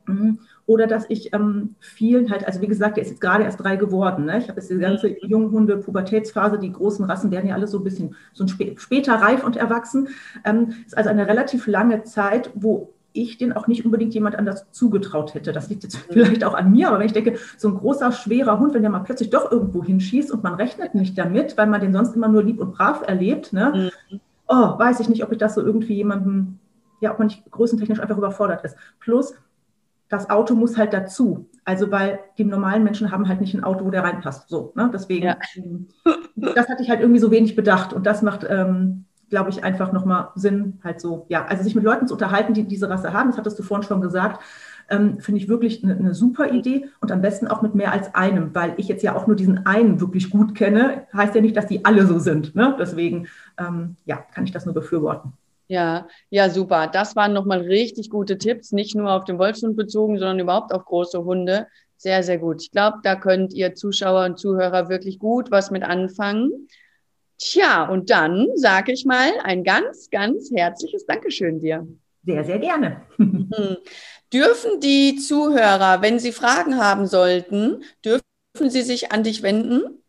Mhm. 0.07 0.39
Oder 0.65 0.87
dass 0.87 1.09
ich 1.09 1.33
ähm, 1.33 1.75
vielen 1.79 2.31
halt, 2.31 2.47
also 2.47 2.61
wie 2.61 2.67
gesagt, 2.67 2.95
der 2.97 3.03
ist 3.03 3.09
jetzt 3.09 3.21
gerade 3.21 3.43
erst 3.43 3.61
drei 3.61 3.75
geworden. 3.75 4.25
Ne? 4.25 4.37
Ich 4.37 4.47
habe 4.47 4.59
jetzt 4.59 4.69
die 4.69 4.77
ganze 4.77 5.09
mhm. 5.09 5.15
Junghunde, 5.21 5.77
Pubertätsphase, 5.77 6.57
die 6.57 6.71
großen 6.71 7.03
Rassen 7.05 7.31
werden 7.31 7.49
ja 7.49 7.55
alle 7.55 7.67
so 7.67 7.79
ein 7.79 7.83
bisschen 7.83 8.15
so 8.31 8.45
ein 8.45 8.47
spä 8.47 8.75
später 8.77 9.15
reif 9.15 9.43
und 9.43 9.57
erwachsen. 9.57 10.09
Ähm, 10.45 10.73
ist 10.85 10.97
also 10.97 11.09
eine 11.09 11.27
relativ 11.27 11.67
lange 11.67 12.03
Zeit, 12.03 12.49
wo 12.55 12.93
ich 13.13 13.37
den 13.37 13.53
auch 13.53 13.67
nicht 13.67 13.85
unbedingt 13.85 14.13
jemand 14.13 14.35
anders 14.35 14.65
zugetraut 14.71 15.33
hätte. 15.33 15.51
Das 15.51 15.69
liegt 15.69 15.83
jetzt 15.83 15.95
mhm. 15.95 16.13
vielleicht 16.13 16.43
auch 16.43 16.53
an 16.53 16.71
mir, 16.71 16.87
aber 16.87 16.99
wenn 16.99 17.05
ich 17.05 17.13
denke, 17.13 17.37
so 17.57 17.67
ein 17.69 17.75
großer, 17.75 18.11
schwerer 18.11 18.59
Hund, 18.59 18.73
wenn 18.73 18.81
der 18.81 18.91
mal 18.91 18.99
plötzlich 18.99 19.29
doch 19.29 19.51
irgendwo 19.51 19.83
hinschießt 19.83 20.31
und 20.31 20.43
man 20.43 20.55
rechnet 20.55 20.95
nicht 20.95 21.17
damit, 21.17 21.57
weil 21.57 21.67
man 21.67 21.81
den 21.81 21.93
sonst 21.93 22.15
immer 22.15 22.27
nur 22.27 22.43
lieb 22.43 22.59
und 22.59 22.73
brav 22.73 23.03
erlebt, 23.05 23.53
ne? 23.53 23.91
Mhm. 24.09 24.19
oh, 24.47 24.79
weiß 24.79 24.99
ich 24.99 25.09
nicht, 25.09 25.23
ob 25.23 25.31
ich 25.31 25.37
das 25.37 25.55
so 25.55 25.61
irgendwie 25.61 25.95
jemandem, 25.95 26.59
ja, 27.01 27.11
ob 27.11 27.19
man 27.19 27.27
nicht 27.27 27.49
größentechnisch 27.51 27.99
einfach 27.99 28.17
überfordert 28.17 28.63
ist. 28.63 28.75
Plus, 28.99 29.35
das 30.09 30.29
Auto 30.29 30.55
muss 30.55 30.77
halt 30.77 30.93
dazu. 30.93 31.49
Also 31.65 31.91
weil 31.91 32.19
die 32.37 32.43
normalen 32.43 32.83
Menschen 32.83 33.11
haben 33.11 33.27
halt 33.27 33.41
nicht 33.41 33.53
ein 33.53 33.63
Auto, 33.63 33.85
wo 33.85 33.89
der 33.91 34.03
reinpasst. 34.03 34.49
So, 34.49 34.73
ne? 34.75 34.89
Deswegen, 34.93 35.25
ja. 35.25 35.37
Ähm, 35.55 35.87
das 36.35 36.67
hatte 36.67 36.83
ich 36.83 36.89
halt 36.89 36.99
irgendwie 36.99 37.21
so 37.21 37.31
wenig 37.31 37.55
bedacht. 37.55 37.93
Und 37.93 38.05
das 38.05 38.21
macht, 38.21 38.45
ähm, 38.49 39.05
glaube 39.29 39.49
ich, 39.49 39.63
einfach 39.63 39.91
nochmal 39.93 40.29
Sinn, 40.35 40.79
halt 40.83 41.01
so, 41.01 41.25
ja, 41.29 41.45
also 41.45 41.63
sich 41.63 41.73
mit 41.73 41.83
Leuten 41.83 42.07
zu 42.07 42.13
unterhalten, 42.13 42.53
die 42.53 42.67
diese 42.67 42.89
Rasse 42.89 43.13
haben, 43.13 43.29
das 43.29 43.37
hattest 43.37 43.57
du 43.57 43.63
vorhin 43.63 43.87
schon 43.87 44.01
gesagt, 44.01 44.43
ähm, 44.89 45.19
finde 45.19 45.41
ich 45.41 45.49
wirklich 45.49 45.83
eine, 45.83 45.95
eine, 45.95 46.13
super 46.13 46.51
Idee 46.51 46.89
und 46.99 47.11
am 47.11 47.21
besten 47.21 47.47
auch 47.47 47.61
mit 47.61 47.73
mehr 47.73 47.91
als 47.91 48.13
einem, 48.13 48.53
weil 48.53 48.73
ich 48.77 48.87
jetzt 48.87 49.01
ja 49.01 49.15
auch 49.15 49.25
nur 49.25 49.35
diesen 49.35 49.65
einen 49.65 50.01
wirklich 50.01 50.29
gut 50.29 50.53
kenne, 50.55 51.07
heißt 51.13 51.33
ja 51.33 51.41
nicht, 51.41 51.55
dass 51.55 51.67
die 51.67 51.85
alle 51.85 52.05
so 52.05 52.19
sind. 52.19 52.53
Ne? 52.53 52.75
Deswegen, 52.77 53.27
ähm, 53.57 53.95
ja, 54.05 54.17
kann 54.17 54.43
ich 54.43 54.51
das 54.51 54.65
nur 54.65 54.75
befürworten. 54.75 55.33
Ja, 55.67 56.07
ja, 56.29 56.49
super. 56.49 56.87
Das 56.87 57.15
waren 57.15 57.33
nochmal 57.33 57.61
richtig 57.61 58.09
gute 58.09 58.37
Tipps, 58.37 58.71
nicht 58.71 58.95
nur 58.95 59.11
auf 59.11 59.23
den 59.23 59.39
Wolfshund 59.39 59.75
bezogen, 59.75 60.17
sondern 60.19 60.39
überhaupt 60.39 60.73
auf 60.73 60.85
große 60.85 61.23
Hunde. 61.23 61.67
Sehr, 61.97 62.21
sehr 62.21 62.37
gut. 62.37 62.61
Ich 62.61 62.71
glaube, 62.71 62.97
da 63.03 63.15
könnt 63.15 63.53
ihr 63.53 63.75
Zuschauer 63.75 64.25
und 64.25 64.37
Zuhörer 64.37 64.89
wirklich 64.89 65.19
gut 65.19 65.51
was 65.51 65.71
mit 65.71 65.83
anfangen. 65.83 66.67
Tja, 67.37 67.87
und 67.89 68.09
dann 68.09 68.47
sage 68.55 68.91
ich 68.91 69.05
mal 69.05 69.31
ein 69.43 69.63
ganz, 69.63 70.09
ganz 70.09 70.51
herzliches 70.53 71.05
Dankeschön 71.05 71.59
dir. 71.59 71.87
Sehr, 72.25 72.43
sehr 72.43 72.59
gerne. 72.59 73.01
Mhm. 73.17 73.77
Dürfen 74.31 74.79
die 74.79 75.15
Zuhörer, 75.15 76.01
wenn 76.01 76.19
sie 76.19 76.31
Fragen 76.31 76.77
haben 76.77 77.05
sollten, 77.07 77.83
dürfen 78.03 78.69
sie 78.69 78.81
sich 78.81 79.11
an 79.11 79.23
dich 79.23 79.43
wenden? 79.43 80.02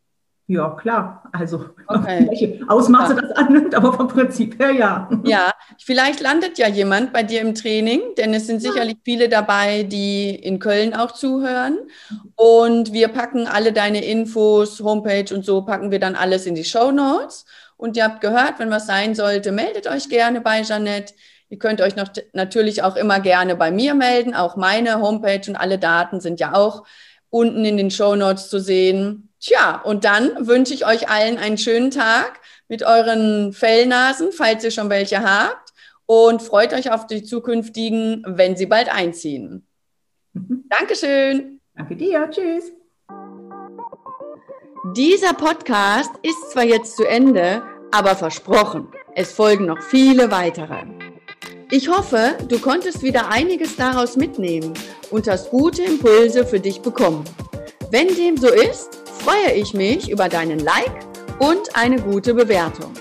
Ja, 0.47 0.71
klar. 0.71 1.23
Also, 1.33 1.71
okay. 1.87 2.27
welche 2.29 2.61
Ausmaße 2.69 3.15
ja. 3.15 3.21
das 3.23 3.31
annimmt, 3.33 3.75
aber 3.75 3.95
vom 3.95 4.09
Prinzip 4.09 4.59
her 4.61 4.73
ja. 4.73 5.09
Ja, 5.25 5.53
vielleicht 5.79 6.21
landet 6.21 6.59
ja 6.59 6.69
jemand 6.69 7.15
bei 7.15 7.23
dir 7.23 7.41
im 7.41 7.55
Training, 7.55 8.03
denn 8.19 8.35
es 8.35 8.47
sind 8.47 8.61
sicherlich 8.61 8.99
viele 9.05 9.31
dabei, 9.31 9.85
die 9.85 10.35
in 10.35 10.59
Köln 10.59 10.95
auch 10.95 11.13
zuhören. 11.13 11.79
Und 12.37 12.93
wir 12.93 13.09
packen 13.09 13.47
alle 13.47 13.73
deine 13.73 14.05
Infos, 14.05 14.81
Homepage 14.81 15.35
und 15.35 15.47
so, 15.47 15.63
packen 15.63 15.91
wir 15.91 15.99
dann 15.99 16.15
alles 16.15 16.45
in 16.45 16.55
die 16.55 16.65
Show 16.65 16.91
Notes. 16.91 17.47
Und 17.79 17.97
ihr 17.97 18.05
habt 18.05 18.21
gehört, 18.21 18.59
wenn 18.59 18.71
was 18.71 18.87
sein 18.87 19.15
sollte, 19.15 19.51
meldet 19.51 19.87
euch 19.87 20.11
gerne 20.11 20.43
bei 20.43 20.63
Jeanette. 20.63 21.15
Ihr 21.49 21.59
könnt 21.59 21.81
euch 21.81 21.97
noch 21.97 22.09
natürlich 22.33 22.83
auch 22.83 22.97
immer 22.97 23.21
gerne 23.21 23.57
bei 23.57 23.71
mir 23.71 23.95
melden. 23.95 24.35
Auch 24.35 24.57
meine 24.57 25.01
Homepage 25.01 25.43
und 25.49 25.57
alle 25.57 25.79
Daten 25.79 26.21
sind 26.21 26.39
ja 26.39 26.55
auch 26.55 26.85
unten 27.31 27.65
in 27.65 27.77
den 27.77 27.91
Show 27.91 28.15
Notes 28.15 28.49
zu 28.49 28.61
sehen. 28.61 29.31
Tja, 29.45 29.83
und 29.85 30.07
dann 30.07 30.47
wünsche 30.47 30.73
ich 30.73 30.87
euch 30.87 31.11
allen 31.11 31.37
einen 31.37 31.59
schönen 31.59 31.91
Tag 31.91 32.41
mit 32.67 32.83
euren 32.83 33.53
Fellnasen, 33.53 34.33
falls 34.33 34.65
ihr 34.65 34.71
schon 34.71 34.89
welche 34.89 35.21
habt. 35.21 35.75
Und 36.07 36.41
freut 36.41 36.73
euch 36.73 36.91
auf 36.91 37.07
die 37.07 37.23
zukünftigen, 37.23 38.25
wenn 38.27 38.57
sie 38.57 38.65
bald 38.65 38.89
einziehen. 38.89 39.67
Mhm. 40.33 40.65
Dankeschön. 40.71 41.61
Danke 41.75 41.95
dir. 41.95 42.31
Tschüss. 42.31 42.73
Dieser 44.97 45.35
Podcast 45.35 46.13
ist 46.23 46.53
zwar 46.53 46.65
jetzt 46.65 46.97
zu 46.97 47.05
Ende, 47.05 47.63
aber 47.93 48.17
versprochen, 48.17 48.89
es 49.15 49.33
folgen 49.33 49.67
noch 49.67 49.83
viele 49.83 50.31
weitere. 50.31 50.87
Ich 51.71 51.89
hoffe, 51.89 52.39
du 52.49 52.59
konntest 52.61 53.03
wieder 53.03 53.29
einiges 53.29 53.77
daraus 53.77 54.17
mitnehmen 54.17 54.73
und 55.11 55.29
hast 55.29 55.51
gute 55.51 55.83
Impulse 55.83 56.47
für 56.47 56.61
dich 56.61 56.81
bekommen. 56.81 57.25
Wenn 57.91 58.09
dem 58.09 58.37
so 58.37 58.49
ist, 58.49 59.04
freue 59.25 59.53
ich 59.55 59.73
mich 59.73 60.11
über 60.11 60.29
deinen 60.29 60.59
Like 60.59 61.01
und 61.39 61.75
eine 61.75 61.99
gute 61.99 62.35
Bewertung. 62.35 62.93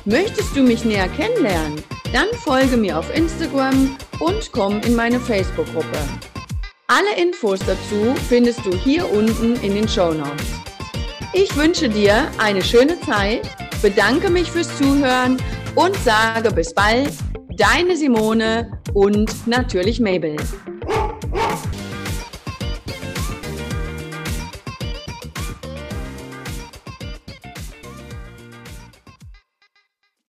Möchtest 0.05 0.55
du 0.55 0.63
mich 0.63 0.85
näher 0.85 1.09
kennenlernen? 1.09 1.83
Dann 2.13 2.29
folge 2.45 2.77
mir 2.77 2.97
auf 2.97 3.13
Instagram 3.17 3.97
und 4.21 4.53
komm 4.53 4.81
in 4.83 4.95
meine 4.95 5.19
Facebook-Gruppe. 5.19 5.99
Alle 6.87 7.17
Infos 7.21 7.59
dazu 7.59 8.15
findest 8.29 8.65
du 8.65 8.73
hier 8.73 9.11
unten 9.11 9.57
in 9.63 9.75
den 9.75 9.89
Show 9.89 10.13
Notes. 10.13 10.47
Ich 11.33 11.57
wünsche 11.57 11.89
dir 11.89 12.31
eine 12.39 12.63
schöne 12.63 13.01
Zeit, 13.01 13.51
bedanke 13.83 14.31
mich 14.31 14.53
fürs 14.53 14.79
Zuhören 14.79 15.39
und 15.79 15.95
sage 15.99 16.51
bis 16.51 16.75
bald, 16.75 17.13
deine 17.57 17.97
Simone 17.97 18.81
und 18.95 19.47
natürlich 19.47 20.01
Mabel. 20.01 20.35